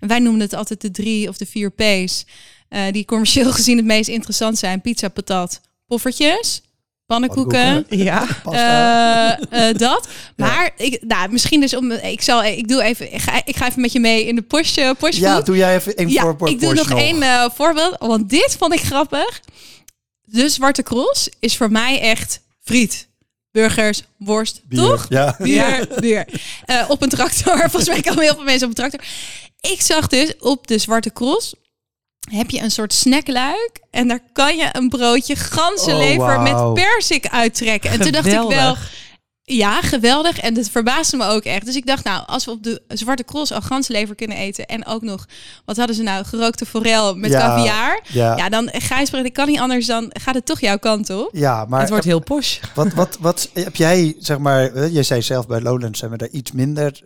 En 0.00 0.08
wij 0.08 0.18
noemen 0.18 0.40
het 0.40 0.52
altijd 0.52 0.80
de 0.80 0.90
drie 0.90 1.28
of 1.28 1.36
de 1.36 1.46
vier 1.46 1.70
P's. 1.70 2.24
Eh, 2.74 2.92
die 2.92 3.04
commercieel 3.04 3.52
gezien 3.58 3.76
het 3.76 3.86
meest 3.86 4.08
interessant 4.08 4.58
zijn. 4.58 4.80
Pizza, 4.80 5.08
patat, 5.08 5.60
poffertjes, 5.86 6.62
pannenkoeken. 7.06 7.86
Ja. 7.88 8.26
Eh, 8.44 9.68
eh, 9.68 9.76
dat. 9.76 10.08
Maar 10.36 10.70
ik, 10.76 11.02
nou, 11.02 11.32
misschien 11.32 11.60
dus 11.60 11.76
om. 11.76 11.90
Ik 11.90 12.22
zal. 12.22 12.44
Ik 12.44 12.68
doe 12.68 12.82
even. 12.82 13.14
Ik 13.14 13.20
ga, 13.20 13.42
ik 13.44 13.56
ga 13.56 13.66
even 13.68 13.80
met 13.80 13.92
je 13.92 14.00
mee 14.00 14.26
in 14.26 14.34
de 14.34 14.42
Porsche. 14.42 14.94
Porsche 14.98 15.20
ja, 15.20 15.40
doe 15.40 15.56
jij 15.56 15.74
even 15.74 16.00
een 16.00 16.10
Ja, 16.10 16.22
voor, 16.22 16.34
voor 16.38 16.48
ik 16.48 16.60
doe 16.60 16.74
nog 16.74 16.90
één 16.90 17.22
eh, 17.22 17.44
voorbeeld, 17.54 17.96
want 17.98 18.30
dit 18.30 18.56
vond 18.58 18.72
ik 18.74 18.80
grappig. 18.80 19.40
De 20.24 20.48
Zwarte 20.48 20.82
Cross 20.82 21.28
is 21.40 21.56
voor 21.56 21.70
mij 21.70 22.00
echt 22.00 22.40
friet. 22.60 23.08
Burgers, 23.50 24.02
worst, 24.16 24.60
Bier. 24.64 24.80
toch? 24.80 25.06
Ja. 25.08 25.36
Bier, 25.38 25.88
bier. 26.00 26.26
Eh, 26.64 26.84
op 26.88 27.02
een 27.02 27.08
tractor. 27.08 27.58
Volgens 27.70 27.88
mij 27.88 28.00
komen 28.00 28.22
heel 28.22 28.34
veel 28.34 28.44
mensen 28.44 28.68
op 28.68 28.68
een 28.68 28.88
tractor. 28.88 29.00
Ik 29.60 29.80
zag 29.80 30.06
dus 30.06 30.34
op 30.40 30.66
de 30.66 30.78
Zwarte 30.78 31.12
Cross 31.12 31.54
heb 32.30 32.50
je 32.50 32.60
een 32.60 32.70
soort 32.70 32.92
snackluik 32.92 33.70
en 33.90 34.08
daar 34.08 34.20
kan 34.32 34.56
je 34.56 34.68
een 34.72 34.88
broodje 34.88 35.36
ganzenlever 35.36 36.36
Oh, 36.36 36.44
wauw. 36.44 36.72
met 36.72 36.84
persik 36.84 37.26
uittrekken. 37.28 37.90
En 37.90 38.00
toen 38.00 38.12
dacht 38.12 38.26
ik 38.26 38.48
wel. 38.48 38.76
Ja, 39.46 39.80
geweldig. 39.80 40.40
En 40.40 40.54
het 40.54 40.70
verbaasde 40.70 41.16
me 41.16 41.26
ook 41.26 41.42
echt. 41.42 41.66
Dus 41.66 41.76
ik 41.76 41.86
dacht, 41.86 42.04
nou, 42.04 42.22
als 42.26 42.44
we 42.44 42.50
op 42.50 42.62
de 42.62 42.82
Zwarte 42.88 43.24
Cross 43.24 43.52
al 43.52 43.60
ganslever 43.60 44.14
kunnen 44.14 44.36
eten 44.36 44.66
en 44.66 44.86
ook 44.86 45.02
nog, 45.02 45.26
wat 45.64 45.76
hadden 45.76 45.96
ze 45.96 46.02
nou, 46.02 46.24
gerookte 46.24 46.66
forel 46.66 47.14
met 47.14 47.30
Ja, 47.30 47.38
caviar. 47.38 48.00
Ja, 48.08 48.36
Ja, 48.36 48.48
dan 48.48 48.68
Gijsbrecht, 48.72 49.26
ik 49.26 49.32
kan 49.32 49.46
niet 49.46 49.58
anders 49.58 49.86
dan 49.86 50.10
gaat 50.12 50.34
het 50.34 50.46
toch 50.46 50.60
jouw 50.60 50.78
kant 50.78 51.10
op. 51.10 51.28
ja, 51.32 51.64
maar 51.68 51.80
het 51.80 51.88
wordt 51.88 52.04
heel 52.04 52.20
posh. 52.20 52.58
Wat, 52.74 52.92
wat, 52.94 53.18
wat 53.20 53.50
heb 53.52 53.76
jij, 53.76 54.16
zeg 54.18 54.38
maar, 54.38 54.72
eh, 54.74 54.94
je 54.94 55.02
zei 55.02 55.22
zelf 55.22 55.46
bij 55.46 55.60
Lowlands 55.60 55.98
zijn 55.98 56.10
we 56.10 56.16
daar 56.16 56.28
iets 56.28 56.52
minder. 56.52 57.02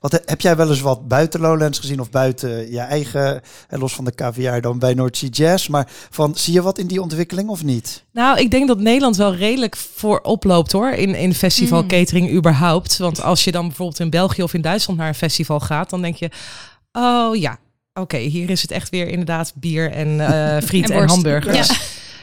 Wat, 0.00 0.20
heb 0.24 0.40
jij 0.40 0.56
wel 0.56 0.68
eens 0.68 0.80
wat 0.80 1.08
buiten 1.08 1.40
Lowlands 1.40 1.78
gezien 1.78 2.00
of 2.00 2.10
buiten 2.10 2.70
je 2.70 2.80
eigen, 2.80 3.42
eh, 3.68 3.80
los 3.80 3.94
van 3.94 4.04
de 4.04 4.14
caviar 4.14 4.60
dan 4.60 4.78
bij 4.78 4.94
North 4.94 5.16
Sea 5.16 5.28
Jazz? 5.28 5.68
Maar 5.68 5.88
van, 6.10 6.36
zie 6.36 6.52
je 6.52 6.62
wat 6.62 6.78
in 6.78 6.86
die 6.86 7.02
ontwikkeling 7.02 7.48
of 7.48 7.64
niet? 7.64 8.04
Nou, 8.12 8.38
ik 8.38 8.50
denk 8.50 8.68
dat 8.68 8.78
Nederland 8.78 9.16
wel 9.16 9.34
redelijk 9.34 9.76
voor 9.76 10.20
oploopt 10.20 10.72
hoor. 10.72 10.90
In, 10.90 11.14
in 11.14 11.34
festival 11.68 11.82
Mm. 11.82 11.88
überhaupt. 12.36 12.96
Want 12.96 13.22
als 13.22 13.44
je 13.44 13.52
dan 13.52 13.66
bijvoorbeeld 13.66 14.00
in 14.00 14.10
België 14.10 14.42
of 14.42 14.54
in 14.54 14.60
Duitsland 14.60 14.98
naar 14.98 15.08
een 15.08 15.14
festival 15.14 15.60
gaat, 15.60 15.90
dan 15.90 16.02
denk 16.02 16.16
je, 16.16 16.30
oh 16.92 17.36
ja, 17.36 17.58
oké, 17.94 18.16
hier 18.16 18.50
is 18.50 18.62
het 18.62 18.70
echt 18.70 18.90
weer 18.90 19.08
inderdaad 19.08 19.52
bier 19.56 19.90
en 19.90 20.20
eh 20.20 20.62
friet 20.68 20.90
En 20.90 21.08
hamburgers. 21.08 21.68
Ja. 21.68 21.74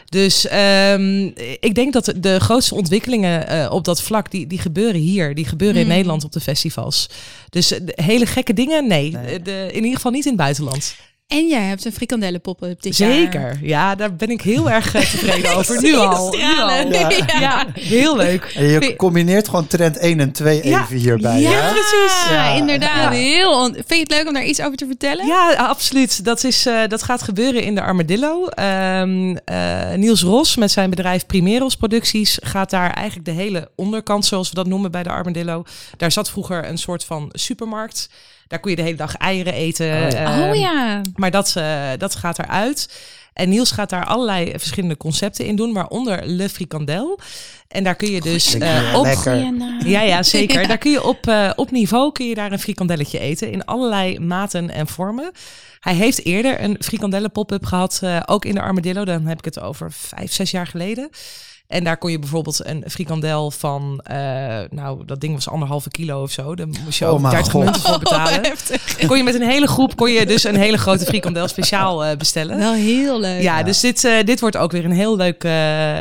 Dus 0.09 0.47
ehm, 0.47 1.25
ik 1.59 1.75
denk 1.75 1.93
dat 1.93 2.05
de- 2.05 2.19
de 2.19 2.39
grootste 2.39 2.75
ontwikkelingen 2.75 3.47
eh, 3.47 3.71
op 3.71 3.83
dat 3.85 4.01
vlak, 4.01 4.31
die, 4.31 4.47
die 4.47 4.59
gebeuren 4.59 5.01
hier. 5.01 5.35
Die 5.35 5.45
gebeuren 5.45 5.77
in 5.81 5.85
Mm. 5.87 5.91
Nederland 5.93 6.23
op 6.23 6.31
de 6.31 6.39
festivals. 6.39 7.09
Dus 7.49 7.71
eh, 7.71 7.79
de 7.85 8.03
hele 8.03 8.25
gekke 8.25 8.53
dingen, 8.53 8.87
nee. 8.87 9.11
Nee. 9.11 9.41
De, 9.41 9.67
in 9.71 9.75
ieder 9.81 9.95
geval 9.95 10.11
niet 10.11 10.23
in 10.25 10.31
het 10.31 10.39
buitenland. 10.41 10.95
En 11.29 11.47
jij 11.47 11.61
hebt 11.63 11.85
een 11.85 11.93
frikandellen 11.93 12.41
pop-up 12.41 12.81
dit 12.81 12.97
jaar. 12.97 13.11
Zeker. 13.11 13.57
Ja, 13.61 13.95
daar 13.95 14.15
ben 14.15 14.29
ik 14.29 14.41
heel 14.41 14.69
erg 14.69 14.95
eh, 14.95 15.01
tevreden 15.01 15.53
over. 15.57 15.81
Nu 15.81 15.95
al. 15.95 16.29
Nu 16.31 16.37
stralen. 16.39 16.85
al. 16.85 16.91
Ja. 16.91 17.09
Ja, 17.39 17.65
heel 17.73 18.15
leuk. 18.17 18.43
En 18.55 18.65
je 18.65 18.95
combineert 18.95 19.47
gewoon 19.47 19.67
trend 19.67 19.97
1 19.97 20.19
en 20.19 20.31
2 20.31 20.67
Ja. 20.67 20.81
even 20.83 20.95
hierbij. 20.95 21.39
Ja, 21.41 21.51
hè? 21.51 21.69
precies. 21.71 22.29
Ja. 22.29 22.49
inderdaad. 22.53 22.95
Ja. 22.95 23.09
Heel 23.11 23.51
on- 23.63 23.73
Vind 23.73 23.85
je 23.89 23.99
het 23.99 24.11
leuk 24.11 24.27
om 24.27 24.33
daar 24.33 24.45
iets 24.45 24.61
over 24.61 24.77
te 24.77 24.85
vertellen? 24.85 25.25
Ja, 25.25 25.53
absoluut. 25.53 26.25
Dat, 26.25 26.43
is, 26.43 26.65
eh, 26.65 26.87
dat 26.87 27.03
gaat 27.03 27.21
gebeuren 27.21 27.63
in 27.63 27.75
de 27.75 27.81
Armadillo. 27.81 28.47
Ehm, 28.47 29.35
eh, 29.45 29.93
Niels 29.95 30.21
Ros 30.21 30.55
met 30.55 30.71
zijn 30.71 30.89
bedrijf 30.89 31.25
Primeros 31.25 31.75
Producties 31.75 32.37
gaat 32.41 32.69
daar 32.69 32.91
eigenlijk 32.93 33.25
de 33.25 33.33
hele 33.33 33.69
onderkant, 33.75 34.25
zoals 34.25 34.49
we 34.49 34.55
dat 34.55 34.67
noemen 34.67 34.91
bij 34.91 35.03
de 35.03 35.09
Armadillo. 35.09 35.63
Daar 35.97 36.11
zat 36.11 36.29
vroeger 36.29 36.67
een 36.69 36.77
soort 36.77 37.03
van 37.03 37.29
supermarkt. 37.31 38.09
Daar 38.49 38.59
kon 38.59 38.69
je 38.69 38.77
de 38.77 38.83
hele 38.83 38.97
dag 38.97 39.15
eieren 39.15 39.53
eten. 39.53 40.03
Oh 40.03 40.09
ja. 40.11 40.41
Ehm, 40.41 40.49
oh 40.49 40.55
ja. 40.55 41.01
Maar 41.15 41.31
dat, 41.31 41.53
eh, 41.55 41.89
dat 41.97 42.15
gaat 42.15 42.39
eruit. 42.39 42.89
En 43.39 43.49
Niels 43.49 43.71
gaat 43.71 43.89
daar 43.89 44.05
allerlei 44.05 44.51
verschillende 44.51 44.97
concepten 44.97 45.45
in 45.45 45.55
doen, 45.55 45.73
waaronder 45.73 46.27
Le 46.27 46.49
Frikandel. 46.49 47.19
En 47.67 47.83
daar 47.83 47.95
kun 47.95 48.11
je 48.11 48.21
dus 48.21 48.55
eh, 48.55 48.93
op... 48.95 49.05
lekker. 49.05 49.53
Naam. 49.53 49.85
Ja, 49.85 50.01
ja, 50.01 50.23
zeker. 50.23 50.61
Ja. 50.61 50.67
Daar 50.67 50.77
kun 50.77 50.91
je 50.91 51.03
op, 51.03 51.27
eh, 51.27 51.49
op 51.55 51.71
niveau 51.71 52.11
kun 52.11 52.25
je 52.25 52.35
daar 52.35 52.51
een 52.51 52.59
frikandelletje 52.59 53.19
eten 53.19 53.51
in 53.51 53.65
allerlei 53.65 54.19
maten 54.19 54.69
en 54.69 54.87
vormen. 54.87 55.31
Hij 55.79 55.93
heeft 55.93 56.25
eerder 56.25 56.61
een 56.63 56.75
frikandellen 56.79 57.31
pop-up 57.31 57.65
gehad, 57.65 57.99
eh, 58.03 58.19
ook 58.25 58.45
in 58.45 58.53
de 58.53 58.61
Armadillo. 58.61 59.05
Dan 59.05 59.25
heb 59.25 59.37
ik 59.37 59.45
het 59.45 59.59
over 59.59 59.91
vijf, 59.91 60.31
zes 60.31 60.51
jaar 60.51 60.67
geleden. 60.67 61.09
En 61.69 61.83
daar 61.83 61.97
kon 61.97 62.11
je 62.11 62.19
bijvoorbeeld 62.19 62.65
een 62.65 62.83
frikandel 62.87 63.51
van, 63.51 63.99
eh, 64.03 64.17
nou, 64.69 65.05
dat 65.05 65.21
ding 65.21 65.33
was 65.33 65.49
anderhalve 65.49 65.89
kilo 65.89 66.21
of 66.21 66.31
zo. 66.31 66.55
Daar 66.55 66.67
moest 66.83 66.99
je 66.99 67.05
Oh 67.05 67.11
ook 67.11 67.19
mijn 67.19 67.33
30 67.33 67.51
God. 67.51 67.63
munten 67.63 67.81
voor 67.81 67.99
betalen. 67.99 68.33
heftig. 68.43 69.05
kon 69.07 69.17
je 69.17 69.23
met 69.23 69.35
een 69.35 69.49
hele 69.49 69.67
groep, 69.67 69.95
kon 69.95 70.11
je 70.11 70.25
dus 70.25 70.43
een 70.43 70.55
hele 70.55 70.77
grote 70.77 71.05
frikandel 71.05 71.47
speciaal 71.47 72.05
eh, 72.05 72.17
bestellen. 72.17 72.57
Wel 72.57 72.73
heel 72.73 73.19
leuk. 73.19 73.41
Ja, 73.41 73.63
dus 73.63 73.79
dit, 73.79 74.03
eh, 74.03 74.13
dit 74.23 74.39
wordt 74.39 74.57
ook 74.57 74.71
weer 74.71 74.85
een 74.85 74.91
heel 74.91 75.15
leuk, 75.15 75.43
eh, 75.43 75.51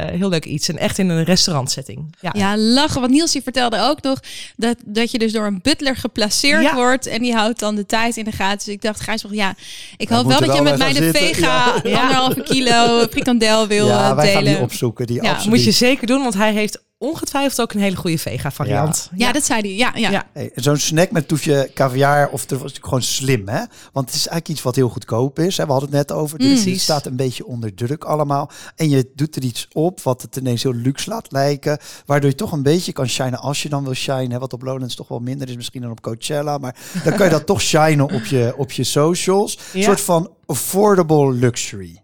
heel 0.04 0.28
leuk 0.28 0.44
iets. 0.44 0.68
En 0.68 0.78
echt 0.78 0.98
in 0.98 1.08
een 1.08 1.24
restaurantsetting. 1.24 2.14
Ja. 2.20 2.30
Ja, 2.36 2.56
lachen. 2.58 3.00
Want 3.00 3.12
Niels 3.12 3.32
die 3.32 3.42
vertelde 3.42 3.80
ook 3.82 4.02
nog 4.02 4.20
dat, 4.56 4.76
dat 4.84 5.10
je 5.10 5.18
dus 5.18 5.32
door 5.32 5.46
een 5.46 5.60
butler 5.62 5.96
geplaceerd 5.96 6.62
Ja. 6.62 6.74
wordt. 6.74 7.06
En 7.06 7.22
die 7.22 7.34
houdt 7.34 7.58
dan 7.58 7.74
de 7.74 7.86
tijd 7.86 8.16
in 8.16 8.24
de 8.24 8.32
gaten. 8.32 8.58
Dus 8.58 8.74
ik 8.74 8.82
dacht, 8.82 9.00
Gijs, 9.00 9.24
ja, 9.30 9.54
ik 9.96 10.08
hoop 10.08 10.26
wel 10.26 10.38
dat 10.40 10.48
je 10.48 10.62
wel 10.62 10.62
met 10.62 10.78
mij 10.78 10.92
de 10.92 11.02
zitten. 11.02 11.22
vega 11.22 11.74
Ja. 11.82 11.98
anderhalve 12.00 12.42
kilo 12.42 13.06
frikandel 13.10 13.66
wil 13.66 13.86
Ja, 13.86 14.10
eh, 14.10 14.16
wij 14.16 14.26
gaan 14.32 14.36
die 14.42 14.48
delen. 14.50 14.62
opzoeken. 14.64 15.06
Die 15.06 15.22
Ja, 15.22 15.30
absoluut. 15.30 15.57
Moet 15.64 15.74
je 15.74 15.84
zeker 15.86 16.06
doen, 16.06 16.22
want 16.22 16.34
hij 16.34 16.52
heeft 16.52 16.86
ongetwijfeld 17.00 17.60
ook 17.60 17.72
een 17.72 17.80
hele 17.80 17.96
goede 17.96 18.18
vega 18.18 18.50
variant. 18.50 19.10
Ja, 19.16 19.32
dat 19.32 19.44
zei 19.44 19.60
hij. 19.60 19.74
Ja, 19.74 19.92
ja. 19.94 20.10
Ja. 20.10 20.26
Hey, 20.32 20.50
Zo'n 20.54 20.76
snack 20.76 21.10
met 21.10 21.28
toefje 21.28 21.70
caviar, 21.74 22.28
of 22.28 22.42
er 22.42 22.48
was 22.48 22.58
natuurlijk 22.58 22.84
gewoon 22.84 23.02
slim, 23.02 23.48
hè? 23.48 23.58
Want 23.92 24.06
het 24.06 24.14
is 24.14 24.26
eigenlijk 24.26 24.48
iets 24.48 24.62
wat 24.62 24.76
heel 24.76 24.88
goedkoop 24.88 25.38
is. 25.38 25.56
Hè? 25.56 25.64
We 25.64 25.70
hadden 25.70 25.88
het 25.90 25.98
net 26.08 26.12
over. 26.18 26.38
Dus 26.38 26.64
Mm. 26.64 26.70
het 26.72 26.80
staat 26.80 27.06
een 27.06 27.16
beetje 27.16 27.46
onder 27.46 27.74
druk 27.74 28.04
allemaal. 28.04 28.50
En 28.76 28.88
je 28.88 29.10
doet 29.14 29.36
er 29.36 29.42
iets 29.42 29.68
op 29.72 30.00
wat 30.02 30.22
het 30.22 30.36
ineens 30.36 30.62
heel 30.62 30.74
luxe 30.74 31.10
laat 31.10 31.32
lijken. 31.32 31.78
Waardoor 32.06 32.30
je 32.30 32.36
toch 32.36 32.52
een 32.52 32.62
beetje 32.62 32.92
kan 32.92 33.08
shinen 33.08 33.38
als 33.38 33.62
je 33.62 33.68
dan 33.68 33.84
wil 33.84 33.94
shinen. 33.94 34.30
hè, 34.30 34.38
Wat 34.38 34.52
op 34.52 34.62
Lowlands 34.62 34.94
toch 34.94 35.08
wel 35.08 35.18
minder 35.20 35.48
is 35.48 35.56
misschien 35.56 35.82
dan 35.82 35.90
op 35.90 36.00
Coachella. 36.00 36.58
Maar 36.58 36.76
dan 37.04 37.14
kan 37.16 37.24
je 37.26 37.32
dat 37.32 37.46
toch 37.46 37.60
shinen 37.70 38.10
op 38.12 38.24
je, 38.24 38.54
op 38.56 38.72
je 38.72 38.84
socials. 38.84 39.58
Een 39.72 39.82
soort 39.82 40.00
van 40.00 40.30
affordable 40.46 41.32
luxury. 41.32 42.02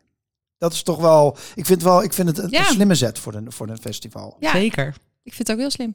Dat 0.65 0.73
is 0.73 0.83
toch 0.83 0.99
wel... 1.01 1.37
Ik 1.55 1.67
vind, 1.67 1.83
wel, 1.83 2.03
ik 2.03 2.13
vind 2.13 2.29
het 2.29 2.39
een, 2.39 2.51
Ja. 2.51 2.59
een 2.59 2.65
slimme 2.75 2.95
zet 2.95 3.19
voor 3.19 3.35
een, 3.35 3.53
voor 3.53 3.69
een 3.69 3.79
festival. 3.79 4.37
Ja, 4.41 4.51
Zeker. 4.51 4.95
Ik 5.23 5.35
vind 5.35 5.49
het 5.49 5.57
ook 5.57 5.63
heel 5.63 5.71
slim. 5.71 5.93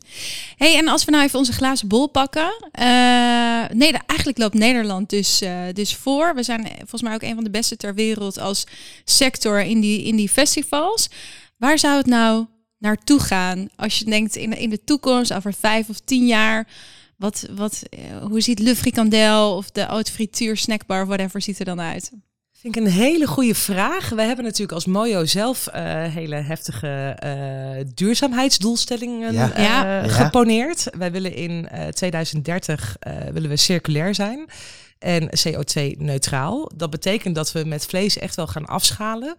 hey, 0.58 0.78
en 0.78 0.88
als 0.88 1.06
we 1.06 1.12
nou 1.12 1.24
even 1.24 1.40
onze 1.40 1.52
glazen 1.54 1.88
bol 1.88 2.08
pakken. 2.08 2.70
eh 2.72 3.66
nee, 3.74 3.92
eigenlijk 4.06 4.38
loopt 4.38 4.54
Nederland 4.54 5.10
dus, 5.10 5.42
eh, 5.42 5.62
dus 5.74 5.96
voor. 5.96 6.36
We 6.36 6.44
zijn 6.44 6.68
volgens 6.78 7.02
mij 7.02 7.14
ook 7.14 7.22
een 7.22 7.36
van 7.36 7.44
de 7.44 7.50
beste 7.50 7.78
ter 7.78 7.94
wereld 7.94 8.40
als 8.40 8.64
sector 9.04 9.62
in 9.62 9.80
die, 9.80 10.04
in 10.04 10.16
die 10.16 10.30
festivals. 10.30 11.10
Waar 11.58 11.80
zou 11.80 11.98
het 11.98 12.06
nou 12.06 12.46
naartoe 12.78 13.20
gaan 13.20 13.70
als 13.76 14.00
je 14.00 14.06
denkt 14.06 14.36
in, 14.36 14.54
in 14.58 14.70
de 14.70 14.84
toekomst, 14.84 15.34
over 15.34 15.54
vijf 15.54 15.90
of 15.90 16.00
tien 16.00 16.28
jaar? 16.28 16.68
Wat, 17.18 17.48
wat, 17.56 17.82
eh, 17.90 18.00
hoe 18.28 18.42
ziet 18.42 18.60
Le 18.60 18.76
Frikandel 18.76 19.56
of 19.56 19.72
de 19.72 19.88
oud 19.88 20.10
frituur 20.10 20.58
snackbar, 20.58 21.06
whatever, 21.08 21.42
ziet 21.42 21.60
er 21.60 21.66
dan 21.66 21.82
uit? 21.82 22.12
Vind 22.62 22.76
ik 22.76 22.84
een 22.84 22.92
hele 22.92 23.28
goede 23.28 23.56
vraag. 23.56 24.10
We 24.10 24.22
hebben 24.22 24.46
natuurlijk 24.46 24.72
als 24.72 24.86
Mojo 24.86 25.26
zelf 25.26 25.68
eh, 25.68 25.84
hele 26.04 26.36
heftige 26.36 27.16
eh, 27.20 27.86
duurzaamheidsdoelstellingen 27.94 29.34
Ja. 29.34 29.52
eh, 29.52 29.64
Ja. 29.64 30.08
Geponeerd. 30.08 30.88
Wij 30.98 31.12
willen 31.12 31.34
in 31.36 31.68
eh, 31.70 31.88
2030 31.88 32.96
eh, 33.00 33.14
willen 33.34 33.50
we 33.50 33.56
circulair 33.58 34.16
zijn 34.16 34.46
en 35.00 35.30
CO2-neutraal. 35.30 36.72
Dat 36.76 36.90
betekent 36.90 37.36
dat 37.36 37.52
we 37.52 37.64
met 37.66 37.86
vlees 37.86 38.18
echt 38.18 38.36
wel 38.36 38.48
gaan 38.48 38.66
afschalen. 38.66 39.36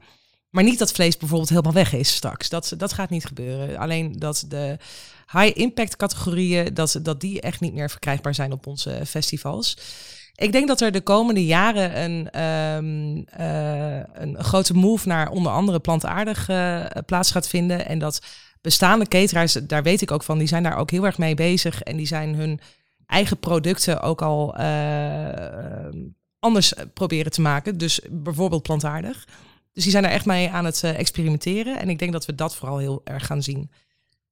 Maar 0.50 0.64
niet 0.64 0.78
dat 0.78 0.92
vlees 0.92 1.16
bijvoorbeeld 1.16 1.48
helemaal 1.50 1.72
weg 1.72 1.92
is 1.92 2.14
straks. 2.14 2.48
Dat, 2.48 2.74
dat 2.76 2.92
gaat 2.92 3.10
niet 3.10 3.24
gebeuren. 3.26 3.76
Alleen 3.78 4.18
dat 4.18 4.44
de 4.48 4.76
high-impact 5.32 5.96
categorieën, 5.96 6.74
dat, 6.74 6.98
dat 7.02 7.20
die 7.20 7.40
echt 7.40 7.60
niet 7.60 7.74
meer 7.74 7.90
verkrijgbaar 7.90 8.34
zijn 8.34 8.52
op 8.52 8.66
onze 8.66 9.02
festivals. 9.06 9.76
Ik 10.40 10.52
denk 10.52 10.68
dat 10.68 10.80
er 10.80 10.92
de 10.92 11.00
komende 11.00 11.44
jaren 11.44 12.02
een, 12.02 12.30
ehm, 12.30 13.22
eh, 13.26 14.22
een 14.22 14.44
grote 14.44 14.74
move 14.74 15.08
naar 15.08 15.30
onder 15.30 15.52
andere 15.52 15.80
plantaardig 15.80 16.48
eh, 16.48 16.84
plaats 17.06 17.30
gaat 17.30 17.48
vinden. 17.48 17.86
En 17.86 17.98
dat 17.98 18.22
bestaande 18.60 19.08
cateraars, 19.08 19.52
daar 19.52 19.82
weet 19.82 20.00
ik 20.00 20.10
ook 20.10 20.22
van, 20.22 20.38
die 20.38 20.46
zijn 20.46 20.62
daar 20.62 20.76
ook 20.76 20.90
heel 20.90 21.04
erg 21.04 21.18
mee 21.18 21.34
bezig. 21.34 21.82
En 21.82 21.96
die 21.96 22.06
zijn 22.06 22.34
hun 22.34 22.60
eigen 23.06 23.38
producten 23.38 24.02
ook 24.02 24.22
al 24.22 24.56
eh, 24.56 25.88
anders 26.38 26.74
proberen 26.94 27.32
te 27.32 27.40
maken. 27.40 27.78
Dus 27.78 28.00
bijvoorbeeld 28.10 28.62
plantaardig. 28.62 29.26
Dus 29.72 29.82
die 29.82 29.92
zijn 29.92 30.04
er 30.04 30.10
echt 30.10 30.26
mee 30.26 30.50
aan 30.50 30.64
het 30.64 30.82
experimenteren. 30.84 31.80
En 31.80 31.88
ik 31.88 31.98
denk 31.98 32.12
dat 32.12 32.26
we 32.26 32.34
dat 32.34 32.56
vooral 32.56 32.78
heel 32.78 33.00
erg 33.04 33.26
gaan 33.26 33.42
zien. 33.42 33.70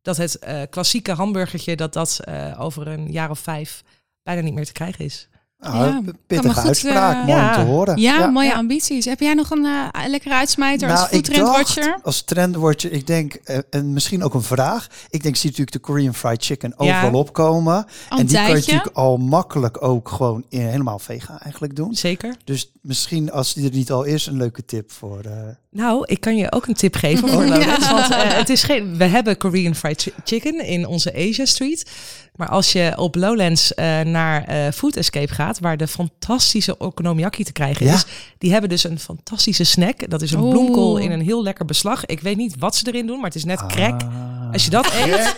Dat 0.02 0.16
het 0.16 0.38
klassieke 0.70 1.12
hamburgertje, 1.12 1.76
dat 1.76 1.92
dat 1.92 2.20
over 2.58 2.88
een 2.88 3.10
jaar 3.12 3.30
of 3.30 3.38
vijf 3.38 3.82
bijna 4.22 4.40
niet 4.40 4.54
meer 4.54 4.66
te 4.66 4.72
krijgen 4.72 5.04
is. 5.04 5.28
Nou, 5.60 6.02
me 6.04 6.14
pittige 6.26 6.54
goed, 6.54 6.64
uitspraak. 6.66 7.14
eh, 7.16 7.26
Mooi 7.26 7.38
ja. 7.40 7.48
om 7.58 7.64
te 7.64 7.70
horen. 7.70 7.96
Ja, 8.00 8.26
mooie 8.26 8.48
ja. 8.48 8.54
ambities. 8.54 9.04
Heb 9.04 9.20
jij 9.20 9.34
nog 9.34 9.50
een 9.50 9.64
eh, 9.64 9.88
lekkere 10.08 10.34
uitsmijter 10.34 10.90
als 10.90 10.98
Nou, 10.98 11.10
food 11.10 11.18
ik 11.26 11.32
trendwatcher? 11.34 11.98
als 12.02 12.22
trendwatcher, 12.22 12.92
ik 12.92 13.06
denk, 13.06 13.34
eh, 13.34 13.58
en 13.70 13.92
misschien 13.92 14.22
ook 14.22 14.34
een 14.34 14.42
vraag. 14.42 14.86
Ik 15.10 15.22
denk, 15.22 15.36
zie 15.36 15.44
natuurlijk 15.50 15.76
de 15.76 15.78
Korean 15.92 16.14
fried 16.14 16.44
chicken 16.44 16.74
Ja. 16.78 17.00
overal 17.02 17.20
opkomen. 17.20 17.86
En 18.08 18.26
die 18.26 18.36
kan 18.36 18.46
je 18.48 18.54
natuurlijk 18.54 18.96
al 18.96 19.16
makkelijk 19.16 19.82
ook 19.82 20.08
gewoon 20.08 20.44
in, 20.48 20.60
helemaal 20.60 20.98
vega 20.98 21.40
eigenlijk 21.42 21.76
doen. 21.76 21.94
Zeker. 21.94 22.36
Dus 22.44 22.72
misschien 22.82 23.32
als 23.32 23.54
die 23.54 23.68
er 23.70 23.74
niet 23.76 23.90
al 23.92 24.04
is, 24.04 24.26
een 24.26 24.36
leuke 24.36 24.64
tip 24.64 24.92
voor... 24.92 25.20
eh, 25.20 25.32
Nou, 25.70 26.04
ik 26.06 26.20
kan 26.20 26.36
je 26.36 26.52
ook 26.52 26.66
een 26.66 26.74
tip 26.74 26.94
geven 26.94 27.28
voor. 27.32 27.46
Want 27.48 28.14
het 28.14 28.48
is 28.48 28.62
geen, 28.62 28.96
we 28.96 29.04
hebben 29.04 29.36
Korean 29.36 29.74
fried 29.74 30.02
chi- 30.02 30.12
chicken 30.24 30.64
in 30.66 30.86
onze 30.86 31.14
Asia 31.14 31.44
Street. 31.44 31.90
Maar 32.38 32.48
als 32.48 32.72
je 32.72 32.92
op 32.96 33.14
Lowlands 33.14 33.74
eh, 33.74 34.00
naar 34.00 34.44
eh, 34.44 34.72
Food 34.72 34.96
Escape 34.96 35.34
gaat, 35.34 35.58
waar 35.60 35.76
de 35.76 35.86
fantastische 35.88 36.78
okonomiyaki 36.78 37.44
te 37.44 37.52
krijgen 37.52 37.86
Ja. 37.86 37.94
is, 37.94 38.04
die 38.38 38.50
hebben 38.50 38.68
dus 38.70 38.84
een 38.84 38.98
fantastische 38.98 39.64
snack. 39.64 40.10
Dat 40.10 40.22
is 40.22 40.32
een 40.32 40.40
Oeh. 40.40 40.50
bloemkool 40.50 40.96
in 40.96 41.10
een 41.10 41.20
heel 41.20 41.42
lekker 41.42 41.64
beslag. 41.64 42.06
Ik 42.06 42.20
weet 42.20 42.36
niet 42.36 42.54
wat 42.58 42.76
ze 42.76 42.86
erin 42.86 43.06
doen, 43.06 43.16
maar 43.16 43.24
het 43.26 43.34
is 43.34 43.44
net 43.44 43.66
crack. 43.66 44.00
ah. 44.02 44.52
Als 44.52 44.64
je 44.64 44.70
dat 44.70 44.86
eet, 45.04 45.34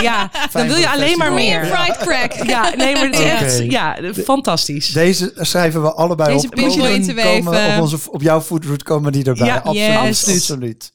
ja, 0.00 0.30
dan 0.52 0.66
wil 0.66 0.76
je 0.76 0.88
alleen 0.90 1.18
maar 1.18 1.32
meer. 1.32 1.64
Fried 1.64 1.96
crack. 1.96 2.32
Ja, 2.32 2.74
nee, 2.76 2.94
maar 2.94 3.06
het 3.10 3.52
is 3.52 3.58
ja, 3.58 3.96
fantastisch. 4.24 4.88
Deze 4.92 5.32
schrijven 5.36 5.82
we 5.82 5.92
allebei 5.92 6.32
Deze 6.34 6.46
op. 6.46 6.54
pinch 6.54 6.76
Komen- 6.76 7.14
komen. 7.24 7.74
Op, 7.76 7.80
onze, 7.80 7.98
op 8.10 8.22
jouw 8.22 8.40
foodroute 8.40 8.84
komen 8.84 9.12
die 9.12 9.24
erbij. 9.24 9.46
Ja, 9.46 9.56
absoluut, 9.56 10.02
yes. 10.04 10.28
absoluut. 10.34 10.92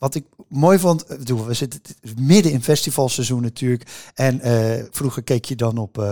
Wat 0.00 0.14
ik 0.14 0.24
mooi 0.48 0.78
vond, 0.78 1.06
eh, 1.06 1.18
we 1.46 1.54
zitten 1.54 1.80
midden 2.16 2.52
in 2.52 2.62
festivalseizoen 2.62 3.42
natuurlijk. 3.42 4.10
En 4.14 4.40
eh, 4.40 4.84
vroeger 4.90 5.22
keek 5.22 5.44
je 5.44 5.56
dan 5.56 5.78
op, 5.78 5.98
eh, 5.98 6.04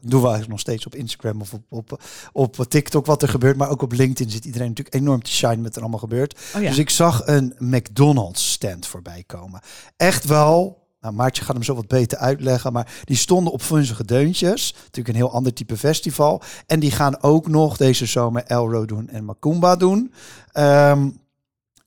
doen 0.00 0.20
we 0.20 0.26
eigenlijk 0.26 0.48
nog 0.48 0.60
steeds 0.60 0.86
op 0.86 0.94
Instagram 0.94 1.40
of 1.40 1.52
op, 1.52 1.62
op, 1.68 2.00
op 2.32 2.56
TikTok 2.68 3.06
wat 3.06 3.22
er 3.22 3.28
gebeurt. 3.28 3.56
Maar 3.56 3.70
ook 3.70 3.82
op 3.82 3.92
LinkedIn 3.92 4.30
zit 4.30 4.44
iedereen 4.44 4.68
natuurlijk 4.68 4.96
enorm 4.96 5.22
te 5.22 5.30
shine 5.30 5.56
met 5.56 5.74
er 5.74 5.80
allemaal 5.80 5.98
gebeurt. 5.98 6.38
Oh 6.54 6.62
ja. 6.62 6.68
Dus 6.68 6.78
ik 6.78 6.90
zag 6.90 7.22
een 7.26 7.54
McDonald's 7.58 8.52
stand 8.52 8.86
voorbij 8.86 9.24
komen. 9.26 9.60
Echt 9.96 10.24
wel. 10.24 10.84
Nou, 11.00 11.14
Maartje 11.14 11.44
gaat 11.44 11.54
hem 11.54 11.64
zo 11.64 11.74
wat 11.74 11.88
beter 11.88 12.18
uitleggen. 12.18 12.72
Maar 12.72 12.92
die 13.04 13.16
stonden 13.16 13.52
op 13.52 13.62
vunzige 13.62 14.04
deuntjes. 14.04 14.74
Natuurlijk 14.74 15.08
een 15.08 15.22
heel 15.22 15.32
ander 15.32 15.52
type 15.52 15.76
festival. 15.76 16.42
En 16.66 16.80
die 16.80 16.90
gaan 16.90 17.22
ook 17.22 17.48
nog 17.48 17.76
deze 17.76 18.06
zomer 18.06 18.44
Elro 18.46 18.84
doen 18.84 19.08
en 19.08 19.24
Macumba 19.24 19.76
doen. 19.76 20.12
Ehm, 20.52 21.10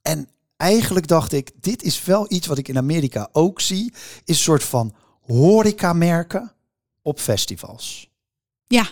en 0.01 0.27
eigenlijk 0.59 1.07
dacht 1.07 1.31
ik, 1.31 1.51
dit 1.61 1.83
is 1.83 2.03
wel 2.03 2.25
iets 2.29 2.47
wat 2.47 2.57
ik 2.57 2.67
in 2.67 2.77
Amerika 2.77 3.29
ook 3.31 3.61
zie. 3.61 3.93
Is 4.25 4.35
een 4.35 4.35
soort 4.35 4.63
van 4.63 4.95
horecamerken 5.21 6.53
op 7.01 7.19
festivals. 7.19 8.09
Ja. 8.67 8.89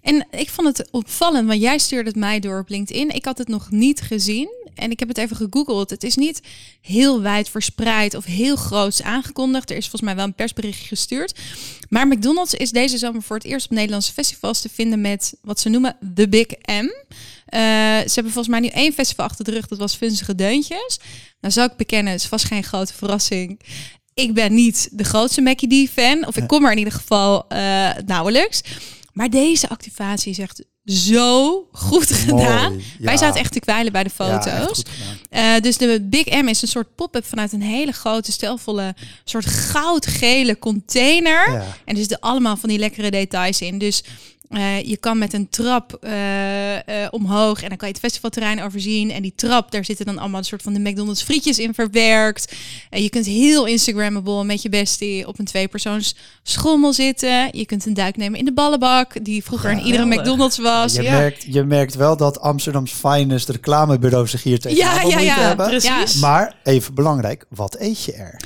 En 0.00 0.26
ik 0.30 0.50
vond 0.50 0.78
het 0.78 0.90
opvallend, 0.90 1.48
want 1.48 1.60
jij 1.60 1.78
stuurde 1.78 2.08
het 2.08 2.18
mij 2.18 2.40
door 2.40 2.58
op 2.58 2.68
LinkedIn. 2.68 3.10
Ik 3.10 3.24
had 3.24 3.38
het 3.38 3.48
nog 3.48 3.70
niet 3.70 4.00
gezien. 4.00 4.56
en 4.74 4.90
ik 4.90 4.98
heb 4.98 5.08
het 5.08 5.18
even 5.18 5.36
gegoogeld. 5.36 5.90
Het 5.90 6.02
is 6.04 6.16
niet 6.16 6.40
heel 6.80 7.20
wijd 7.22 7.48
verspreid 7.48 8.14
of 8.14 8.24
heel 8.24 8.56
groots 8.56 9.02
aangekondigd. 9.02 9.70
Er 9.70 9.76
is 9.76 9.82
volgens 9.82 10.02
mij 10.02 10.16
wel 10.16 10.24
een 10.24 10.34
persberichtje 10.34 10.86
gestuurd. 10.86 11.38
Maar 11.88 12.06
McDonald's 12.06 12.54
is 12.54 12.70
deze 12.70 12.98
zomer 12.98 13.22
voor 13.22 13.36
het 13.36 13.44
eerst 13.44 13.66
op 13.66 13.72
Nederlandse 13.72 14.12
festivals 14.12 14.60
te 14.60 14.68
vinden 14.68 15.00
met 15.00 15.34
wat 15.42 15.60
ze 15.60 15.68
noemen 15.68 15.96
The 16.14 16.28
Big 16.28 16.46
M. 16.66 16.88
Eh, 17.48 17.60
ze 17.98 18.14
hebben 18.14 18.32
volgens 18.32 18.48
mij 18.48 18.60
nu 18.60 18.66
één 18.68 18.92
festival 18.92 19.26
achter 19.26 19.44
de 19.44 19.50
rug. 19.50 19.66
Dat 19.66 19.78
was 19.78 19.96
Vunzige 19.96 20.34
Deuntjes. 20.34 20.98
Nou 21.40 21.52
zou 21.52 21.70
ik 21.70 21.76
bekennen, 21.76 22.12
het 22.12 22.28
was 22.28 22.44
geen 22.44 22.64
grote 22.64 22.94
verrassing. 22.94 23.60
Ik 24.14 24.34
ben 24.34 24.54
niet 24.54 24.88
de 24.92 25.04
grootste 25.04 25.40
Mackie 25.40 25.86
D 25.86 25.90
fan. 25.90 26.26
Of 26.26 26.36
ik 26.36 26.46
kom 26.46 26.64
er 26.64 26.72
in 26.72 26.78
ieder 26.78 26.92
geval 26.92 27.48
eh, 27.48 27.90
nauwelijks. 28.06 28.60
Maar 29.12 29.30
deze 29.30 29.68
activatie 29.68 30.30
is 30.30 30.38
echt 30.38 30.64
zo 30.84 31.66
goed 31.72 32.12
gedaan. 32.12 32.72
Mooi, 32.72 32.84
Wij 32.98 33.16
zaten 33.16 33.40
echt 33.40 33.52
te 33.52 33.60
kwijlen 33.60 33.92
bij 33.92 34.02
de 34.02 34.10
foto's. 34.10 34.82
Eh, 35.30 35.60
dus 35.60 35.76
de 35.76 36.06
Big 36.10 36.24
M 36.42 36.48
is 36.48 36.62
een 36.62 36.68
soort 36.68 36.94
pop-up 36.94 37.24
vanuit 37.24 37.52
een 37.52 37.62
hele 37.62 37.92
grote, 37.92 38.32
stelvolle, 38.32 38.94
soort 39.24 39.46
goudgele 39.46 40.58
container. 40.58 41.50
Ja. 41.50 41.64
En 41.84 41.94
er 41.94 41.96
zitten 41.96 42.20
allemaal 42.20 42.56
van 42.56 42.68
die 42.68 42.78
lekkere 42.78 43.10
details 43.10 43.60
in. 43.60 43.78
Dus 43.78 44.02
eh, 44.48 44.82
je 44.82 44.96
kan 44.96 45.18
met 45.18 45.32
een 45.32 45.48
trap 45.48 45.98
eh, 46.00 47.02
eh, 47.04 47.08
omhoog 47.10 47.62
en 47.62 47.68
dan 47.68 47.76
kan 47.76 47.88
je 47.88 47.94
het 47.94 48.02
festivalterrein 48.02 48.62
overzien. 48.62 49.10
En 49.10 49.22
die 49.22 49.32
trap, 49.36 49.70
daar 49.70 49.84
zitten 49.84 50.06
dan 50.06 50.18
allemaal 50.18 50.38
een 50.38 50.44
soort 50.44 50.62
van 50.62 50.72
de 50.72 50.80
McDonald's 50.80 51.22
frietjes 51.22 51.58
in 51.58 51.74
verwerkt. 51.74 52.54
En 52.90 53.02
je 53.02 53.08
kunt 53.08 53.26
heel 53.26 53.66
Instagrammable 53.66 54.44
met 54.44 54.62
je 54.62 54.68
bestie 54.68 55.26
op 55.26 55.38
een 55.38 55.44
tweepersoons 55.44 56.14
schommel 56.42 56.92
zitten. 56.92 57.48
Je 57.52 57.66
kunt 57.66 57.86
een 57.86 57.94
duik 57.94 58.16
nemen 58.16 58.38
in 58.38 58.44
de 58.44 58.52
ballenbak, 58.52 59.24
die 59.24 59.44
vroeger 59.44 59.70
in 59.70 59.78
iedere 59.78 60.02
Geweldig. 60.02 60.20
McDonald's 60.20 60.58
was. 60.58 60.94
Je, 60.94 61.02
Ja, 61.02 61.18
merkt, 61.18 61.44
je 61.48 61.64
merkt 61.64 61.94
wel 61.94 62.16
dat 62.16 62.40
Amsterdam's 62.40 62.92
finest 62.92 63.48
reclamebureau 63.48 64.26
zich 64.26 64.42
hier 64.42 64.58
tegen 64.58 64.78
Ja, 64.78 65.02
ja, 65.02 65.18
ja, 65.18 65.38
hebben. 65.38 65.68
precies. 65.68 66.20
Maar 66.20 66.56
even 66.62 66.94
belangrijk, 66.94 67.44
wat 67.48 67.76
eet 67.78 68.04
je 68.04 68.12
er? 68.12 68.40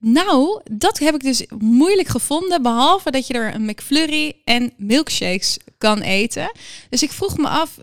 Nou, 0.00 0.60
dat 0.72 0.98
heb 0.98 1.14
ik 1.14 1.20
dus 1.20 1.46
moeilijk 1.58 2.08
gevonden. 2.08 2.62
Behalve 2.62 3.10
dat 3.10 3.26
je 3.26 3.34
er 3.34 3.54
een 3.54 3.64
McFlurry 3.64 4.40
en 4.44 4.72
milkshakes 4.76 5.58
kan 5.78 6.00
eten. 6.00 6.52
Dus 6.88 7.02
ik 7.02 7.12
vroeg 7.12 7.36
me 7.36 7.48
af 7.48 7.78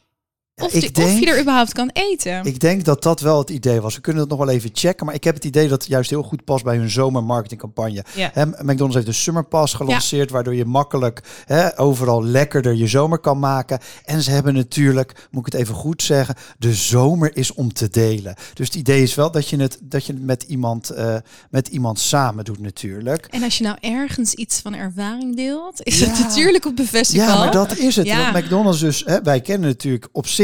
of, 0.64 0.74
ik 0.74 0.80
die- 0.80 1.04
of 1.06 1.12
denk- 1.12 1.20
je 1.24 1.32
er 1.32 1.40
überhaupt 1.42 1.74
kan 1.74 1.90
eten. 1.94 2.44
Ik 2.46 2.60
denk 2.60 2.84
dat 2.86 3.04
dat 3.04 3.20
wel 3.20 3.38
het 3.38 3.50
idee 3.50 3.82
was. 3.82 3.96
We 3.96 4.02
kunnen 4.02 4.22
het 4.22 4.32
nog 4.32 4.40
wel 4.40 4.50
even 4.50 4.70
checken. 4.74 5.06
Maar 5.06 5.16
ik 5.16 5.24
heb 5.24 5.36
het 5.36 5.46
idee 5.46 5.68
dat 5.68 5.82
het 5.82 5.92
juist 5.92 6.10
heel 6.10 6.24
goed 6.24 6.44
past 6.44 6.64
bij 6.64 6.78
hun 6.78 6.90
zomermarketingcampagne. 6.90 8.04
Ja. 8.16 8.32
McDonald's 8.62 8.94
heeft 8.94 9.06
de 9.06 9.12
Summer 9.14 9.44
Pass 9.44 9.74
gelanceerd, 9.74 10.30
waardoor 10.32 10.56
je 10.56 10.66
makkelijk 10.66 11.24
hè, 11.46 11.80
overal 11.80 12.24
lekkerder 12.24 12.74
je 12.74 12.88
zomer 12.88 13.20
kan 13.20 13.40
maken. 13.40 13.80
En 14.06 14.22
ze 14.22 14.32
hebben 14.32 14.54
natuurlijk, 14.54 15.28
moet 15.32 15.48
ik 15.48 15.54
het 15.54 15.62
even 15.62 15.76
goed 15.76 16.02
zeggen, 16.02 16.36
de 16.58 16.74
zomer 16.74 17.38
is 17.38 17.54
om 17.54 17.74
te 17.74 17.90
delen. 17.90 18.36
Dus 18.54 18.66
het 18.68 18.76
idee 18.76 19.02
is 19.02 19.16
wel 19.16 19.32
dat 19.32 19.50
je 19.50 19.58
het, 19.58 19.78
dat 19.84 20.06
je 20.06 20.14
het 20.14 20.22
met, 20.24 20.44
iemand, 20.44 20.90
eh, 20.90 21.16
met 21.50 21.68
iemand 21.68 22.00
samen 22.00 22.46
doet 22.46 22.60
natuurlijk. 22.60 23.26
En 23.26 23.44
als 23.44 23.58
je 23.58 23.64
nou 23.64 23.78
ergens 23.82 24.34
iets 24.34 24.60
van 24.60 24.74
ervaring 24.74 25.36
deelt, 25.36 25.80
is 25.84 26.00
Ja. 26.00 26.08
het 26.10 26.20
natuurlijk 26.20 26.66
op 26.66 26.80
een 26.80 26.88
festival. 26.88 27.28
Ja, 27.28 27.38
maar 27.40 27.52
dat 27.52 27.78
is 27.78 27.96
het. 27.96 28.08
Want 28.08 28.34
McDonald's 28.34 28.80
dus, 28.80 29.04
hè, 29.06 29.22
wij 29.22 29.42
kennen 29.42 29.70
natuurlijk 29.70 30.08
op 30.12 30.28
zich 30.28 30.44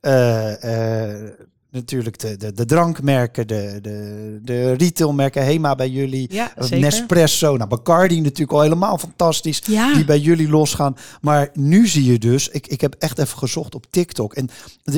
eh, 0.00 1.12
eh, 1.22 1.30
natuurlijk 1.70 2.18
de, 2.18 2.36
de, 2.36 2.52
de 2.52 2.64
drankmerken, 2.64 3.46
de, 3.46 3.78
de, 3.82 4.38
de 4.42 4.72
retailmerken, 4.72 5.44
Hema 5.44 5.74
bij 5.74 5.88
jullie, 5.88 6.32
Ja, 6.32 6.56
eh. 6.56 6.70
Nespresso, 6.70 7.56
nou 7.56 7.68
Bacardi 7.68 8.20
natuurlijk 8.20 8.52
al 8.52 8.60
helemaal 8.60 8.98
fantastisch, 8.98 9.62
Ja. 9.66 9.94
die 9.94 10.04
bij 10.04 10.18
jullie 10.18 10.48
losgaan. 10.48 10.96
Maar 11.20 11.50
nu 11.54 11.86
zie 11.86 12.04
je 12.04 12.18
dus, 12.18 12.48
ik, 12.48 12.66
ik 12.66 12.80
heb 12.80 12.94
echt 12.98 13.18
even 13.18 13.38
gezocht 13.38 13.74
op 13.74 13.86
TikTok 13.90 14.34
en 14.34 14.48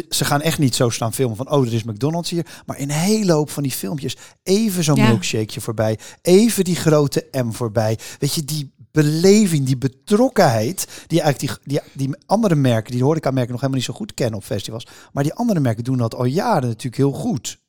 ze 0.08 0.24
gaan 0.24 0.40
echt 0.42 0.58
niet 0.58 0.74
zo 0.74 0.88
staan 0.88 1.12
filmen 1.12 1.36
van, 1.36 1.50
oh, 1.50 1.66
er 1.66 1.74
is 1.74 1.82
McDonald's 1.84 2.30
hier, 2.30 2.46
maar 2.66 2.78
in 2.78 2.90
een 2.90 2.96
hele 2.96 3.32
hoop 3.32 3.50
van 3.50 3.62
die 3.62 3.72
filmpjes 3.72 4.16
even 4.42 4.84
zo'n 4.84 4.96
Ja. 4.96 5.06
milkshakeje 5.08 5.60
voorbij, 5.60 5.98
even 6.22 6.64
die 6.64 6.76
grote 6.76 7.26
M 7.32 7.50
voorbij. 7.52 7.98
Weet 8.18 8.34
je, 8.34 8.44
die 8.44 8.72
beleving, 8.94 9.66
die 9.66 9.76
betrokkenheid, 9.78 10.86
die 11.06 11.20
eigenlijk 11.20 11.60
die, 11.64 11.80
die, 11.92 12.06
die 12.08 12.16
andere 12.26 12.54
merken, 12.54 12.92
die 12.92 13.02
horeca-merken 13.02 13.50
nog 13.52 13.60
helemaal 13.60 13.80
niet 13.80 13.88
zo 13.90 13.94
goed 13.94 14.14
kennen 14.14 14.38
op 14.38 14.44
festivals. 14.44 14.86
Maar 15.12 15.22
die 15.22 15.34
andere 15.34 15.60
merken 15.60 15.84
doen 15.84 15.96
dat 15.96 16.14
al 16.14 16.24
jaren 16.24 16.68
natuurlijk 16.68 16.96
heel 16.96 17.12
goed. 17.12 17.62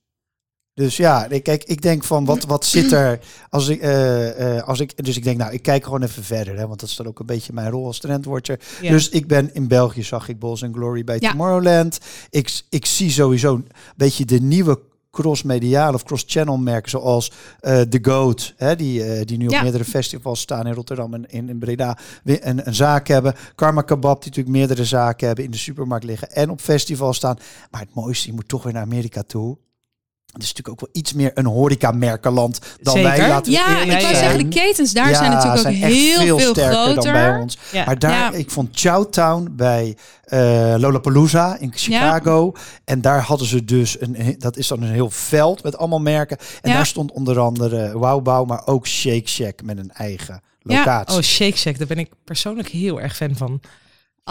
Dus 0.73 0.97
ja, 0.97 1.26
ik- 1.30 1.43
kijk, 1.43 1.63
ik 1.63 1.82
denk 1.82 2.03
van 2.03 2.26
wat, 2.26 2.43
wat 2.43 2.65
zit 2.65 2.91
er 2.91 3.19
als 3.49 3.67
ik, 3.67 3.82
eh, 3.82 4.57
eh, 4.57 4.63
als 4.67 4.80
ik, 4.80 5.03
dus 5.05 5.17
ik 5.17 5.23
denk 5.23 5.38
nou, 5.38 5.53
ik 5.53 5.61
kijk 5.61 5.84
gewoon 5.84 6.03
even 6.03 6.23
verder, 6.23 6.57
hè, 6.57 6.67
want 6.67 6.80
dat 6.80 6.89
is 6.89 6.95
dan 6.95 7.07
ook 7.07 7.19
een 7.19 7.26
beetje 7.26 7.53
mijn 7.53 7.69
rol 7.69 7.86
als 7.86 7.99
trendwatcher. 7.99 8.59
Ja. 8.82 8.91
Dus 8.91 9.09
ik 9.09 9.28
ben 9.28 9.53
in 9.53 9.67
België, 9.67 10.03
zag 10.03 10.30
ik 10.30 10.39
Balls 10.39 10.63
and 10.63 10.76
Glory 10.76 11.03
bij 11.03 11.17
Ja. 11.19 11.30
Tomorrowland. 11.30 11.97
Ik, 12.30 12.61
ik 12.69 12.86
zie 12.86 13.09
sowieso 13.11 13.53
een 13.55 13.67
beetje 13.95 14.26
de 14.26 14.39
nieuwe 14.41 14.80
cross-mediale 15.16 15.93
of 15.95 16.03
cross-channel 16.03 16.57
merken 16.57 16.89
zoals 16.89 17.32
eh 17.59 17.82
The 17.82 17.99
Goat, 18.01 18.53
hè, 18.57 18.76
die, 18.76 19.03
eh, 19.03 19.26
die 19.26 19.38
nu 19.38 19.45
op 19.45 19.51
Ja. 19.51 19.61
meerdere 19.61 19.84
festivals 19.86 20.39
staan 20.39 20.68
in 20.68 20.74
Rotterdam 20.74 21.13
en 21.13 21.26
in, 21.30 21.49
in 21.49 21.59
Breda, 21.59 21.97
een, 22.24 22.68
een 22.68 22.76
zaak 22.76 23.07
hebben. 23.07 23.34
Karma 23.55 23.82
Kebab, 23.82 24.22
die 24.22 24.30
natuurlijk 24.30 24.57
meerdere 24.57 24.86
zaken 24.86 25.28
hebben 25.28 25.45
in 25.45 25.51
de 25.51 25.57
supermarkt 25.57 26.05
liggen 26.05 26.32
en 26.32 26.49
op 26.49 26.61
festivals 26.61 27.16
staan. 27.18 27.38
Maar 27.72 27.82
het 27.82 27.93
mooiste, 27.93 28.28
je 28.28 28.34
moet 28.34 28.47
toch 28.47 28.63
weer 28.63 28.74
naar 28.74 28.82
Amerika 28.82 29.24
toe. 29.28 29.57
Het 30.36 30.44
is 30.44 30.54
natuurlijk 30.54 30.70
ook 30.84 30.90
wel 30.92 31.02
iets 31.02 31.14
meer 31.14 31.32
een 31.34 31.46
horeca-merkenland 31.46 32.60
dan 32.82 32.94
Zeker. 32.94 33.10
wij. 33.18 33.28
Laten 33.30 33.52
we 33.52 33.58
Ja, 33.58 33.82
ik 33.82 33.88
wou 33.88 34.02
ja, 34.02 34.08
zeggen, 34.20 34.38
de 34.38 34.48
ketens 34.48 34.94
daar 34.94 35.10
Ja, 35.10 35.16
zijn 35.16 35.32
natuurlijk 35.32 35.56
ook 35.56 35.62
zijn 35.62 35.76
heel 35.76 36.38
veel, 36.38 36.50
sterker 36.50 36.74
groter. 36.74 37.04
dan 37.04 37.14
bij 37.14 37.38
ons. 37.38 37.58
Ja. 37.72 37.86
Maar 37.86 38.00
daar, 38.00 38.12
Ja. 38.12 38.32
ik 38.32 38.52
vond 38.52 38.70
Chowtown 38.80 39.50
bij 39.52 39.98
eh, 40.26 40.40
Lollapalooza 40.78 41.58
in 41.60 41.72
Chicago. 41.76 42.54
En 42.86 43.02
daar 43.02 43.22
hadden 43.22 43.48
ze 43.48 43.66
dus, 43.66 44.02
een, 44.02 44.36
dat 44.38 44.58
is 44.58 44.68
dan 44.68 44.82
een 44.82 44.92
heel 44.92 45.10
veld 45.10 45.64
met 45.64 45.78
allemaal 45.78 46.00
merken. 46.00 46.38
En 46.62 46.70
Ja. 46.70 46.76
daar 46.76 46.86
stond 46.86 47.12
onder 47.12 47.40
andere 47.40 47.92
Wow 47.98 48.26
Wow, 48.26 48.48
maar 48.48 48.62
ook 48.68 48.88
Shake 48.88 49.28
Shack 49.30 49.62
met 49.64 49.78
een 49.78 49.92
eigen 49.92 50.42
Ja. 50.60 50.78
locatie. 50.78 51.18
Oh, 51.18 51.24
Shake 51.24 51.58
Shack, 51.58 51.78
daar 51.78 51.88
ben 51.88 52.00
ik 52.00 52.10
persoonlijk 52.24 52.68
heel 52.68 53.02
erg 53.02 53.16
fan 53.16 53.36
van. 53.36 53.62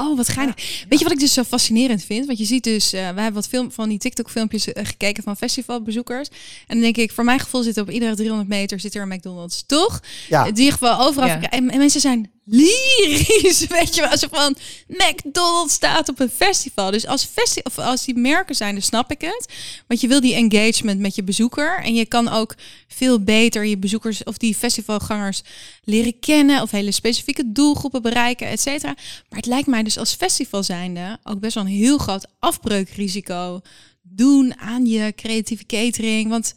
Oh, 0.01 0.17
wat 0.17 0.29
geinig. 0.29 0.85
Weet 0.89 0.99
je 0.99 1.05
wat 1.05 1.13
ik 1.15 1.21
dus 1.21 1.33
zo 1.33 1.43
fascinerend 1.43 2.05
vind? 2.05 2.27
Want 2.27 2.39
je 2.39 2.45
ziet 2.45 2.65
dus, 2.65 2.93
eh 2.93 3.01
we 3.01 3.21
hebben 3.21 3.33
wat 3.33 3.49
film 3.49 3.73
van 3.73 3.89
die 3.89 3.99
TikTok-filmpjes 3.99 4.73
eh, 4.73 4.85
gekeken 4.87 5.23
van 5.23 5.37
festivalbezoekers. 5.37 6.29
En 6.67 6.75
dan 6.75 6.81
denk 6.81 6.97
ik, 6.97 7.13
voor 7.13 7.25
mijn 7.25 7.41
gevoel 7.41 7.63
zit 7.63 7.79
op 7.79 7.91
iedere 7.91 8.15
300 8.15 8.49
meter 8.49 8.81
zit 8.81 8.95
er 8.95 9.03
een 9.03 9.09
McDonald's, 9.09 9.65
toch? 9.67 10.01
ja, 10.29 10.45
In 10.45 10.57
ieder 10.57 10.73
geval 10.73 11.07
overal. 11.07 11.29
Ja. 11.29 11.41
En, 11.41 11.71
en 11.71 11.79
mensen 11.79 12.01
zijn 12.01 12.31
lyrisch, 12.45 13.67
weet 13.79 13.95
je 13.95 14.01
wel. 14.01 14.19
Zo 14.19 14.27
van, 14.31 14.57
McDonald's 14.87 15.75
staat 15.75 16.09
op 16.09 16.21
een 16.21 16.31
festival. 16.31 16.91
Dus 16.91 17.07
als, 17.07 17.25
festi 17.25 17.61
of 17.63 17.79
als 17.79 18.05
die 18.05 18.17
merken 18.17 18.55
zijn, 18.55 18.73
dan 18.73 18.83
snap 18.83 19.11
ik 19.11 19.21
het. 19.21 19.53
Want 19.87 20.01
je 20.01 20.09
wil 20.09 20.21
die 20.21 20.35
engagement 20.35 21.01
met 21.01 21.15
je 21.15 21.23
bezoeker. 21.23 21.81
En 21.83 21.95
je 21.95 22.07
kan 22.07 22.29
ook 22.29 22.55
veel 22.89 23.21
beter 23.21 23.65
je 23.65 23.79
bezoekers 23.79 24.25
of 24.25 24.37
die 24.37 24.55
festivalgangers 24.55 25.43
leren 25.85 26.19
kennen. 26.19 26.63
Of 26.63 26.71
hele 26.71 26.93
specifieke 26.93 27.53
doelgroepen 27.53 28.03
bereiken, 28.03 28.47
et 28.47 28.61
cetera. 28.61 28.95
Maar 29.29 29.39
het 29.39 29.47
lijkt 29.47 29.67
mij 29.67 29.83
dus 29.83 29.99
als 29.99 30.15
festival 30.15 30.63
zijnde 30.63 31.19
ook 31.23 31.41
best 31.41 31.55
wel 31.55 31.65
een 31.65 31.71
heel 31.71 31.99
groot 31.99 32.27
afbreukrisico 32.39 33.61
doen 34.03 34.59
aan 34.59 34.87
je 34.87 35.13
creatieve 35.17 35.67
catering. 35.67 36.29
Want 36.29 36.55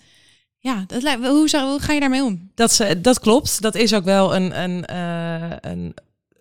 ja, 0.59 0.83
dat 0.87 1.01
lijkt, 1.03 1.25
hoe, 1.27 1.49
zou, 1.49 1.69
hoe 1.69 1.79
ga 1.79 1.93
je 1.93 1.99
daarmee 1.99 2.23
om? 2.23 2.51
Dat, 2.55 2.71
ze- 2.73 3.01
dat 3.01 3.19
klopt. 3.19 3.61
Dat 3.61 3.75
is 3.75 3.93
ook 3.93 4.03
wel 4.03 4.35
een, 4.35 4.61
een, 4.63 4.85
eh, 4.85 5.57
een 5.71 5.93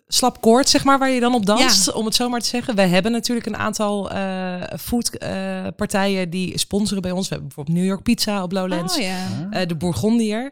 slap 0.07 0.41
koord, 0.41 0.69
zeg 0.69 0.83
maar, 0.83 0.99
waar 0.99 1.09
je 1.09 1.19
dan 1.19 1.33
op 1.33 1.45
danst, 1.45 1.91
om 1.93 2.05
het 2.05 2.15
zo 2.15 2.29
maar 2.29 2.39
te 2.39 2.47
zeggen. 2.47 2.75
Wij 2.75 2.87
hebben 2.87 3.11
natuurlijk 3.11 3.47
een 3.47 3.57
aantal 3.57 4.11
eh 4.11 4.61
foodpartijen 4.79 6.29
die 6.29 6.57
sponsoren 6.57 7.01
bij 7.01 7.11
ons. 7.11 7.27
We 7.27 7.35
hebben 7.35 7.47
bijvoorbeeld 7.47 7.77
New 7.77 7.87
York 7.87 8.03
Pizza 8.03 8.43
op 8.43 8.51
Lowlands. 8.51 8.95
Oh 8.97 9.01
ja. 9.03 9.47
Eh, 9.51 9.67
de 9.67 9.75
Bourgondier, 9.75 10.51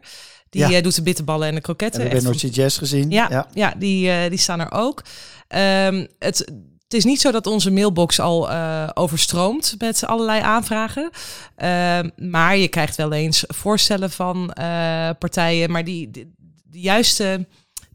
die 0.50 0.60
Ja. 0.68 0.70
eh, 0.76 0.82
doet 0.82 0.94
de 0.94 1.02
bitterballen 1.02 1.48
en 1.48 1.54
de 1.54 1.60
kroketten. 1.60 2.00
hebben 2.00 2.18
we 2.18 2.24
North 2.24 2.38
Sea 2.40 2.50
Jazz 2.50 2.78
gezien. 2.78 3.10
Ja, 3.10 3.46
ja. 3.54 3.74
die, 3.78 4.10
eh, 4.10 4.30
die 4.30 4.38
staan 4.38 4.60
er 4.60 4.72
ook. 4.72 5.02
Ehm, 5.48 6.06
het, 6.18 6.52
het 6.88 6.94
is 6.94 7.04
niet 7.04 7.20
zo 7.20 7.30
dat 7.30 7.46
onze 7.46 7.70
mailbox 7.70 8.20
al 8.20 8.50
eh, 8.50 8.88
overstroomt 8.94 9.74
met 9.78 10.06
allerlei 10.06 10.40
aanvragen. 10.40 11.10
Ehm, 11.56 12.08
maar 12.16 12.56
je 12.56 12.68
krijgt 12.68 12.96
wel 12.96 13.12
eens 13.12 13.44
voorstellen 13.46 14.10
van 14.10 14.50
eh, 14.52 15.10
partijen. 15.18 15.70
Maar 15.70 15.84
die, 15.84 16.10
de, 16.10 16.28
de 16.64 16.80
juiste 16.80 17.46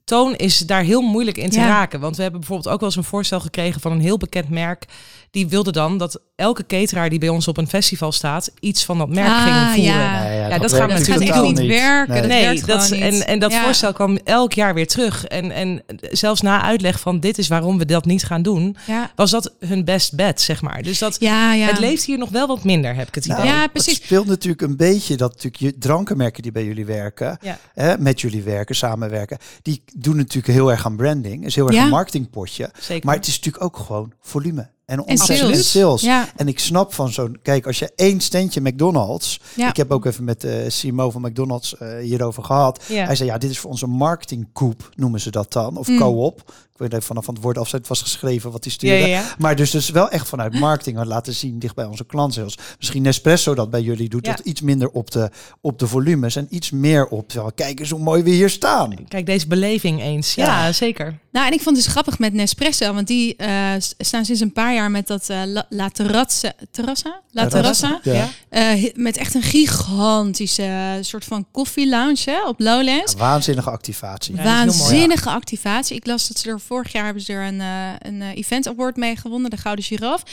toon 0.03 0.35
is 0.35 0.57
daar 0.57 0.83
heel 0.83 1.01
moeilijk 1.01 1.37
in 1.37 1.49
te 1.49 1.59
Ja. 1.59 1.67
raken. 1.67 1.99
Want 1.99 2.15
we 2.15 2.21
hebben 2.21 2.39
bijvoorbeeld 2.39 2.73
ook 2.73 2.79
wel 2.79 2.89
eens 2.89 2.97
een 2.97 3.03
voorstel 3.03 3.39
gekregen 3.39 3.81
van 3.81 3.91
een 3.91 4.01
heel 4.01 4.17
bekend 4.17 4.49
merk. 4.49 4.85
Die 5.31 5.47
wilde 5.47 5.71
dan 5.71 5.97
dat 5.97 6.21
elke 6.35 6.65
cateraar 6.65 7.09
die 7.09 7.19
bij 7.19 7.29
ons 7.29 7.47
op 7.47 7.57
een 7.57 7.67
festival 7.67 8.11
staat, 8.11 8.51
iets 8.59 8.85
van 8.85 8.97
dat 8.97 9.09
merk 9.09 9.27
Ah, 9.27 9.43
ging 9.43 9.55
voeren. 9.75 9.83
ja. 10.01 10.23
Nee, 10.23 10.37
Ja, 10.37 10.49
dat, 10.49 10.61
dat 10.61 10.71
werkt 10.71 10.75
gaan 10.75 10.87
we 10.87 10.93
Dat 11.05 11.07
gaat 11.07 11.19
natuurlijk 11.19 11.59
niet 11.59 11.67
werken. 11.69 12.13
Nee. 12.13 12.21
Dat 12.21 12.29
Nee, 12.31 12.43
werkt 12.45 12.67
dat, 12.67 12.91
en, 12.91 13.27
en 13.27 13.39
dat 13.39 13.51
Ja. 13.51 13.63
voorstel 13.63 13.93
kwam 13.93 14.17
elk 14.23 14.53
jaar 14.53 14.73
weer 14.73 14.87
terug. 14.87 15.25
En, 15.25 15.51
en 15.51 15.83
zelfs 16.11 16.41
na 16.41 16.61
uitleg 16.61 16.99
van 16.99 17.19
dit 17.19 17.37
is 17.37 17.47
waarom 17.47 17.77
we 17.77 17.85
dat 17.85 18.05
niet 18.05 18.23
gaan 18.23 18.41
doen, 18.41 18.75
Ja, 18.87 19.11
was 19.15 19.31
dat 19.31 19.53
hun 19.59 19.85
best 19.85 20.15
bet, 20.15 20.41
zeg 20.41 20.61
maar. 20.61 20.81
Dus 20.83 20.99
dat, 20.99 21.15
ja, 21.19 21.53
ja. 21.53 21.67
het 21.67 21.79
leeft 21.79 22.03
hier 22.05 22.17
nog 22.17 22.29
wel 22.29 22.47
wat 22.47 22.63
minder, 22.63 22.95
heb 22.95 23.07
ik 23.07 23.15
het 23.15 23.25
idee. 23.25 23.37
Nou, 23.37 23.49
Ja, 23.49 23.61
Het 23.61 23.71
precies. 23.71 23.95
speelt 23.95 24.27
natuurlijk 24.27 24.61
een 24.61 24.77
beetje 24.77 25.17
dat 25.17 25.29
natuurlijk 25.29 25.61
je 25.63 25.77
drankenmerken 25.77 26.41
die 26.43 26.51
bij 26.51 26.65
jullie 26.65 26.85
werken, 26.85 27.37
Ja. 27.41 27.57
hè, 27.73 27.97
met 27.97 28.21
jullie 28.21 28.43
werken, 28.43 28.75
samenwerken, 28.75 29.37
die 29.61 29.83
doen 29.95 30.15
natuurlijk 30.15 30.53
heel 30.53 30.71
erg 30.71 30.85
aan 30.85 30.95
branding. 30.95 31.45
Is 31.45 31.55
heel 31.55 31.67
erg 31.67 31.75
Ja. 31.75 31.83
een 31.83 31.89
marketingpotje. 31.89 32.71
Zeker. 32.79 33.05
Maar 33.05 33.15
het 33.15 33.27
is 33.27 33.35
natuurlijk 33.35 33.63
ook 33.63 33.77
gewoon 33.77 34.13
volume. 34.21 34.69
En 34.91 34.97
En 34.97 35.03
omzet 35.05 35.29
en 35.29 35.37
sales. 35.37 35.71
sales. 35.71 36.01
Ja. 36.01 36.27
En 36.35 36.47
ik 36.47 36.59
snap 36.59 36.93
van 36.93 37.09
zo'n... 37.11 37.37
Kijk, 37.41 37.65
als 37.67 37.79
je 37.79 37.91
één 37.95 38.19
standje 38.19 38.61
McDonald's... 38.61 39.39
Ja. 39.55 39.69
Ik 39.69 39.77
heb 39.77 39.91
ook 39.91 40.05
even 40.05 40.23
met 40.23 40.41
de 40.41 40.65
CMO 40.69 41.09
van 41.09 41.21
McDonald's 41.21 41.77
eh, 41.77 41.97
hierover 42.01 42.43
gehad. 42.43 42.83
Ja. 42.87 43.05
Hij 43.05 43.15
zei, 43.15 43.29
ja, 43.29 43.37
dit 43.37 43.49
is 43.51 43.59
voor 43.59 43.69
onze 43.69 43.87
marketingkoep, 43.87 44.89
noemen 44.95 45.19
ze 45.19 45.31
dat 45.31 45.51
dan. 45.53 45.77
Of 45.77 45.87
Mm. 45.87 45.97
co-op. 45.97 46.53
Ik 46.83 46.87
weet 46.91 46.95
even 46.99 47.07
vanaf 47.07 47.25
van 47.25 47.33
het 47.33 47.43
woord 47.43 47.57
af 47.57 47.71
het 47.71 47.87
was 47.87 48.01
geschreven 48.01 48.51
wat 48.51 48.63
hij 48.63 48.73
stuurde. 48.73 48.97
Ja, 48.97 49.05
ja, 49.05 49.19
ja. 49.19 49.35
Maar 49.37 49.55
dus, 49.55 49.71
dus 49.71 49.89
wel 49.89 50.09
echt 50.09 50.27
vanuit 50.27 50.59
marketing 50.59 50.97
had 50.97 51.05
laten 51.05 51.33
zien 51.33 51.59
dicht 51.59 51.75
bij 51.75 51.85
onze 51.85 52.05
klanten. 52.05 52.33
Zoals 52.33 52.57
misschien 52.77 53.01
Nespresso 53.01 53.55
dat 53.55 53.69
bij 53.69 53.81
jullie 53.81 54.09
doet. 54.09 54.25
Ja. 54.25 54.35
Dat 54.35 54.45
iets 54.45 54.61
minder 54.61 54.89
op 54.89 55.11
de, 55.11 55.29
op 55.61 55.79
de 55.79 55.87
volumes 55.87 56.35
en 56.35 56.47
iets 56.49 56.71
meer 56.71 57.07
op. 57.07 57.31
zo, 57.31 57.49
Kijk 57.55 57.79
eens 57.79 57.89
hoe 57.89 57.99
mooi 57.99 58.23
we 58.23 58.29
hier 58.29 58.49
staan. 58.49 58.93
Kijk 59.07 59.25
deze 59.25 59.47
beleving 59.47 60.01
eens. 60.01 60.35
Ja, 60.35 60.65
Ja. 60.65 60.71
zeker. 60.71 61.19
Nou, 61.31 61.47
en 61.47 61.53
ik 61.53 61.61
vond 61.61 61.75
het 61.75 61.85
dus 61.85 61.93
grappig 61.93 62.19
met 62.19 62.33
Nespresso, 62.33 62.93
want 62.93 63.07
die 63.07 63.35
eh, 63.35 63.71
staan 63.97 64.25
sinds 64.25 64.41
een 64.41 64.53
paar 64.53 64.73
jaar 64.73 64.91
met 64.91 65.07
dat 65.07 65.29
eh, 65.29 65.41
La, 65.45 65.65
La 65.69 65.89
Terrazza, 65.89 66.53
Terrassa? 66.71 67.21
La 67.31 67.47
Terrassa. 67.47 67.99
Ja. 68.03 68.13
Ja. 68.13 68.29
Eh, 68.49 68.91
met 68.95 69.17
echt 69.17 69.35
een 69.35 69.41
gigantische 69.41 70.97
soort 71.01 71.25
van 71.25 71.45
koffielounge 71.51 72.43
op 72.47 72.59
Lowlands. 72.59 73.13
Waanzinnige 73.15 73.69
activatie. 73.69 74.35
Heel 74.35 74.43
mooi, 74.43 74.55
Waanzinnige 74.55 75.29
activatie. 75.29 75.95
Ik 75.95 76.05
las 76.05 76.27
dat 76.27 76.37
ze 76.37 76.49
er 76.49 76.59
vorig 76.71 76.91
jaar 76.91 77.05
hebben 77.05 77.23
ze 77.23 77.33
er 77.33 77.47
een, 77.47 77.61
eh, 77.61 77.89
een 77.99 78.21
eh, 78.21 78.35
event 78.35 78.67
award 78.67 78.95
mee 78.95 79.15
gewonnen, 79.15 79.49
de 79.49 79.57
Gouden 79.57 79.85
Giraf. 79.85 80.23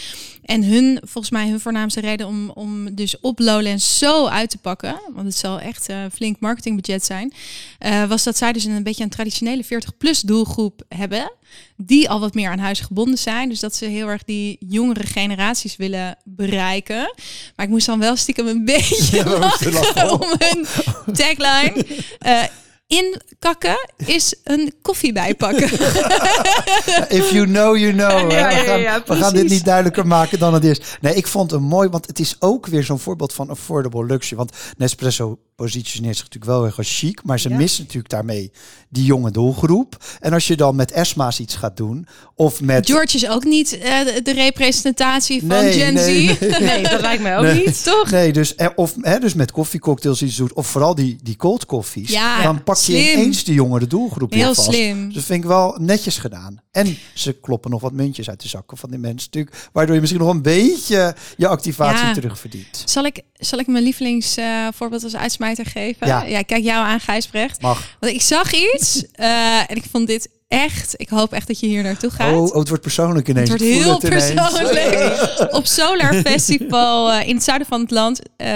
En 0.45 0.65
hun, 0.65 1.01
volgens 1.03 1.31
mij, 1.31 1.49
hun 1.49 1.61
voornaamste 1.61 2.01
reden 2.01 2.27
om, 2.27 2.51
om 2.51 2.95
dus 2.95 3.21
op 3.21 3.39
Lowlands 3.39 3.99
zo 3.99 4.27
uit 4.27 4.51
te 4.51 4.59
pakken, 4.59 5.01
want 5.15 5.27
het 5.27 5.37
zal 5.37 5.61
echt 5.61 5.89
een 5.89 6.11
flink 6.11 6.41
marketingbudget 6.41 7.05
zijn, 7.05 7.33
eh, 7.79 8.05
was 8.05 8.23
dat 8.25 8.37
zij 8.37 8.53
dus 8.53 8.65
een 8.65 8.83
beetje 8.83 9.05
een 9.05 9.11
traditionele 9.11 9.65
40-plus 9.65 10.21
doelgroep 10.21 10.83
hebben. 10.89 11.33
Die 11.77 12.11
al 12.11 12.21
wat 12.21 12.35
meer 12.35 12.51
aan 12.51 12.59
huis 12.59 12.81
gebonden 12.81 13.19
zijn. 13.19 13.49
Dus 13.49 13.61
dat 13.61 13.75
ze 13.75 13.85
heel 13.85 14.09
erg 14.09 14.25
die 14.25 14.57
jongere 14.61 15.07
generaties 15.07 15.77
willen 15.77 16.17
bereiken. 16.25 17.15
Maar 17.57 17.67
ik 17.67 17.73
moest 17.73 17.87
dan 17.87 17.99
wel 17.99 18.17
stiekem 18.17 18.47
een 18.47 18.65
beetje 18.75 19.17
Ja, 19.17 19.39
lachen. 19.39 20.11
om 20.11 20.33
hun 20.39 20.67
tagline. 21.15 21.85
Eh 22.19 22.43
inkakken 22.89 23.89
is 23.97 24.35
een 24.45 24.75
koffie 24.83 25.13
bijpakken. 25.13 25.71
If 27.19 27.31
you 27.31 27.47
know, 27.47 27.77
you 27.77 27.93
know. 27.93 28.31
Ja, 28.31 28.49
hè. 28.49 28.59
ja, 28.59 28.61
we, 28.61 28.67
gaan, 28.67 28.81
ja, 28.81 29.03
we 29.07 29.15
gaan 29.15 29.35
dit 29.35 29.49
niet 29.49 29.65
duidelijker 29.65 30.07
maken 30.07 30.39
dan 30.39 30.55
het 30.55 30.65
is. 30.65 30.81
Nee, 31.01 31.15
ik 31.15 31.27
vond 31.27 31.51
het 31.51 31.61
mooi, 31.61 31.89
want 31.89 32.07
het 32.07 32.19
is 32.19 32.37
ook 32.39 32.67
weer 32.67 32.85
zo'n 32.85 32.99
voorbeeld 32.99 33.33
van 33.33 33.51
affordable 33.51 34.05
luxury. 34.07 34.37
Want 34.37 34.53
Nespresso 34.77 35.39
positioneert 35.57 36.17
zich 36.17 36.25
natuurlijk 36.25 36.53
wel 36.53 36.65
erg 36.65 36.79
als 36.79 36.99
chic, 36.99 37.21
maar 37.25 37.41
ze 37.41 37.49
Ja. 37.49 37.57
missen 37.57 37.83
natuurlijk 37.83 38.11
daarmee 38.13 38.53
die 38.89 39.05
jonge 39.05 39.31
doelgroep. 39.31 39.97
En 40.21 40.33
als 40.33 40.47
je 40.47 40.57
dan 40.57 40.77
met 40.77 40.91
Esma's 40.93 41.39
iets 41.39 41.55
gaat 41.57 41.77
doen, 41.77 42.07
of 42.35 42.61
met... 42.61 42.87
George 42.87 43.17
is 43.17 43.29
ook 43.29 43.45
niet 43.45 43.79
eh, 43.79 43.99
de- 44.23 44.33
representatie 44.33 45.41
van 45.41 45.49
Nee, 45.49 45.73
Gen 45.73 45.95
nee, 45.95 46.35
Z. 46.35 46.41
nee. 46.41 46.51
Nee, 46.61 46.83
dat 46.91 47.01
lijkt 47.01 47.23
mij 47.23 47.37
ook 47.37 47.43
Nee. 47.43 47.65
niet. 47.67 47.85
Toch? 47.85 48.11
Nee, 48.11 48.33
dus, 48.33 48.55
eh, 48.55 48.67
of 48.75 48.95
hè, 49.01 49.19
dus 49.19 49.35
met 49.35 49.51
koffiecocktails 49.53 50.23
iets 50.23 50.37
doet, 50.37 50.53
of 50.53 50.67
vooral 50.67 50.95
die, 50.95 51.19
die 51.23 51.37
cold 51.37 51.67
koffies. 51.67 52.11
Ja, 52.11 52.43
dan 52.43 52.63
pak 52.63 52.77
je 52.87 52.93
slim. 52.93 53.19
ineens 53.19 53.45
de 53.45 53.53
jongere 53.53 53.87
doelgroep 53.87 54.33
Heel 54.33 54.55
vast. 54.55 54.69
slim. 54.69 55.05
Dus 55.07 55.15
dat 55.15 55.25
vind 55.25 55.43
ik 55.43 55.49
wel 55.49 55.77
netjes 55.81 56.19
gedaan. 56.19 56.61
En 56.71 56.99
ze 57.15 57.33
kloppen 57.33 57.71
nog 57.71 57.81
wat 57.81 57.93
muntjes 57.93 58.29
uit 58.29 58.43
de 58.43 58.49
zakken 58.49 58.77
van 58.77 58.91
die 58.91 58.99
mensen 58.99 59.29
natuurlijk. 59.33 59.69
Waardoor 59.73 59.95
je 59.95 60.01
misschien 60.01 60.23
nog 60.23 60.31
een 60.33 60.43
beetje 60.43 61.15
je 61.37 61.49
activatie 61.49 62.07
Ja. 62.07 62.13
terugverdient. 62.13 62.83
Zal 62.85 63.05
ik, 63.05 63.21
zal 63.33 63.59
ik 63.59 63.67
mijn 63.67 63.85
lievelingsvoorbeeld 63.85 65.05
als 65.05 65.17
uitsmijter 65.17 65.67
geven? 65.67 66.07
Ja. 66.07 66.23
ja, 66.23 66.43
kijk 66.43 66.65
jou 66.65 66.87
aan, 66.87 67.01
Gijsbrecht. 67.01 67.61
Mag. 67.63 67.97
Want 68.01 68.13
ik 68.13 68.23
zag 68.23 68.53
iets 68.55 69.05
eh, 69.13 69.59
en 69.71 69.77
ik 69.77 69.85
vond 69.91 70.07
dit 70.07 70.29
echt... 70.49 70.95
Ik 70.97 71.09
hoop 71.09 71.33
echt 71.33 71.47
dat 71.47 71.61
je 71.61 71.67
hier 71.67 71.83
naartoe 71.83 72.11
gaat. 72.11 72.35
Oh, 72.35 72.43
oh, 72.43 72.55
het 72.55 72.69
wordt 72.69 72.83
persoonlijk 72.83 73.29
ineens. 73.29 73.51
Het 73.51 73.59
wordt 73.61 73.75
heel 73.75 73.91
het 73.93 74.09
persoonlijk. 74.09 75.27
Op 75.59 75.67
Solar 75.67 76.15
Festival 76.15 77.13
eh, 77.13 77.29
in 77.29 77.35
het 77.35 77.45
zuiden 77.45 77.67
van 77.67 77.81
het 77.81 77.91
land 77.91 78.21
eh, 78.37 78.49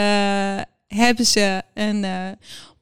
hebben 0.86 1.26
ze 1.26 1.62
een 1.74 2.04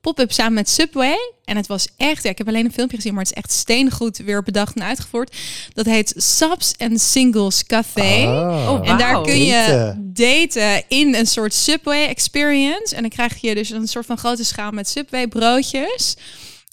pop-up 0.01 0.32
samen 0.32 0.53
met 0.53 0.68
Subway. 0.68 1.32
En 1.44 1.57
het 1.57 1.66
was 1.66 1.88
echt, 1.96 2.22
ja, 2.22 2.30
ik 2.30 2.38
heb 2.38 2.48
alleen 2.48 2.64
een 2.64 2.72
filmpje 2.72 2.96
gezien, 2.96 3.14
maar 3.14 3.22
het 3.22 3.32
is 3.32 3.38
echt 3.38 3.53
steengoed 3.53 4.18
weer 4.18 4.42
bedacht 4.42 4.74
en 4.76 4.82
uitgevoerd. 4.82 5.36
Dat 5.72 5.86
heet 5.86 6.12
Subs 6.16 6.74
and 6.78 7.01
Singles 7.01 7.64
Café. 7.64 8.22
Oh. 8.24 8.68
Oh, 8.70 8.88
En 8.88 8.98
daar 8.98 9.22
kun 9.22 9.44
je 9.44 9.94
Daten. 9.98 10.82
in 10.88 11.14
een 11.14 11.26
soort 11.26 11.55
Subway 11.55 12.07
experience. 12.07 12.94
En 12.94 13.01
dan 13.01 13.11
krijg 13.11 13.40
je 13.40 13.55
dus 13.55 13.70
een 13.70 13.88
soort 13.88 14.07
van 14.07 14.18
grote 14.18 14.44
schaal 14.44 14.70
met 14.70 14.88
Subway 14.88 15.28
broodjes. 15.28 16.16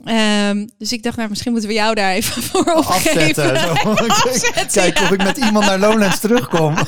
Ehm, 0.05 0.67
dus 0.77 0.91
ik 0.91 1.03
dacht, 1.03 1.17
nou, 1.17 1.29
misschien 1.29 1.51
moeten 1.51 1.69
we 1.69 1.75
jou 1.75 1.95
daar 1.95 2.11
even 2.11 2.43
voor 2.49 2.73
opgeven. 2.73 3.51
Afzetten. 4.07 4.67
Kijk 4.71 4.97
ja. 4.97 5.03
of 5.03 5.11
ik 5.11 5.23
met 5.23 5.37
iemand 5.37 5.65
naar 5.65 5.79
Lowlands 5.79 6.19
terugkom. 6.19 6.73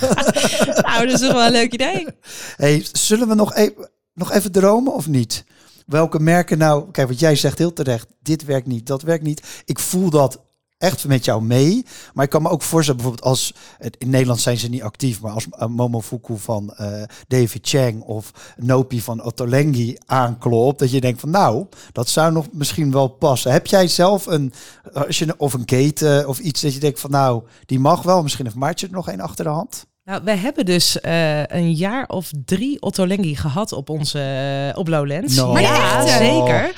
Nou, 0.81 1.05
dat 1.05 1.13
is 1.13 1.27
toch 1.27 1.33
wel 1.33 1.45
een 1.45 1.51
leuk 1.51 1.73
idee. 1.73 2.07
Hey, 2.55 2.85
zullen 2.91 3.27
we 3.27 3.35
nog 3.35 3.55
even, 3.55 3.89
nog 4.13 4.31
even 4.31 4.51
dromen 4.51 4.93
of 4.93 5.07
niet? 5.07 5.43
Welke 5.89 6.19
merken 6.19 6.57
nou... 6.57 6.91
Kijk, 6.91 7.07
wat 7.07 7.19
jij 7.19 7.35
zegt 7.35 7.57
heel 7.57 7.73
terecht. 7.73 8.07
Dit 8.21 8.45
werkt 8.45 8.67
niet, 8.67 8.87
dat 8.87 9.01
werkt 9.01 9.23
niet. 9.23 9.61
Ik 9.65 9.79
voel 9.79 10.09
dat 10.09 10.41
echt 10.77 11.07
met 11.07 11.25
jou 11.25 11.43
mee. 11.43 11.85
Maar 12.13 12.23
ik 12.23 12.29
kan 12.29 12.41
me 12.41 12.49
ook 12.49 12.61
voorstellen, 12.61 13.01
bijvoorbeeld 13.01 13.29
als... 13.29 13.53
In 13.97 14.09
Nederland 14.09 14.39
zijn 14.39 14.57
ze 14.57 14.69
niet 14.69 14.81
actief, 14.81 15.21
maar 15.21 15.31
als 15.31 15.47
uh, 15.59 15.65
Momofuku 15.65 16.37
van 16.37 16.73
eh, 16.73 17.03
David 17.27 17.67
Chang 17.67 18.01
of 18.01 18.31
Nopi 18.57 19.01
van 19.01 19.23
Ottolenghi 19.23 19.95
aanklopt, 20.05 20.79
dat 20.79 20.91
je 20.91 21.01
denkt 21.01 21.19
van 21.19 21.29
nou, 21.29 21.65
dat 21.91 22.09
zou 22.09 22.31
nog 22.31 22.47
misschien 22.51 22.91
wel 22.91 23.07
passen. 23.07 23.51
Heb 23.51 23.67
jij 23.67 23.87
zelf 23.87 24.25
een, 24.25 24.53
als 24.93 25.19
je, 25.19 25.33
of 25.37 25.53
een 25.53 25.65
keten 25.65 26.27
of 26.27 26.39
iets 26.39 26.61
dat 26.61 26.73
je 26.73 26.79
denkt 26.79 26.99
van 26.99 27.11
nou, 27.11 27.43
die 27.65 27.79
mag 27.79 28.01
wel, 28.01 28.23
misschien 28.23 28.45
heeft 28.45 28.57
Maartje 28.57 28.87
er 28.87 28.93
nog 28.93 29.09
één 29.09 29.19
achter 29.19 29.43
de 29.43 29.51
hand? 29.51 29.87
Nou, 30.09 30.21
we 30.23 30.31
hebben 30.35 30.65
dus 30.65 30.99
eh, 31.01 31.45
een 31.45 31.73
jaar 31.73 32.05
of 32.07 32.31
drie 32.45 32.81
Ottolenghi 32.81 33.35
gehad 33.35 33.71
op 33.73 33.89
onze 33.89 34.19
eh, 34.19 34.77
op 34.79 34.87
Lowlands. 34.87 35.35
No. 35.35 35.51
Maar 35.53 35.61
ja, 35.61 35.97
echt? 35.99 36.09
zeker. 36.17 36.71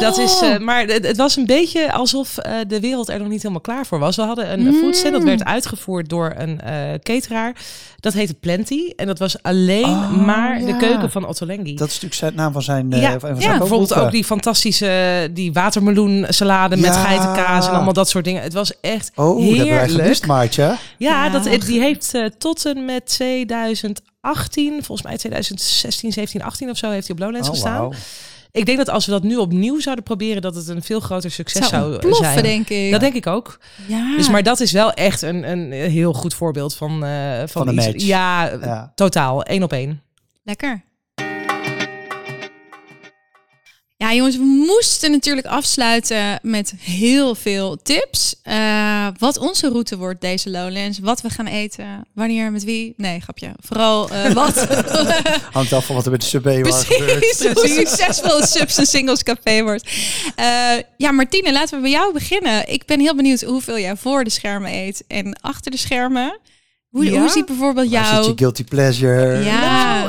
Dat 0.00 0.18
is, 0.18 0.34
Oh. 0.42 0.48
eh, 0.54 0.60
maar 0.60 0.84
het, 0.86 1.06
het 1.06 1.16
was 1.16 1.36
een 1.36 1.46
beetje 1.46 1.92
alsof 1.92 2.38
eh, 2.38 2.52
de 2.68 2.80
wereld 2.80 3.08
er 3.08 3.18
nog 3.18 3.28
niet 3.28 3.38
helemaal 3.42 3.60
klaar 3.60 3.86
voor 3.86 3.98
was. 3.98 4.16
We 4.16 4.22
hadden 4.22 4.52
een 4.52 4.66
Mm. 4.66 4.80
foodset 4.80 5.12
dat 5.12 5.22
werd 5.22 5.44
uitgevoerd 5.44 6.08
door 6.08 6.34
een 6.36 6.60
eh 6.60 6.74
cateraar. 7.02 7.56
Dat 8.00 8.12
heette 8.12 8.34
Plenty. 8.34 8.92
En 8.96 9.06
dat 9.06 9.18
was 9.18 9.42
alleen 9.42 9.84
Oh, 9.84 10.10
maar 10.26 10.58
de 10.58 10.76
keuken 10.76 11.10
van 11.10 11.26
Ottolenghi. 11.26 11.74
Dat 11.74 11.86
is 11.88 11.92
natuurlijk 11.94 12.14
zijn 12.20 12.34
naam 12.34 12.52
van 12.52 12.62
zijn, 12.62 12.92
eh, 12.92 13.00
ja, 13.02 13.18
van 13.18 13.20
zijn 13.40 13.52
ja 13.52 13.58
bijvoorbeeld 13.58 13.94
ook 13.94 14.10
die 14.10 14.24
fantastische 14.24 15.28
die 15.32 15.52
watermeloen 15.52 16.26
salade 16.28 16.76
met 16.76 16.94
Ja. 16.94 17.04
geitenkaas 17.04 17.66
en 17.66 17.72
allemaal 17.74 17.92
dat 17.92 18.08
soort 18.08 18.24
dingen. 18.24 18.42
Het 18.42 18.52
was 18.52 18.72
echt 18.80 19.10
Oh, 19.14 19.26
dat 19.26 19.36
hebben 19.38 19.56
wij 19.66 19.78
heerlijk. 19.78 20.00
gemist, 20.02 20.26
Maartje. 20.26 20.62
Ja, 20.62 20.76
Ja. 20.98 21.28
Dat, 21.28 21.44
die 21.66 21.80
heeft 21.80 22.12
tot 22.38 22.64
met 22.84 23.06
2018, 23.06 24.72
volgens 24.84 25.02
mij 25.02 25.16
2016, 25.16 26.12
17, 26.12 26.42
18 26.42 26.70
of 26.70 26.76
zo, 26.76 26.90
heeft 26.90 27.06
hij 27.06 27.16
op 27.16 27.22
Lowlands 27.22 27.48
Oh, 27.48 27.54
gestaan. 27.54 27.92
Ik 28.50 28.66
denk 28.66 28.78
dat 28.78 28.88
als 28.88 29.06
we 29.06 29.12
dat 29.12 29.22
nu 29.22 29.36
opnieuw 29.36 29.80
zouden 29.80 30.04
proberen, 30.04 30.42
dat 30.42 30.54
het 30.54 30.68
een 30.68 30.82
veel 30.82 31.00
groter 31.00 31.30
succes 31.30 31.68
zou 31.68 31.80
zou, 31.82 31.92
ontploffen, 31.92 32.24
zijn. 32.32 32.42
denk 32.42 32.68
ik. 32.68 32.90
Dat 32.90 33.00
denk 33.00 33.14
ik 33.14 33.26
ook. 33.26 33.58
ja. 33.86 34.16
Dus, 34.16 34.28
maar 34.30 34.42
dat 34.42 34.60
is 34.60 34.72
wel 34.72 34.92
echt 34.92 35.22
een, 35.22 35.50
een 35.50 35.72
heel 35.72 36.12
goed 36.12 36.34
voorbeeld 36.34 36.74
van, 36.74 37.04
eh 37.04 37.38
van, 37.38 37.48
Van 37.48 37.68
een 37.68 37.74
iets. 37.74 37.86
match. 37.86 38.02
Ja, 38.04 38.50
Ja. 38.60 38.92
totaal. 38.94 39.42
één 39.42 39.62
op 39.62 39.72
één. 39.72 40.02
Lekker. 40.42 40.84
Ja, 43.98 44.14
jongens, 44.14 44.36
we 44.36 44.42
moesten 44.42 45.10
natuurlijk 45.10 45.46
afsluiten 45.46 46.38
met 46.42 46.74
heel 46.80 47.34
veel 47.34 47.76
tips. 47.82 48.34
Eh, 48.42 49.06
wat 49.18 49.38
onze 49.38 49.68
route 49.68 49.96
wordt 49.96 50.20
deze 50.20 50.50
Lowlands, 50.50 50.98
wat 50.98 51.20
we 51.20 51.30
gaan 51.30 51.46
eten, 51.46 52.06
wanneer, 52.14 52.52
met 52.52 52.64
wie. 52.64 52.94
Nee, 52.96 53.20
grapje. 53.20 53.52
Vooral 53.60 54.10
eh, 54.10 54.32
wat. 54.42 54.66
Hangt 55.52 55.72
af 55.72 55.86
van 55.86 55.94
wat 55.94 56.04
er 56.04 56.10
met 56.10 56.30
de 56.30 56.40
waar 56.40 56.72
gebeurt. 56.72 57.18
Precies, 57.18 57.52
hoe 57.52 57.68
succesvol 57.68 58.40
het 58.40 58.50
Subs 58.50 58.76
en 58.78 58.86
Singles 58.86 59.22
Café 59.22 59.62
wordt. 59.62 59.90
Eh, 60.34 60.46
ja, 60.96 61.10
Martine, 61.10 61.52
laten 61.52 61.76
we 61.76 61.82
bij 61.82 61.90
jou 61.90 62.12
beginnen. 62.12 62.72
Ik 62.72 62.84
ben 62.86 63.00
heel 63.00 63.16
benieuwd 63.16 63.42
hoeveel 63.42 63.78
jij 63.78 63.96
voor 63.96 64.24
de 64.24 64.30
schermen 64.30 64.72
eet 64.72 65.04
en 65.08 65.38
achter 65.40 65.70
de 65.70 65.76
schermen. 65.76 66.38
Hoe, 66.88 67.04
Ja? 67.04 67.18
hoe 67.20 67.28
ziet 67.28 67.46
bijvoorbeeld 67.46 67.90
Waar 67.90 68.04
zit 68.06 68.16
je 68.16 68.22
jouw... 68.22 68.34
guilty 68.36 68.64
pleasure? 68.64 69.44
Ja. 69.44 70.05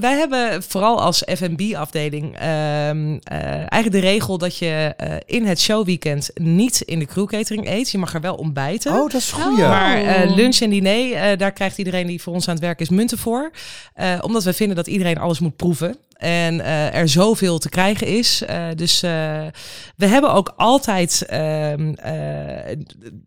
Wij 0.00 0.16
hebben 0.18 0.62
vooral 0.62 1.00
als 1.00 1.22
F&B-afdeling 1.34 2.36
ehm, 2.36 3.18
eh, 3.22 3.38
eigenlijk 3.52 3.92
de 3.92 3.98
regel 3.98 4.38
dat 4.38 4.58
je 4.58 4.94
eh, 4.96 5.16
in 5.26 5.46
het 5.46 5.60
showweekend 5.60 6.30
niet 6.34 6.80
in 6.80 6.98
de 6.98 7.06
crewcatering 7.06 7.68
eet. 7.68 7.90
Je 7.90 7.98
mag 7.98 8.14
er 8.14 8.20
wel 8.20 8.34
ontbijten. 8.34 8.92
Oh, 8.92 8.98
dat 8.98 9.14
is 9.14 9.32
goed. 9.32 9.58
Oh. 9.58 9.68
Maar 9.68 10.02
eh, 10.02 10.34
lunch 10.34 10.58
en 10.58 10.70
diner, 10.70 11.12
eh, 11.12 11.38
daar 11.38 11.52
krijgt 11.52 11.78
iedereen 11.78 12.06
die 12.06 12.22
voor 12.22 12.32
ons 12.32 12.48
aan 12.48 12.54
het 12.54 12.62
werk 12.62 12.80
is 12.80 12.88
munten 12.88 13.18
voor. 13.18 13.50
Eh, 13.94 14.18
omdat 14.20 14.44
we 14.44 14.52
vinden 14.52 14.76
dat 14.76 14.86
iedereen 14.86 15.18
alles 15.18 15.38
moet 15.38 15.56
proeven. 15.56 15.96
En 16.16 16.60
eh, 16.60 16.94
er 16.94 17.08
zoveel 17.08 17.58
te 17.58 17.68
krijgen 17.68 18.06
is. 18.06 18.42
Eh, 18.42 18.68
dus 18.74 19.02
eh, 19.02 19.46
we 19.96 20.06
hebben 20.06 20.32
ook 20.32 20.52
altijd 20.56 21.22
ehm, 21.26 21.92
eh, 21.94 22.76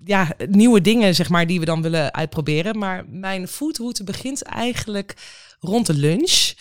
ja, 0.05 0.27
nieuwe 0.49 0.81
dingen, 0.81 1.15
zeg 1.15 1.29
maar, 1.29 1.47
die 1.47 1.59
we 1.59 1.65
dan 1.65 1.81
willen 1.81 2.13
uitproberen. 2.13 2.77
Maar 2.77 3.05
mijn 3.07 3.47
foodroute 3.47 4.03
begint 4.03 4.41
eigenlijk 4.41 5.13
rond 5.59 5.85
de 5.85 5.93
lunch. 5.93 6.53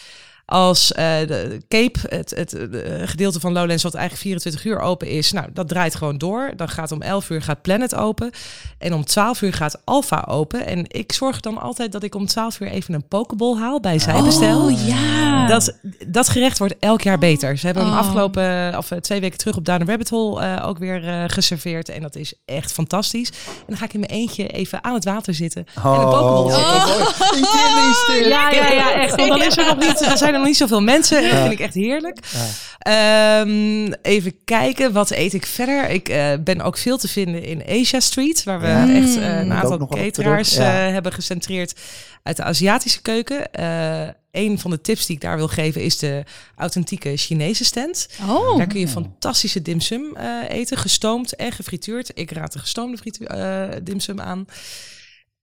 Als 0.50 0.92
eh, 0.92 1.04
de 1.26 1.62
Cape, 1.68 1.98
het, 2.02 2.30
het, 2.36 2.52
eh, 2.52 2.92
gedeelte 3.04 3.40
van 3.40 3.52
Lowlands 3.52 3.82
wat 3.82 3.94
eigenlijk 3.94 4.22
24 4.22 4.64
uur 4.64 4.80
open 4.80 5.08
is, 5.08 5.32
nou, 5.32 5.46
dat 5.52 5.68
draait 5.68 5.94
gewoon 5.94 6.18
door. 6.18 6.52
Dan 6.56 6.68
gaat 6.68 6.92
om 6.92 7.02
11 7.02 7.30
uur 7.30 7.42
gaat 7.42 7.62
Planet 7.62 7.94
open. 7.94 8.30
En 8.78 8.94
om 8.94 9.04
12 9.04 9.42
uur 9.42 9.52
gaat 9.52 9.80
Alpha 9.84 10.24
open. 10.28 10.66
En 10.66 10.84
ik 10.88 11.12
zorg 11.12 11.40
dan 11.40 11.58
altijd 11.58 11.92
dat 11.92 12.02
ik 12.02 12.14
om 12.14 12.26
12 12.26 12.60
uur 12.60 12.68
even 12.68 12.94
een 12.94 13.08
pokeball 13.08 13.56
haal 13.56 13.80
bij 13.80 13.98
Zijbestel. 13.98 14.64
Oh 14.64 14.86
ja. 14.86 15.46
Dat, 15.46 15.78
dat 16.06 16.28
gerecht 16.28 16.58
wordt 16.58 16.74
elk 16.78 17.02
jaar 17.02 17.18
beter. 17.18 17.58
Ze 17.58 17.66
hebben 17.66 17.84
hem 17.84 17.92
Oh. 17.92 17.98
afgelopen, 17.98 18.74
of 18.76 18.90
eh, 18.90 18.98
twee 18.98 19.20
weken 19.20 19.38
terug 19.38 19.56
op 19.56 19.64
Down 19.64 19.84
Rabbit 19.84 20.08
Hole 20.08 20.40
eh, 20.40 20.68
ook 20.68 20.78
weer 20.78 21.08
eh, 21.08 21.24
geserveerd. 21.26 21.88
En 21.88 22.02
dat 22.02 22.16
is 22.16 22.34
echt 22.44 22.72
fantastisch. 22.72 23.28
En 23.28 23.64
dan 23.66 23.76
ga 23.76 23.84
ik 23.84 23.92
in 23.92 24.00
mijn 24.00 24.12
eentje 24.12 24.46
even 24.46 24.84
aan 24.84 24.94
het 24.94 25.04
water 25.04 25.34
zitten. 25.34 25.66
En 25.74 25.90
een 25.90 26.00
pokeball 26.00 26.50
zitten. 26.50 28.28
Ja, 28.28 28.50
ja, 28.50 28.72
ja, 28.72 28.92
echt. 28.92 29.16
Want 29.16 29.28
dan 29.28 29.42
is 29.42 29.56
er 29.56 29.64
nog 29.64 29.78
niet, 29.78 30.00
er 30.00 30.16
zijn 30.16 30.34
er 30.34 30.37
nog 30.38 30.46
niet 30.46 30.56
zoveel 30.56 30.82
mensen. 30.82 31.22
En 31.24 31.30
dat 31.30 31.40
vind 31.40 31.52
ik 31.52 31.60
echt 31.60 31.74
heerlijk. 31.74 32.18
Ehm, 32.78 33.92
even 34.02 34.44
kijken, 34.44 34.92
wat 34.92 35.10
eet 35.10 35.34
ik 35.34 35.46
verder? 35.46 35.90
Ik 35.90 36.08
eh, 36.08 36.32
ben 36.40 36.60
ook 36.60 36.78
veel 36.78 36.98
te 36.98 37.08
vinden 37.08 37.42
in 37.42 37.62
Asia 37.68 38.00
Street, 38.00 38.44
waar 38.44 38.60
we 38.60 38.66
echt 38.66 39.16
eh, 39.16 39.38
een 39.38 39.48
Moet 39.48 39.56
ook 39.64 39.72
aantal 39.72 39.86
cateraars 39.86 40.56
eh, 40.56 40.66
hebben 40.66 41.12
gecentreerd 41.12 41.80
uit 42.22 42.36
de 42.36 42.42
Aziatische 42.42 43.02
keuken. 43.02 43.52
Eh 43.52 44.08
een 44.30 44.58
van 44.58 44.70
de 44.70 44.80
tips 44.80 45.06
die 45.06 45.16
ik 45.16 45.22
daar 45.22 45.36
wil 45.36 45.48
geven 45.48 45.82
is 45.82 45.98
de 45.98 46.24
authentieke 46.56 47.16
Chinese 47.16 47.64
stand. 47.64 48.08
Oh. 48.28 48.56
Daar 48.56 48.66
kun 48.66 48.80
je 48.80 48.88
fantastische 48.88 49.62
dimsum 49.62 50.16
eten, 50.48 50.76
gestoomd 50.76 51.36
en 51.36 51.52
gefrituurd. 51.52 52.10
Ik 52.14 52.30
raad 52.30 52.52
de 52.52 52.58
gestoomde 52.58 52.96
fritu- 52.96 53.26
dimsum 53.82 54.20
aan. 54.20 54.46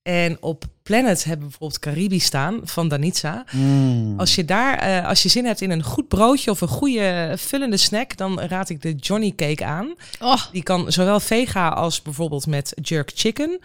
En 0.05 0.37
op 0.39 0.65
Planet 0.83 1.23
hebben 1.23 1.45
we 1.45 1.49
bijvoorbeeld 1.49 1.79
Caribi 1.79 2.19
staan 2.19 2.59
van 2.63 2.87
Danitza. 2.87 3.45
Mm. 3.51 4.19
Als 4.19 4.35
je 4.35 4.45
daar, 4.45 4.77
eh, 4.77 5.07
als 5.07 5.23
je 5.23 5.29
zin 5.29 5.45
hebt 5.45 5.61
in 5.61 5.71
een 5.71 5.83
goed 5.83 6.07
broodje 6.07 6.51
of 6.51 6.61
een 6.61 6.67
goede 6.67 7.33
vullende 7.37 7.77
snack, 7.77 8.17
dan 8.17 8.39
raad 8.39 8.69
ik 8.69 8.81
de 8.81 8.93
Johnny 8.93 9.33
Cake 9.35 9.65
aan. 9.65 9.93
Oh, 10.19 10.41
Die 10.51 10.63
kan 10.63 10.91
zowel 10.91 11.19
vega 11.19 11.69
als 11.69 12.01
bijvoorbeeld 12.01 12.47
met 12.47 12.73
jerk 12.81 13.11
chicken. 13.15 13.59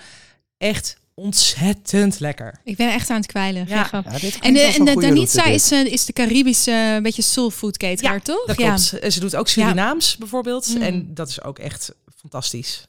Echt 0.58 0.96
ontzettend 1.14 2.20
lekker. 2.20 2.60
ik 2.64 2.76
ben 2.76 2.92
echt 2.92 3.10
aan 3.10 3.16
het 3.16 3.26
kwijlen. 3.26 3.64
Ja. 3.68 3.88
Ja, 3.92 4.04
En 4.40 4.54
de, 4.54 4.60
en 4.60 4.84
de 4.84 4.94
Danitza 5.00 5.44
is, 5.44 5.70
eh, 5.70 5.84
is 5.84 6.04
de 6.04 6.12
Caribische 6.12 6.92
eh, 6.96 7.02
beetje 7.02 7.22
soul 7.22 7.50
food 7.50 7.76
cateraar, 7.76 8.22
toch? 8.22 8.46
Dat 8.46 8.58
ja. 8.58 8.74
klopt. 8.74 9.12
Ze 9.12 9.20
doet 9.20 9.36
ook 9.36 9.48
Surinaams 9.48 10.16
bijvoorbeeld. 10.16 10.74
Mm. 10.74 10.82
En 10.82 11.14
dat 11.14 11.28
is 11.28 11.42
ook 11.42 11.58
echt 11.58 11.94
fantastisch. 12.16 12.86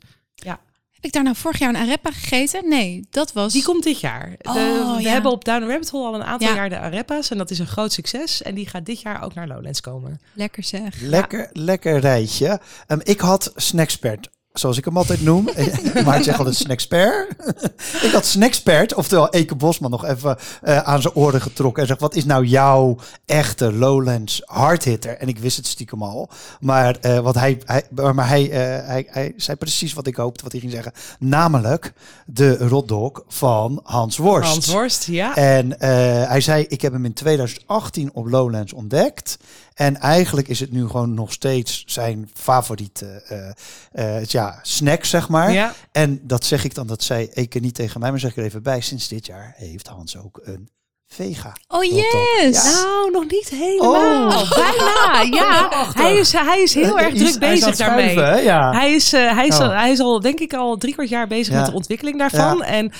Heb 1.02 1.10
ik 1.10 1.16
daar 1.16 1.24
nou 1.24 1.36
vorig 1.36 1.60
jaar 1.60 1.70
een 1.70 1.76
arepa 1.82 2.12
gegeten? 2.12 2.70
Nee, 2.70 3.06
dat 3.10 3.34
was... 3.34 3.54
Die 3.54 3.64
komt 3.64 3.84
dit 3.84 4.00
jaar. 4.00 4.36
De- 4.38 4.50
Oh, 4.50 4.96
we 4.96 5.02
ja. 5.02 5.12
hebben 5.12 5.32
op 5.32 5.46
Down 5.46 5.66
Rabbit 5.68 5.90
Hole 5.90 6.06
al 6.08 6.16
een 6.16 6.24
aantal 6.24 6.48
Ja. 6.50 6.56
jaar 6.56 6.70
de 6.70 6.78
arepa's. 6.80 7.30
En 7.30 7.38
dat 7.38 7.50
is 7.52 7.60
een 7.60 7.68
groot 7.68 7.92
succes. 7.92 8.42
En 8.42 8.56
die 8.56 8.68
gaat 8.68 8.86
dit 8.86 9.02
jaar 9.02 9.24
ook 9.24 9.34
naar 9.34 9.48
Lowlands 9.48 9.82
komen. 9.82 10.22
Lekker 10.34 10.64
zeg. 10.64 11.02
Lekker, 11.02 11.50
lekker 11.54 12.00
rijtje. 12.00 12.60
Ehm, 12.88 13.00
ik 13.04 13.20
had 13.20 13.52
Snackspert, 13.56 14.30
zoals 14.54 14.78
ik 14.78 14.86
hem 14.86 14.98
altijd 14.98 15.22
noem. 15.22 15.50
maar 16.06 16.18
ik 16.18 16.24
zeg 16.24 16.38
altijd 16.38 16.56
Snackspert. 16.56 17.30
ik 18.06 18.12
had 18.12 18.26
Snackspert, 18.26 18.94
oftewel 18.94 19.30
Eke 19.30 19.56
Bosman, 19.56 19.92
nog 19.92 20.06
even 20.06 20.38
eh, 20.62 20.78
aan 20.78 21.02
zijn 21.02 21.14
oren 21.14 21.42
getrokken. 21.42 21.82
En 21.82 21.88
zeg, 21.88 22.00
wat 22.00 22.16
is 22.16 22.26
nou 22.26 22.46
jouw 22.46 22.98
echte 23.26 23.74
Lowlands 23.74 24.42
hardhitter? 24.46 25.18
En 25.18 25.28
ik 25.28 25.40
wist 25.40 25.58
het 25.58 25.68
stiekem 25.68 26.04
al. 26.04 26.30
Maar, 26.60 26.98
eh, 27.02 27.20
wat 27.20 27.36
hij, 27.36 27.62
hij, 27.66 27.84
maar 28.14 28.28
hij, 28.28 28.50
eh, 28.50 28.88
hij, 28.88 29.08
hij 29.10 29.34
zei 29.36 29.58
precies 29.58 29.94
wat 29.94 30.08
ik 30.08 30.16
hoopte, 30.16 30.44
wat 30.44 30.52
hij 30.52 30.62
ging 30.62 30.74
zeggen. 30.74 30.92
Namelijk 31.20 31.94
de 32.26 32.58
rotdog 32.58 33.24
van 33.28 33.80
Hans 33.84 34.18
Worst. 34.18 34.50
Hans 34.50 34.68
Worst, 34.68 35.06
ja. 35.06 35.36
En 35.36 35.80
eh, 35.80 35.90
hij 36.30 36.42
zei, 36.42 36.66
ik 36.68 36.82
heb 36.82 36.94
hem 36.94 37.06
in 37.06 37.14
2018 37.14 38.10
op 38.14 38.28
Lowlands 38.28 38.74
ontdekt. 38.74 39.38
En 39.74 39.98
eigenlijk 40.00 40.48
is 40.48 40.60
het 40.60 40.72
nu 40.72 40.88
gewoon 40.88 41.14
nog 41.14 41.32
steeds 41.32 41.84
zijn 41.86 42.30
favoriete 42.34 43.24
eh, 43.92 44.18
eh, 44.18 44.26
ja, 44.26 44.60
snack, 44.62 45.06
zeg 45.06 45.30
maar. 45.30 45.52
ja. 45.52 45.74
En 45.92 46.20
dat 46.24 46.46
zeg 46.46 46.64
ik 46.64 46.76
dan, 46.76 46.88
dat 46.88 47.04
zei 47.04 47.30
Eke 47.34 47.60
niet 47.60 47.76
tegen 47.76 48.00
mij, 48.00 48.10
maar 48.10 48.20
zeg 48.20 48.32
ik 48.32 48.38
er 48.38 48.44
even 48.44 48.64
bij. 48.64 48.82
Sinds 48.82 49.08
dit 49.08 49.26
jaar 49.26 49.54
heeft 49.58 49.88
Hans 49.88 50.18
ook 50.18 50.40
een 50.44 50.70
vega. 51.08 51.54
Oh 51.68 51.84
yes! 51.84 52.64
Ja. 52.64 52.82
Nou, 52.84 53.12
nog 53.12 53.24
niet 53.30 53.50
helemaal. 53.50 54.28
Oh. 54.42 54.52
Bijna, 54.62 55.22
ja. 55.22 55.70
Hij 56.04 56.16
is, 56.18 56.32
hij 56.32 56.62
is 56.62 56.74
heel 56.74 57.00
erg 57.00 57.12
Hij 57.14 57.22
is- 57.22 57.30
druk 57.32 57.40
bezig 57.40 57.76
daarmee. 57.76 58.20
Hij 58.20 58.94
is, 58.94 59.14
eh, 59.14 59.34
hij, 59.36 59.48
is 59.48 59.56
Oh. 59.56 59.62
al, 59.62 59.70
hij 59.72 59.92
is 59.92 60.00
al, 60.00 60.20
denk 60.20 60.40
ik, 60.40 60.54
al 60.54 60.78
drie 60.78 60.94
kwart 60.94 61.10
jaar 61.10 61.28
bezig 61.28 61.54
Ja. 61.54 61.60
met 61.60 61.70
de 61.70 61.76
ontwikkeling 61.76 62.18
daarvan. 62.18 62.64
En 62.64 62.92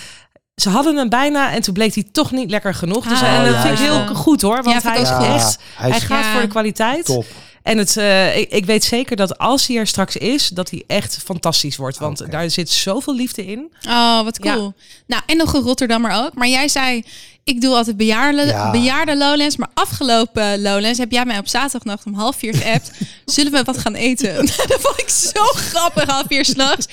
ze 0.62 0.70
hadden 0.70 0.96
hem 0.96 1.10
bijna 1.10 1.52
en 1.52 1.62
toen 1.62 1.74
bleek 1.74 1.94
hij 1.96 2.06
toch 2.12 2.32
niet 2.32 2.50
lekker 2.50 2.74
genoeg. 2.74 3.08
Dus, 3.08 3.22
Ah, 3.22 3.34
en 3.34 3.44
dat 3.44 3.54
ja, 3.54 3.62
vind 3.62 3.74
ik 3.74 3.78
hij 3.80 3.88
is 3.88 3.94
heel 3.94 4.06
wel- 4.06 4.16
goed 4.16 4.42
hoor. 4.42 4.64
Want 4.64 4.84
Ja, 4.84 4.92
hij 4.92 5.02
is 5.02 5.10
echt, 5.10 5.18
hij 5.18 5.90
hij 5.90 5.90
is 5.98 6.04
gaat 6.04 6.24
Ja. 6.24 6.32
voor 6.32 6.42
de 6.42 6.48
kwaliteit. 6.48 7.06
top. 7.06 7.26
En 7.64 7.78
het, 7.78 7.98
eh, 7.98 8.38
ik, 8.38 8.50
ik 8.52 8.66
weet 8.66 8.84
zeker 8.84 9.16
dat 9.16 9.38
als 9.38 9.68
hij 9.68 9.78
er 9.78 9.88
straks 9.88 10.18
is, 10.18 10.48
dat 10.48 10.70
hij 10.70 10.84
echt 10.88 11.18
fantastisch 11.24 11.78
wordt. 11.78 11.98
Want 11.98 12.32
daar 12.32 12.50
zit 12.50 12.70
zoveel 12.70 13.16
liefde 13.16 13.46
in. 13.46 13.72
Oh, 13.88 14.24
wat 14.24 14.38
Ja. 14.44 14.54
cool. 14.54 14.74
Nou, 15.08 15.22
en 15.26 15.38
nog 15.38 15.54
een 15.54 15.62
Rotterdammer 15.62 16.12
ook. 16.12 16.34
Maar 16.34 16.48
jij 16.48 16.68
zei, 16.68 17.04
ik 17.44 17.62
doe 17.62 17.76
altijd 17.76 17.98
bejaarde, 17.98 18.46
Ja. 18.46 18.72
bejaarde 18.72 19.18
Lowlands. 19.18 19.58
Maar 19.58 19.70
afgelopen 19.74 20.62
Lowlands 20.62 20.98
heb 21.00 21.12
jij 21.12 21.26
mij 21.26 21.38
op 21.38 21.48
zaterdagnacht 21.48 22.06
om 22.06 22.14
half 22.14 22.36
vier 22.36 22.56
geappt. 22.56 22.92
Zullen 23.26 23.52
we 23.52 23.64
wat 23.64 23.78
gaan 23.78 23.96
eten? 23.96 24.36
dat 24.68 24.78
vond 24.80 25.00
ik 25.00 25.10
zo 25.10 25.44
grappig, 25.44 26.06
half 26.10 26.26
vier 26.28 26.46
s'nachts. 26.46 26.88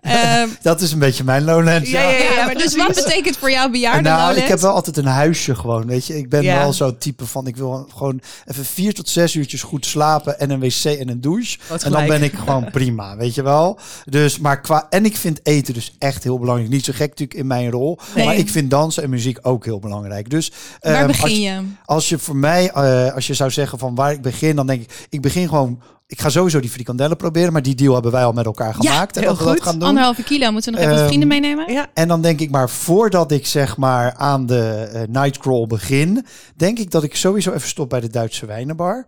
Ehm 0.00 0.48
Dat 0.62 0.80
is 0.80 0.92
een 0.92 0.98
beetje 0.98 1.24
mijn 1.24 1.44
Lowlands. 1.44 1.90
Ja, 1.90 2.00
ja, 2.02 2.08
ja. 2.18 2.32
ja, 2.32 2.44
maar 2.44 2.54
dus 2.54 2.76
wat 2.76 2.94
betekent 2.94 3.36
voor 3.36 3.50
jou 3.50 3.70
bejaarde 3.70 4.00
nou, 4.02 4.16
Lowlands? 4.16 4.42
ik 4.42 4.48
heb 4.48 4.58
wel 4.60 4.74
altijd 4.74 4.96
een 4.96 5.06
huisje 5.06 5.54
gewoon, 5.54 5.86
weet 5.86 6.06
je. 6.06 6.16
Ik 6.16 6.28
ben 6.28 6.42
Ja. 6.42 6.58
wel 6.58 6.72
zo'n 6.72 6.98
type 6.98 7.26
van, 7.26 7.46
ik 7.46 7.56
wil 7.56 7.88
gewoon 7.96 8.20
even 8.44 8.64
vier 8.64 8.94
tot 8.94 9.08
zes 9.08 9.34
uurtjes 9.34 9.62
goed 9.62 9.86
slapen 9.86 10.38
en 10.38 10.50
een 10.50 10.60
wc 10.60 10.84
en 10.84 11.08
een 11.08 11.20
douche. 11.20 11.58
Wat 11.68 11.82
En 11.82 11.92
dan 11.92 12.06
ben 12.06 12.22
ik 12.22 12.34
gewoon 12.34 12.70
prima, 12.70 13.16
weet 13.16 13.34
je 13.34 13.42
wel. 13.42 13.78
Dus, 14.04 14.38
maar 14.38 14.60
qua, 14.60 14.86
en 14.90 15.04
ik 15.04 15.16
vind 15.16 15.40
eten 15.42 15.74
dus 15.74 15.94
echt 15.98 16.22
heel 16.22 16.38
belangrijk. 16.38 16.70
Niet 16.70 16.84
zo 16.84 16.92
gek 16.92 17.08
natuurlijk 17.08 17.38
in 17.38 17.46
mijn 17.46 17.70
rol, 17.70 17.98
Nee. 18.14 18.24
maar 18.24 18.36
ik 18.36 18.48
vind 18.48 18.70
dansen 18.70 19.02
en 19.02 19.10
muziek 19.10 19.38
ook 19.42 19.44
heel 19.46 19.64
belangrijk. 19.64 19.84
Dus 20.28 20.52
Waar 20.80 20.94
ehm, 20.94 21.06
begin 21.06 21.22
als, 21.22 21.32
je? 21.38 21.60
als 21.84 22.08
je 22.08 22.18
voor 22.18 22.36
mij, 22.36 22.70
eh, 22.70 23.14
als 23.14 23.26
je 23.26 23.34
zou 23.34 23.50
zeggen 23.50 23.78
van 23.78 23.94
waar 23.94 24.12
ik 24.12 24.22
begin, 24.22 24.56
dan 24.56 24.66
denk 24.66 24.82
ik, 24.82 25.06
ik 25.08 25.20
begin 25.20 25.48
gewoon... 25.48 25.82
Ik 26.08 26.20
ga 26.20 26.28
sowieso 26.28 26.60
die 26.60 26.70
frikandellen 26.70 27.16
proberen, 27.16 27.52
maar 27.52 27.62
die 27.62 27.74
deal 27.74 27.94
hebben 27.94 28.12
wij 28.12 28.24
al 28.24 28.32
met 28.32 28.44
elkaar 28.44 28.74
gemaakt. 28.74 29.16
en 29.16 29.22
heel 29.22 29.30
dat 29.30 29.38
we 29.38 29.44
dat 29.44 29.54
goed. 29.54 29.62
gaan 29.62 29.78
doen. 29.78 29.88
Anderhalve 29.88 30.22
kilo. 30.22 30.50
Moeten 30.50 30.72
we 30.72 30.78
nog 30.78 30.86
even 30.88 30.98
Ehm, 31.00 31.08
vrienden 31.08 31.28
meenemen? 31.28 31.72
Ja. 31.72 31.86
En 31.94 32.08
dan 32.08 32.22
denk 32.22 32.40
ik 32.40 32.50
maar, 32.50 32.70
voordat 32.70 33.32
ik 33.32 33.46
zeg 33.46 33.76
maar 33.76 34.14
aan 34.14 34.46
de 34.46 34.88
eh, 34.92 35.02
Nightcrawl 35.08 35.66
begin, 35.66 36.26
denk 36.56 36.78
ik 36.78 36.90
dat 36.90 37.02
ik 37.02 37.16
sowieso 37.16 37.52
even 37.52 37.68
stop 37.68 37.90
bij 37.90 38.00
de 38.00 38.08
Duitse 38.10 38.46
wijnenbar. 38.46 39.06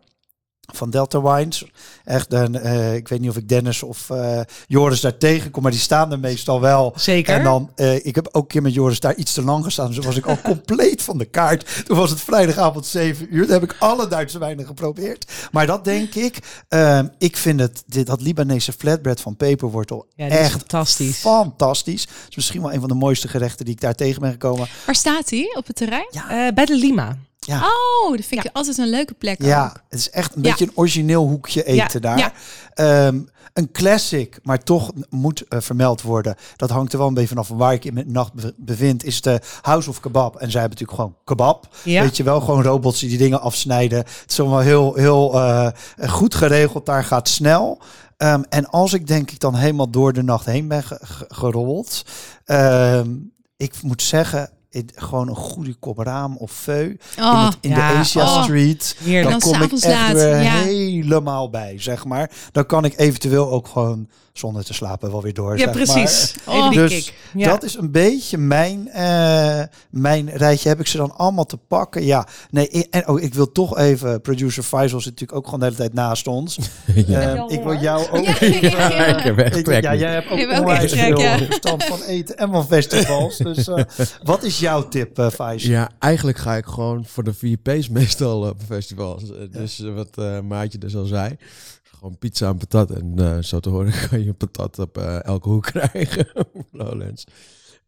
Van 0.75 0.91
Delta 0.91 1.23
Wines. 1.23 1.64
Echt, 2.05 2.33
een, 2.33 2.55
eh, 2.55 2.95
ik 2.95 3.09
weet 3.09 3.21
niet 3.21 3.31
of 3.31 3.37
ik 3.37 3.49
Dennis 3.49 3.83
of 3.83 4.11
eh, 4.11 4.41
Joris 4.66 5.01
daar 5.01 5.19
tegenkom, 5.19 5.62
maar 5.62 5.71
die 5.71 5.81
staan 5.81 6.12
er 6.12 6.19
meestal 6.19 6.61
wel. 6.61 6.93
Zeker. 6.97 7.35
En 7.35 7.43
dan, 7.45 7.71
eh, 7.75 8.07
ik 8.07 8.14
heb 8.14 8.29
ook 8.33 8.43
een 8.43 8.49
keer 8.49 8.62
met 8.62 8.75
Joris 8.75 9.01
daar 9.01 9.14
iets 9.14 9.33
te 9.33 9.43
lang 9.43 9.64
gestaan. 9.64 9.87
Dus 9.93 10.05
was 10.05 10.16
ik 10.16 10.27
al 10.27 10.41
compleet 10.53 11.03
van 11.03 11.19
de 11.19 11.25
kaart. 11.25 11.85
Toen 11.87 11.97
was 11.97 12.11
het 12.11 12.21
vrijdagavond 12.21 12.87
7 12.87 13.27
uur. 13.35 13.43
Toen 13.45 13.53
heb 13.53 13.62
ik 13.62 13.77
alle 13.79 14.09
Duitse 14.09 14.39
wijnen 14.39 14.66
geprobeerd. 14.66 15.33
Maar 15.53 15.66
dat 15.66 15.85
denk 15.85 16.14
ik. 16.14 16.39
Ehm, 16.69 17.07
ik 17.19 17.37
vind 17.37 17.61
het, 17.61 17.83
dit, 17.87 18.07
dat 18.07 18.21
Libanese 18.21 18.73
flatbread 18.73 19.21
van 19.21 19.37
peperwortel 19.37 20.07
Ja, 20.14 20.29
echt 20.29 20.51
fantastisch. 20.51 21.16
fantastisch. 21.19 22.03
Het 22.03 22.29
is 22.29 22.37
misschien 22.37 22.62
wel 22.62 22.73
een 22.73 22.81
van 22.81 22.89
de 22.89 22.95
mooiste 22.95 23.29
gerechten 23.29 23.64
die 23.64 23.75
ik 23.75 23.81
daar 23.81 23.95
tegen 23.95 24.21
ben 24.21 24.31
gekomen. 24.31 24.69
Waar 24.87 24.95
staat 24.95 25.31
hij? 25.31 25.55
Op 25.57 25.66
het 25.66 25.77
terrein? 25.77 26.09
Eh, 26.11 26.55
bij 26.55 26.64
de 26.64 26.77
Lima. 26.77 27.16
Ja, 27.49 27.61
Oh, 27.61 28.16
dat 28.16 28.24
vind 28.24 28.44
ik 28.44 28.51
altijd 28.53 28.78
een 28.78 28.88
leuke 28.90 29.14
plek 29.14 29.42
ja 29.42 29.64
ook. 29.64 29.82
het 29.88 29.99
is 29.99 30.11
echt 30.11 30.34
een 30.36 30.42
beetje 30.42 30.64
een 30.64 30.72
origineel 30.74 31.26
hoekje 31.28 31.64
eten 31.64 32.01
daar. 32.03 32.32
Ehm, 32.74 33.20
een 33.53 33.70
classic, 33.72 34.38
maar 34.42 34.62
toch 34.62 34.90
moet 35.11 35.40
eh, 35.49 35.61
vermeld 35.61 36.03
worden. 36.03 36.34
Dat 36.57 36.70
hangt 36.70 36.92
er 36.92 36.99
wel 36.99 37.07
een 37.09 37.14
beetje 37.14 37.28
vanaf 37.28 37.46
van 37.46 37.57
waar 37.57 37.72
ik 37.72 37.84
in 37.84 37.94
mijn 37.94 38.12
nacht 38.12 38.32
be- 38.32 38.55
bevind. 38.57 39.05
Is 39.05 39.20
de 39.20 39.40
House 39.62 39.88
of 39.90 40.01
Kebab. 40.01 40.36
En 40.36 40.51
zij 40.51 40.61
hebben 40.61 40.78
natuurlijk 40.78 40.99
gewoon 40.99 41.16
kebab. 41.24 41.68
Ja. 41.82 42.03
Weet 42.03 42.16
je 42.16 42.22
wel, 42.22 42.40
gewoon 42.40 42.62
robots 42.62 43.01
die 43.01 43.09
die 43.09 43.18
dingen 43.18 43.40
afsnijden. 43.40 43.99
Het 43.99 44.24
is 44.26 44.40
allemaal 44.40 44.59
heel, 44.61 44.94
heel 44.94 45.34
eh, 45.34 45.68
goed 46.09 46.34
geregeld. 46.34 46.86
Daar 46.86 47.05
gaat 47.05 47.28
snel. 47.28 47.78
Ehm, 48.16 48.42
en 48.49 48.68
als 48.70 48.92
ik 48.92 49.07
denk 49.07 49.30
ik 49.30 49.40
dan 49.40 49.55
helemaal 49.55 49.90
door 49.90 50.12
de 50.12 50.22
nacht 50.22 50.46
heen 50.46 50.68
ben 50.68 50.82
ge- 50.82 50.99
ge- 51.03 51.24
gerold. 51.28 52.03
ehm, 52.44 53.11
ik 53.57 53.82
moet 53.82 54.03
zeggen, 54.03 54.51
het- 54.71 54.93
gewoon 54.97 55.29
een 55.29 55.35
goede 55.37 55.75
kop 55.75 55.99
raam 55.99 56.37
of 56.37 56.53
feu 56.53 56.83
in, 56.85 56.99
Oh, 57.19 57.45
het, 57.47 57.57
in 57.61 57.71
ja. 57.71 57.93
de 57.93 57.99
Asia 57.99 58.23
Oh. 58.23 58.43
Street. 58.43 58.97
Heerlijk. 59.03 59.31
Dan 59.31 59.41
kom 59.41 59.53
ik 59.53 59.59
s'avonds 59.61 59.85
echt 59.85 59.95
laat, 59.95 60.12
weer 60.12 60.41
ja. 60.43 60.51
helemaal 60.53 61.51
bij, 61.51 61.75
zeg 61.81 62.05
maar. 62.05 62.31
Dan 62.53 62.66
kan 62.66 62.85
ik 62.85 62.99
eventueel 62.99 63.51
ook 63.51 63.66
gewoon 63.69 64.09
zonder 64.33 64.64
te 64.64 64.75
slapen 64.75 65.11
wel 65.11 65.23
weer 65.23 65.35
door. 65.35 65.59
Ja, 65.59 65.64
zeg 65.64 65.73
precies. 65.73 66.35
maar. 66.47 66.71
Die 66.71 66.79
Dus. 66.81 67.12
Ja. 67.35 67.49
Dat 67.49 67.62
is 67.62 67.75
een 67.77 67.91
beetje 67.91 68.39
mijn, 68.39 68.89
eh, 68.89 69.62
mijn 69.91 70.31
rijtje. 70.31 70.69
Heb 70.69 70.81
ik 70.81 70.87
ze 70.87 70.97
dan 70.97 71.16
allemaal 71.16 71.45
te 71.47 71.57
pakken? 71.57 72.05
Ja. 72.05 72.27
Nee, 72.51 72.87
en 72.91 73.09
oh, 73.09 73.21
ik 73.21 73.35
wil 73.35 73.53
toch 73.53 73.79
even... 73.79 74.21
Producer 74.21 74.62
Faisal 74.62 75.01
zit 75.01 75.11
natuurlijk 75.11 75.39
ook 75.39 75.45
gewoon 75.45 75.59
de 75.61 75.64
hele 75.66 75.77
tijd 75.79 75.95
naast 75.95 76.27
ons. 76.27 76.59
Ja. 77.07 77.21
Ehm, 77.21 77.49
ik 77.53 77.62
wil 77.62 77.75
jou 77.81 78.11
ook... 78.11 78.25
Ja, 78.25 78.37
ja, 78.41 78.69
ja, 78.71 78.89
ja. 78.89 79.16
Ik 79.16 79.23
heb 79.25 79.39
echt 79.39 79.57
Ik- 79.57 79.64
trek 79.64 79.83
ja, 79.83 79.93
nu. 79.93 79.99
jij 79.99 80.12
hebt 80.12 80.31
ook 80.31 80.39
Ik 80.39 80.49
heb 80.49 80.59
ook 80.59 80.66
onwijs 80.66 80.93
veel 80.93 81.19
ja. 81.21 81.39
verstand 81.39 81.85
van 81.85 82.03
eten 82.03 82.37
en 82.37 82.51
van 82.53 82.66
festivals. 82.77 83.37
Dus 83.37 83.69
eh, 83.69 83.85
wat 84.23 84.43
is 84.43 84.58
is 84.59 84.65
jouw 84.65 84.89
tip, 84.89 85.19
uh, 85.19 85.31
Faisal? 85.31 85.71
Ja, 85.71 85.91
eigenlijk 85.99 86.39
ga 86.39 86.57
ik 86.57 86.67
gewoon 86.67 87.05
voor 87.05 87.25
de 87.25 87.35
VP's 87.35 87.89
meestal 87.89 88.49
op 88.49 88.63
festivals. 88.67 89.23
Uh, 89.23 89.37
dus 89.51 89.81
uh, 89.81 89.95
wat 89.95 90.19
uh, 90.19 90.41
Maatje 90.41 90.79
dus 90.79 90.97
al 90.97 91.05
zei. 91.05 91.37
Gewoon 91.83 92.19
pizza 92.19 92.49
en 92.49 92.57
patat. 92.57 92.91
En 92.91 93.15
uh, 93.17 93.39
zo 93.39 93.61
te 93.61 93.69
horen 93.69 93.93
kan 94.09 94.25
je 94.25 94.33
patat 94.33 94.79
op 94.79 94.99
uh, 94.99 95.25
elke 95.25 95.49
hoek 95.49 95.65
krijgen. 95.73 96.29
Lowlands. 96.73 97.25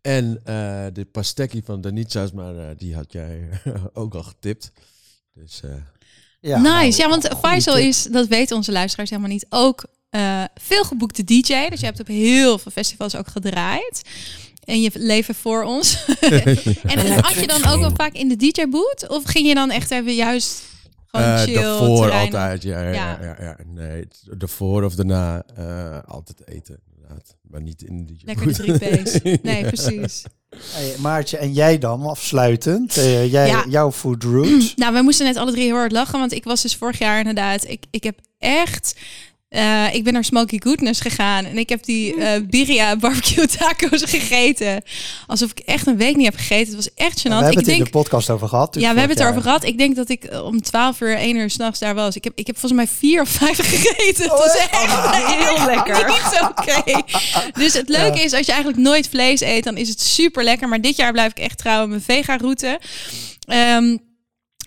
En 0.00 0.40
uh, 0.46 0.86
de 0.92 1.06
pastekkie 1.12 1.64
van 1.64 1.80
Danitsa's, 1.80 2.32
maar 2.32 2.54
uh, 2.54 2.64
die 2.76 2.94
had 2.94 3.12
jij 3.12 3.48
ook 3.92 4.14
al 4.14 4.22
getipt. 4.22 4.72
Dus, 5.34 5.60
uh, 5.64 5.70
ja, 6.40 6.58
nice. 6.58 6.68
Nou, 6.68 6.94
ja, 6.96 7.08
want 7.08 7.38
Faisal 7.38 7.76
is, 7.78 8.02
dat 8.02 8.26
weten 8.26 8.56
onze 8.56 8.72
luisteraars 8.72 9.10
helemaal 9.10 9.30
niet, 9.30 9.46
ook 9.48 9.84
uh, 10.10 10.44
veel 10.54 10.84
geboekte 10.84 11.24
DJ. 11.24 11.68
Dus 11.68 11.80
je 11.80 11.86
hebt 11.86 12.00
op 12.00 12.06
heel 12.06 12.58
veel 12.58 12.72
festivals 12.72 13.16
ook 13.16 13.28
gedraaid. 13.28 14.02
En 14.70 14.80
je 14.80 14.90
leven 14.94 15.34
voor 15.34 15.62
ons. 15.62 16.04
en 16.82 17.22
had 17.22 17.34
je 17.34 17.46
dan 17.46 17.66
ook 17.66 17.80
wel 17.80 17.92
vaak 17.96 18.12
in 18.12 18.28
de 18.28 18.36
DJ-boot? 18.36 19.08
Of 19.08 19.24
ging 19.24 19.46
je 19.46 19.54
dan 19.54 19.70
echt 19.70 19.90
even 19.90 20.14
juist 20.14 20.62
gewoon 21.06 21.38
chill? 21.38 21.54
Daarvoor 21.54 22.02
terrein? 22.02 22.24
altijd, 22.24 22.62
ja. 22.62 22.82
ja, 22.82 22.92
ja. 22.92 23.18
ja, 23.22 23.36
ja. 23.40 23.56
Nee, 23.66 24.08
daarvoor 24.38 24.82
of 24.82 24.94
daarna 24.94 25.42
uh, 25.58 25.98
altijd 26.06 26.48
eten. 26.48 26.78
Inderdaad. 26.92 27.36
Maar 27.42 27.62
niet 27.62 27.82
in 27.82 28.06
de 28.06 28.14
Lekker 28.24 28.46
de 28.46 28.52
drie 28.52 28.78
P's. 29.02 29.42
Nee, 29.42 29.64
precies. 29.64 30.22
Hey, 30.72 30.94
Maartje, 30.98 31.36
en 31.36 31.52
jij 31.52 31.78
dan 31.78 32.02
afsluitend? 32.02 32.96
Uh, 32.96 33.32
jij, 33.32 33.46
ja. 33.46 33.64
Jouw 33.68 33.92
food 33.92 34.22
route? 34.22 34.72
nou, 34.76 34.94
we 34.94 35.02
moesten 35.02 35.26
net 35.26 35.36
alle 35.36 35.52
drie 35.52 35.64
heel 35.64 35.76
hard 35.76 35.92
lachen. 35.92 36.18
Want 36.18 36.32
ik 36.32 36.44
was 36.44 36.62
dus 36.62 36.76
vorig 36.76 36.98
jaar 36.98 37.18
inderdaad... 37.18 37.68
Ik, 37.68 37.84
ik 37.90 38.02
heb 38.02 38.18
echt... 38.38 38.94
Uh, 39.50 39.94
ik 39.94 40.04
ben 40.04 40.12
naar 40.12 40.24
Smoky 40.24 40.58
Goodness 40.60 41.00
gegaan 41.00 41.44
en 41.44 41.58
ik 41.58 41.68
heb 41.68 41.84
die 41.84 42.16
uh, 42.16 42.30
birria 42.48 42.96
barbecue 42.96 43.46
tacos 43.58 44.02
gegeten. 44.02 44.82
Alsof 45.26 45.50
ik 45.50 45.58
echt 45.58 45.86
een 45.86 45.96
week 45.96 46.16
niet 46.16 46.24
heb 46.24 46.36
gegeten. 46.36 46.66
Het 46.66 46.74
was 46.74 46.94
echt 46.94 47.18
gênant. 47.18 47.22
Ja, 47.22 47.28
we 47.28 47.34
hebben 47.34 47.50
ik 47.50 47.56
het 47.56 47.66
denk, 47.66 47.78
in 47.78 47.84
de 47.84 47.90
podcast 47.90 48.30
over 48.30 48.48
gehad. 48.48 48.72
Dus 48.72 48.82
ja, 48.82 48.92
we 48.92 48.98
hebben 48.98 49.16
het 49.16 49.26
erover 49.26 49.42
gehad. 49.42 49.64
Ik 49.64 49.78
denk 49.78 49.96
dat 49.96 50.08
ik 50.08 50.40
om 50.42 50.62
12 50.62 51.00
uur, 51.00 51.16
1 51.16 51.36
uur 51.36 51.50
s'nachts 51.50 51.78
daar 51.78 51.94
was. 51.94 52.16
Ik 52.16 52.24
heb, 52.24 52.32
ik 52.34 52.46
heb 52.46 52.58
volgens 52.58 52.80
mij 52.80 52.90
vier 52.98 53.20
of 53.20 53.28
vijf 53.28 53.56
gegeten. 53.70 54.22
Het 54.22 54.38
was 54.38 54.56
echt 54.56 54.74
oh, 54.92 55.12
heel 55.28 55.66
lekker. 55.66 56.06
Niet 56.06 56.40
oké. 56.40 56.80
Okay. 56.80 57.04
Dus 57.52 57.72
het 57.72 57.88
leuke 57.88 58.18
ja. 58.18 58.24
is, 58.24 58.32
als 58.32 58.46
je 58.46 58.52
eigenlijk 58.52 58.82
nooit 58.82 59.08
vlees 59.08 59.40
eet, 59.40 59.64
dan 59.64 59.76
is 59.76 59.88
het 59.88 60.00
super 60.00 60.44
lekker. 60.44 60.68
Maar 60.68 60.80
dit 60.80 60.96
jaar 60.96 61.12
blijf 61.12 61.30
ik 61.30 61.38
echt 61.38 61.58
trouw 61.58 61.82
aan 61.82 61.88
mijn 61.88 62.02
vega-route. 62.02 62.80
Um, 63.46 64.09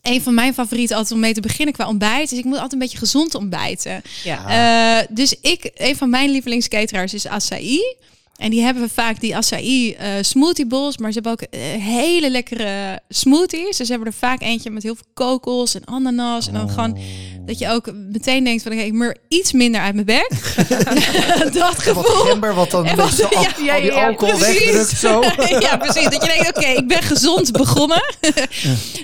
een 0.04 0.22
van 0.22 0.34
mijn 0.34 0.54
favorieten 0.54 0.96
altijd 0.96 1.14
om 1.14 1.20
mee 1.20 1.34
te 1.34 1.42
beginnen 1.42 1.74
qua 1.74 1.88
ontbijt. 1.88 2.30
Dus 2.30 2.40
ik 2.40 2.46
moet 2.46 2.54
altijd 2.54 2.74
een 2.74 2.80
beetje 2.80 2.98
gezond 2.98 3.36
ontbijten. 3.36 4.02
Ja. 4.24 5.00
Uh, 5.00 5.08
dus 5.10 5.36
ik, 5.42 5.72
een 5.76 5.96
van 5.96 6.10
mijn 6.10 6.30
lievelingskateraars 6.30 7.14
is 7.14 7.28
Acai. 7.28 7.96
En 8.44 8.50
die 8.50 8.62
hebben 8.62 8.84
we 8.84 8.90
vaak 8.90 9.20
die 9.20 9.36
acai 9.36 9.90
uh, 10.02 10.08
smoothie 10.22 10.66
bowls, 10.68 10.98
maar 10.98 11.12
ze 11.12 11.20
hebben 11.24 11.32
ook 11.32 11.56
uh, 11.60 11.84
hele 11.84 12.30
lekkere 12.30 13.00
smoothies. 13.10 13.78
Dus 13.78 13.88
ze 13.88 13.92
hebben 13.94 14.08
er 14.12 14.18
vaak 14.18 14.42
eentje 14.42 14.70
met 14.70 14.84
heel 14.84 14.96
veel 14.96 15.06
kokos 15.14 15.76
en 15.76 15.86
ananas. 15.86 16.48
En 16.48 16.54
dan 16.54 16.64
Oh. 16.64 16.74
gewoon 16.74 16.98
dat 17.46 17.60
je 17.60 17.70
ook 17.70 17.92
meteen 18.12 18.44
denkt 18.44 18.64
van 18.64 18.72
ik 18.72 18.94
moet 18.94 19.18
iets 19.28 19.52
minder 19.52 19.82
uit 19.82 19.94
mijn 19.94 20.06
bek. 20.06 20.30
dat 21.54 21.80
gevoel. 21.80 22.04
Wat 22.04 22.12
gember, 22.28 22.54
wat 22.54 22.72
dan 22.72 22.86
En 22.86 22.96
wat- 22.96 23.24
al, 23.24 23.42
ja, 23.42 23.48
al 23.48 23.54
die 23.56 23.66
ja, 23.66 23.76
ja, 23.76 24.06
alcohol 24.08 24.38
precies. 24.38 24.60
wegdrukt 24.72 24.98
zo. 25.00 25.22
ja, 25.60 25.78
precies. 25.78 26.04
Dat 26.04 26.22
je 26.24 26.28
denkt, 26.38 26.58
oké, 26.58 26.68
ik 26.68 26.88
ben 26.88 27.02
gezond 27.02 27.52
begonnen. 27.52 28.04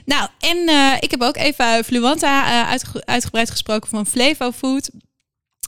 nou, 0.06 0.28
en 0.40 0.68
eh, 0.68 0.94
ik 1.00 1.12
heb 1.12 1.22
ook 1.22 1.38
even 1.38 1.84
Fluanta 1.86 2.46
eh, 2.64 2.70
uitge- 2.70 3.06
uitgebreid 3.06 3.50
gesproken 3.52 3.90
van 3.90 4.06
Flevo 4.06 4.52
Food. 4.52 4.90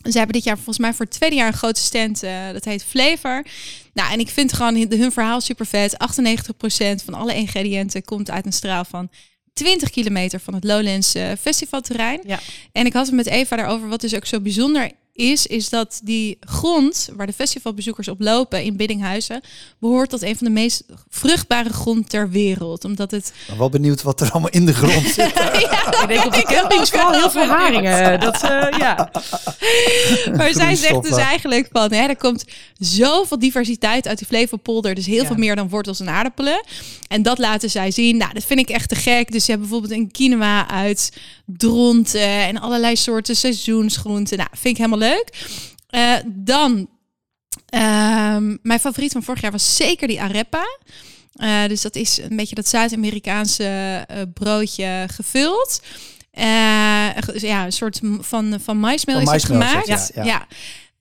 Ze 0.04 0.18
hebben 0.18 0.34
dit 0.36 0.44
jaar 0.44 0.56
volgens 0.56 0.78
mij 0.78 0.94
voor 0.94 1.06
het 1.06 1.14
tweede 1.14 1.36
jaar 1.36 1.48
een 1.48 1.54
grote 1.54 1.82
stand. 1.82 2.24
eh, 2.24 2.52
dat 2.52 2.66
heet 2.66 2.84
Flavor. 2.84 3.46
Nou, 3.94 4.12
en 4.14 4.20
ik 4.20 4.30
vind 4.30 4.54
gewoon 4.54 4.76
hun 4.90 5.12
verhaal 5.12 5.42
super 5.42 5.66
vet. 5.66 5.98
98% 5.98 7.04
van 7.04 7.14
alle 7.14 7.36
ingrediënten 7.36 8.04
komt 8.04 8.30
uit 8.32 8.46
een 8.46 8.54
straal 8.54 8.86
van 8.86 9.10
20 9.54 9.90
kilometer 9.90 10.40
van 10.40 10.54
het 10.54 10.64
Lowlands 10.64 11.16
eh, 11.16 11.32
festivalterrein. 11.40 12.20
Ja. 12.26 12.40
En 12.72 12.86
ik 12.86 12.94
had 12.94 13.06
het 13.06 13.16
met 13.16 13.28
Eva 13.28 13.56
daarover. 13.56 13.88
Wat 13.88 14.02
dus 14.02 14.16
ook 14.16 14.26
zo 14.26 14.40
bijzonder 14.40 14.92
is, 15.22 15.48
is 15.48 15.70
dat 15.70 16.00
die 16.04 16.38
grond 16.40 17.10
waar 17.16 17.28
de 17.28 17.34
festivalbezoekers 17.34 18.08
op 18.08 18.22
lopen 18.22 18.64
in 18.64 18.76
Biddinghuizen 18.78 19.42
behoort 19.80 20.10
tot 20.10 20.22
een 20.22 20.38
van 20.38 20.48
de 20.48 20.54
meest 20.54 20.84
vruchtbare 21.10 21.70
grond 21.70 22.10
ter 22.10 22.30
wereld. 22.30 22.86
Omdat 22.86 23.12
het 23.12 23.28
Ik 23.28 23.34
ben 23.48 23.58
wel 23.58 23.70
benieuwd 23.70 24.02
wat 24.02 24.22
er 24.22 24.32
allemaal 24.32 24.50
in 24.50 24.66
de 24.66 24.74
grond 24.74 25.06
zit. 25.16 25.28
Ik 25.28 26.06
denk 26.08 26.26
op 26.26 26.34
de 26.34 26.44
campings 26.44 26.90
vooral 26.90 27.12
heel 27.12 27.30
veel 27.30 27.46
haringen. 27.48 28.20
Dat, 28.20 28.44
eh, 28.44 28.78
ja. 28.80 29.12
Maar 30.38 30.54
zij 30.54 30.76
zegt 30.76 31.04
dus 31.04 31.18
eigenlijk 31.18 31.68
van, 31.72 31.92
hè, 31.94 32.08
er 32.08 32.18
komt 32.18 32.46
zoveel 32.78 33.40
diversiteit 33.40 34.08
uit 34.08 34.18
die 34.18 34.28
Flevopolder. 34.28 34.96
Dus 34.96 35.06
heel 35.06 35.22
Ja. 35.22 35.28
veel 35.28 35.36
meer 35.36 35.56
dan 35.56 35.70
wortels 35.70 36.00
en 36.00 36.10
aardappelen. 36.10 36.64
En 37.08 37.22
dat 37.24 37.38
laten 37.38 37.70
zij 37.70 37.92
zien. 37.92 38.18
Nou, 38.18 38.34
dat 38.34 38.44
vind 38.44 38.60
ik 38.60 38.70
echt 38.70 38.90
te 38.90 38.96
gek. 38.96 39.32
Dus 39.32 39.46
ze 39.46 39.52
hebben 39.52 39.70
bijvoorbeeld 39.70 40.00
een 40.00 40.12
quinoa 40.12 40.70
uit 40.70 41.12
dronten 41.46 42.22
en 42.22 42.60
allerlei 42.60 42.96
soorten 42.96 43.36
seizoensgroenten. 43.36 44.38
Nou, 44.38 44.50
vind 44.52 44.78
ik 44.78 44.86
helemaal 44.86 45.10
leuk. 45.10 45.11
Eh, 45.90 46.14
dan, 46.26 46.88
ehm, 47.70 48.56
mijn 48.62 48.80
favoriet 48.80 49.12
van 49.12 49.24
vorig 49.24 49.42
jaar 49.42 49.52
was 49.52 49.76
zeker 49.76 50.08
die 50.08 50.22
arepa. 50.22 50.66
Eh, 51.34 51.66
dus 51.68 51.82
dat 51.82 51.96
is 51.96 52.18
een 52.18 52.36
beetje 52.36 52.56
dat 52.56 52.68
Zuid-Amerikaanse 52.68 54.04
eh, 54.08 54.22
broodje 54.34 55.06
gevuld. 55.12 55.82
Ge- 57.16 57.38
ja, 57.48 57.66
een 57.66 57.72
soort 57.72 58.00
van, 58.20 58.60
van 58.64 58.78
maismeel 58.78 59.16
Van 59.16 59.36
is 59.36 59.42
het 59.42 59.52
gemaakt. 59.52 59.88
ja. 60.16 60.24
ja. 60.24 60.48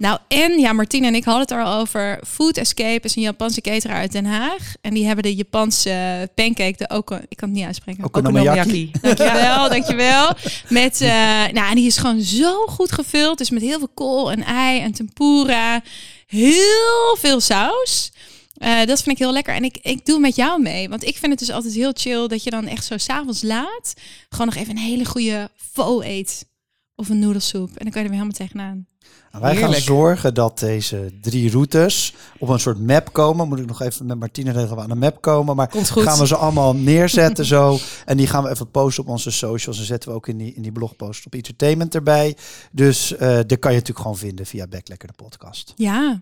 Nou, 0.01 0.18
en 0.28 0.59
ja, 0.59 0.72
Martine 0.72 1.07
en 1.07 1.14
ik 1.14 1.24
hadden 1.24 1.42
het 1.42 1.51
er 1.51 1.62
al 1.62 1.80
over. 1.80 2.20
Food 2.26 2.57
Escape 2.57 3.01
is 3.03 3.16
een 3.16 3.22
Japanse 3.22 3.61
cateraar 3.61 3.96
uit 3.96 4.12
Den 4.12 4.24
Haag. 4.24 4.74
En 4.80 4.94
die 4.94 5.07
hebben 5.07 5.24
de 5.24 5.34
Japanse 5.34 6.28
pancake, 6.34 6.74
de 6.76 6.88
oko, 6.88 7.14
ik 7.28 7.36
kan 7.36 7.48
het 7.48 7.59
niet 7.59 7.66
uitspreken. 7.66 8.05
Okonomiyaki. 8.05 8.90
Dankjewel, 9.01 9.68
dankjewel. 9.68 10.32
Met, 10.68 11.01
eh, 11.01 11.09
nou, 11.53 11.68
en 11.68 11.74
die 11.74 11.86
is 11.86 11.96
gewoon 11.96 12.20
zo 12.20 12.66
goed 12.66 12.92
gevuld. 12.92 13.38
Dus 13.38 13.51
met 13.51 13.62
heel 13.62 13.78
veel 13.78 13.90
kool 13.94 14.32
en 14.32 14.44
ei 14.44 14.80
en 14.80 14.92
tempura. 14.92 15.82
Heel 16.26 17.16
veel 17.18 17.40
saus. 17.40 18.12
Eh, 18.55 18.84
dat 18.84 19.03
vind 19.03 19.16
ik 19.16 19.18
heel 19.18 19.32
lekker. 19.32 19.55
En 19.55 19.64
ik, 19.64 19.78
ik 19.82 20.07
doe 20.07 20.18
met 20.18 20.36
jou 20.36 20.62
mee. 20.62 20.88
Want 20.88 21.05
ik 21.05 21.16
vind 21.16 21.30
het 21.30 21.38
dus 21.38 21.51
altijd 21.51 21.74
heel 21.74 21.92
chill 21.94 22.26
dat 22.26 22.44
je 22.44 22.51
dan 22.51 22.66
echt 22.66 22.84
zo 22.84 22.96
s'avonds 22.96 23.42
laat... 23.42 23.94
gewoon 24.28 24.46
nog 24.46 24.57
even 24.57 24.70
een 24.70 24.82
hele 24.82 25.05
goede 25.05 25.51
pho 25.72 26.03
eet. 26.03 26.46
Of 26.94 27.09
een 27.09 27.18
noedelsoep. 27.18 27.68
En 27.68 27.84
dan 27.84 27.92
kan 27.92 28.03
je 28.03 28.09
er 28.09 28.14
weer 28.14 28.24
helemaal 28.24 28.46
tegenaan. 28.46 28.86
Nou, 29.33 29.45
wij 29.45 29.57
gaan 29.57 29.74
zorgen 29.74 30.35
dat 30.35 30.59
deze 30.59 31.12
drie 31.20 31.51
routes 31.51 32.14
op 32.39 32.49
een 32.49 32.61
soort 32.61 32.87
map 32.87 33.12
komen. 33.12 33.49
Moet 33.49 33.59
ik 33.59 33.66
nog 33.66 33.83
even 33.83 34.07
met 34.07 34.18
Martine 34.18 34.53
regelen 34.53 34.76
we 34.76 34.83
aan 34.83 34.91
een 34.91 34.99
map 34.99 35.20
komen. 35.20 35.57
Maar 35.57 35.68
Komt 35.68 35.91
goed. 35.91 36.03
gaan 36.03 36.18
we 36.18 36.26
ze 36.26 36.37
allemaal 36.37 36.74
neerzetten 36.74 37.45
zo. 37.45 37.78
En 38.05 38.16
die 38.16 38.26
gaan 38.26 38.43
we 38.43 38.51
even 38.51 38.70
posten 38.70 39.03
op 39.03 39.09
onze 39.09 39.31
socials. 39.31 39.78
En 39.78 39.85
zetten 39.85 40.11
we 40.11 40.14
ook 40.14 40.28
in 40.28 40.37
die, 40.37 40.55
in 40.55 40.62
die 40.62 40.72
blogpost 40.72 41.26
op 41.26 41.35
Entertainment 41.35 41.95
erbij. 41.95 42.37
Dus 42.72 43.16
eh 43.16 43.18
daar 43.20 43.59
kan 43.59 43.70
je 43.70 43.78
natuurlijk 43.78 43.99
gewoon 43.99 44.16
vinden 44.16 44.47
via 44.47 44.66
Backlekker 44.66 45.09
de 45.09 45.14
podcast. 45.24 45.72
Ja. 45.76 46.20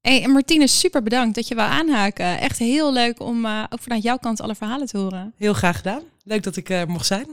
Hey, 0.00 0.22
en 0.22 0.30
Martine, 0.30 0.66
super 0.66 1.02
bedankt 1.02 1.34
dat 1.34 1.48
je 1.48 1.54
wou 1.54 1.70
aanhaken. 1.70 2.40
Echt 2.40 2.58
heel 2.58 2.92
leuk 2.92 3.20
om 3.20 3.44
eh, 3.44 3.64
ook 3.68 3.80
vanuit 3.82 4.02
jouw 4.02 4.16
kant 4.16 4.40
alle 4.40 4.54
verhalen 4.54 4.86
te 4.86 4.98
horen. 4.98 5.32
Heel 5.36 5.52
graag 5.52 5.76
gedaan. 5.76 6.02
Leuk 6.24 6.42
dat 6.42 6.56
ik 6.56 6.70
er 6.70 6.88
mocht 6.88 7.06
zijn. 7.06 7.26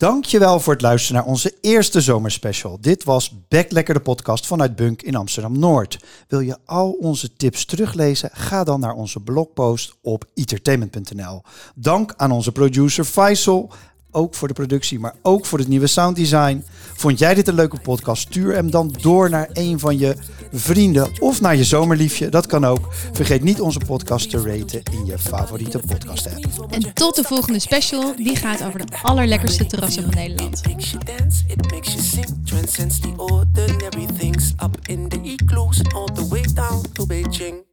Dankjewel 0.00 0.60
voor 0.60 0.72
het 0.72 0.82
luisteren 0.82 1.16
naar 1.20 1.30
onze 1.30 1.54
eerste 1.60 2.00
zomerspecial. 2.00 2.80
Dit 2.80 3.04
was 3.04 3.34
Backlekker 3.48 3.94
de 3.94 4.00
podcast 4.00 4.46
vanuit 4.46 4.76
Bunk 4.76 5.02
in 5.02 5.14
Amsterdam-Noord. 5.14 5.98
Wil 6.28 6.40
je 6.40 6.56
al 6.64 6.90
onze 6.90 7.36
tips 7.36 7.64
teruglezen? 7.64 8.30
Ga 8.32 8.64
dan 8.64 8.80
naar 8.80 8.94
onze 8.94 9.20
blogpost 9.20 9.94
op 10.02 10.24
entertainment.nl. 10.34 11.42
Dank 11.74 12.14
aan 12.16 12.30
onze 12.30 12.52
producer 12.52 13.04
Faisal, 13.04 13.72
ook 14.10 14.34
voor 14.34 14.48
de 14.48 14.54
productie, 14.54 14.98
maar 14.98 15.14
ook 15.22 15.46
voor 15.46 15.58
het 15.58 15.68
nieuwe 15.68 15.86
sounddesign. 15.86 16.64
Vond 16.94 17.18
jij 17.18 17.34
dit 17.34 17.48
een 17.48 17.54
leuke 17.54 17.80
podcast? 17.80 18.22
Stuur 18.22 18.54
hem 18.54 18.70
dan 18.70 18.94
door 19.00 19.30
naar 19.30 19.48
een 19.52 19.78
van 19.78 19.98
je 19.98 20.16
vrienden 20.52 21.10
of 21.20 21.40
naar 21.40 21.56
je 21.56 21.64
zomerliefje. 21.64 22.28
Dat 22.28 22.46
kan 22.46 22.64
ook. 22.64 22.88
Vergeet 23.12 23.42
niet 23.42 23.60
onze 23.60 23.80
podcast 23.86 24.30
te 24.30 24.42
raten 24.42 24.82
in 24.92 25.06
je 25.06 25.18
favoriete 25.18 25.78
podcast 25.78 26.26
app. 26.26 26.66
En 26.70 26.94
tot 26.94 27.14
de 27.16 27.22
volgende 27.22 27.58
special. 27.58 28.16
Die 28.16 28.36
gaat 28.36 28.64
over 28.64 28.86
de 28.86 28.96
allerlekkerste 29.02 29.66
terrassen 29.66 30.02
van 30.02 30.14
Nederland. 30.14 30.58
It 30.58 30.66
makes 30.66 30.90
you 30.90 31.04
dance, 31.04 31.44
it 31.46 31.70
makes 31.70 31.92
you 31.92 32.02
sing, 32.02 32.40
transcends 32.44 33.00
the 33.00 33.12
ordinary 33.16 34.06
things 34.18 34.52
up 34.62 34.78
in 34.82 35.08
the 35.08 35.20
igloos, 35.22 35.80
all 35.94 36.08
the 36.14 36.28
way 36.28 36.42
down 36.54 36.82
to 36.92 37.06
Beijing. 37.06 37.68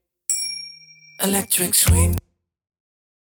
Electric 1.17 1.73
swing. 1.73 2.26